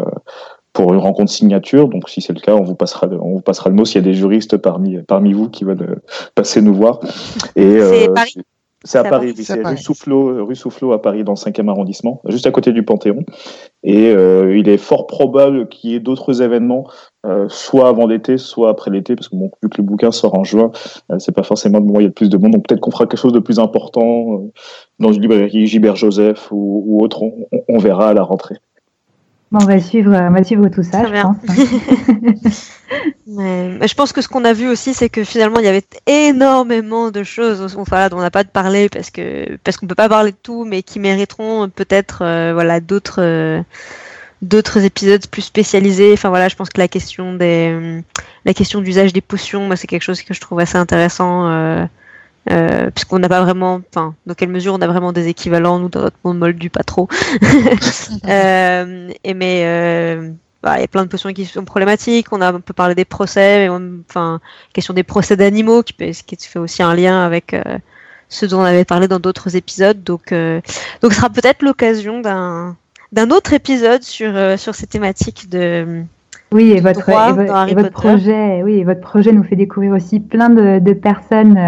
[0.74, 1.88] pour une rencontre signature.
[1.88, 4.04] Donc, si c'est le cas, on vous passera, on vous passera le mot s'il y
[4.04, 6.02] a des juristes parmi parmi vous qui veulent
[6.34, 7.00] passer nous voir.
[7.56, 8.34] Et c'est Paris.
[8.86, 12.46] C'est à Paris, c'est rue Soufflot, rue Soufflot à Paris, dans le 5e arrondissement, juste
[12.46, 13.24] à côté du Panthéon.
[13.82, 16.86] Et euh, il est fort probable qu'il y ait d'autres événements,
[17.24, 20.38] euh, soit avant l'été, soit après l'été, parce que bon, vu que le bouquin sort
[20.38, 20.70] en juin,
[21.10, 22.52] euh, c'est pas forcément le moment où il y a le plus de monde.
[22.52, 24.52] Donc peut-être qu'on fera quelque chose de plus important euh,
[24.98, 27.22] dans une librairie Gilbert Joseph ou, ou autre.
[27.22, 27.32] On,
[27.66, 28.56] on, verra à la rentrée.
[29.54, 31.36] Bon, on va suivre, on va suivre tout ça, je pense.
[33.28, 35.84] Mais, je pense que ce qu'on a vu aussi, c'est que finalement, il y avait
[36.06, 39.94] énormément de choses enfin, dont on n'a pas de parler parce que parce qu'on peut
[39.94, 43.62] pas parler de tout, mais qui mériteront peut-être euh, voilà d'autres euh,
[44.42, 46.14] d'autres épisodes plus spécialisés.
[46.14, 48.02] Enfin voilà, je pense que la question des
[48.44, 51.48] la question d'usage des potions, moi, c'est quelque chose que je trouve assez intéressant.
[51.48, 51.84] Euh,
[52.50, 55.88] euh, puisqu'on n'a pas vraiment, enfin, dans quelle mesure on a vraiment des équivalents, nous,
[55.88, 57.08] dans notre monde moldu, pas trop.
[58.28, 60.30] euh, et mais, euh,
[60.64, 62.32] bah, il y a plein de potions qui sont problématiques.
[62.32, 63.68] On a un peu parlé des procès,
[64.08, 64.40] enfin,
[64.72, 67.62] question des procès d'animaux, qui, qui fait aussi un lien avec euh,
[68.30, 70.02] ce dont on avait parlé dans d'autres épisodes.
[70.02, 70.62] Donc, euh,
[71.02, 72.76] donc, ce sera peut-être l'occasion d'un
[73.12, 76.02] d'un autre épisode sur euh, sur ces thématiques de
[76.54, 80.48] oui, et votre, et, votre projet, oui, et votre projet nous fait découvrir aussi plein
[80.48, 81.58] de, de personnes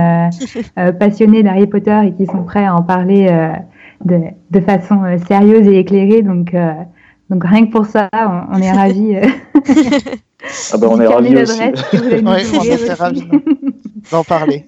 [0.99, 3.29] passionnées d'Harry Potter et qui sont prêts à en parler
[4.05, 6.23] de, de façon sérieuse et éclairée.
[6.23, 6.55] Donc,
[7.31, 9.17] donc rien que pour ça, on, est ravis.
[9.17, 9.27] Euh,
[10.73, 11.61] ah ben on est ravis aussi.
[12.25, 13.29] on est ravis
[14.11, 14.67] d'en parler.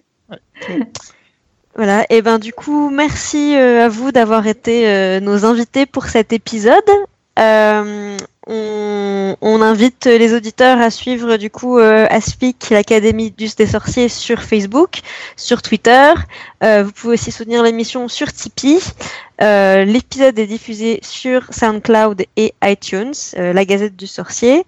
[1.77, 6.07] Voilà, et ben du coup, merci euh, à vous d'avoir été euh, nos invités pour
[6.07, 6.91] cet épisode.
[7.39, 8.17] Euh,
[8.49, 14.09] on, on, invite les auditeurs à suivre du coup euh, Aspic, l'Académie du des sorciers
[14.09, 15.01] sur Facebook,
[15.37, 16.15] sur Twitter.
[16.65, 18.81] Euh, vous pouvez aussi soutenir l'émission sur Tipeee.
[19.43, 24.65] Euh, L'épisode est diffusé sur SoundCloud et iTunes, euh, la Gazette du Sorcier.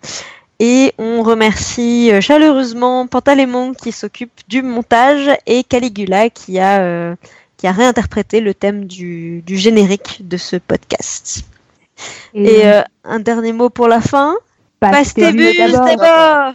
[0.60, 7.16] Et on remercie chaleureusement Pantalémon qui s'occupe du montage et Caligula qui a,
[7.56, 11.46] qui a réinterprété le thème du, du générique de ce podcast.
[12.34, 14.34] Et, euh, un dernier mot pour la fin?
[14.80, 16.54] Pastébus d'abord.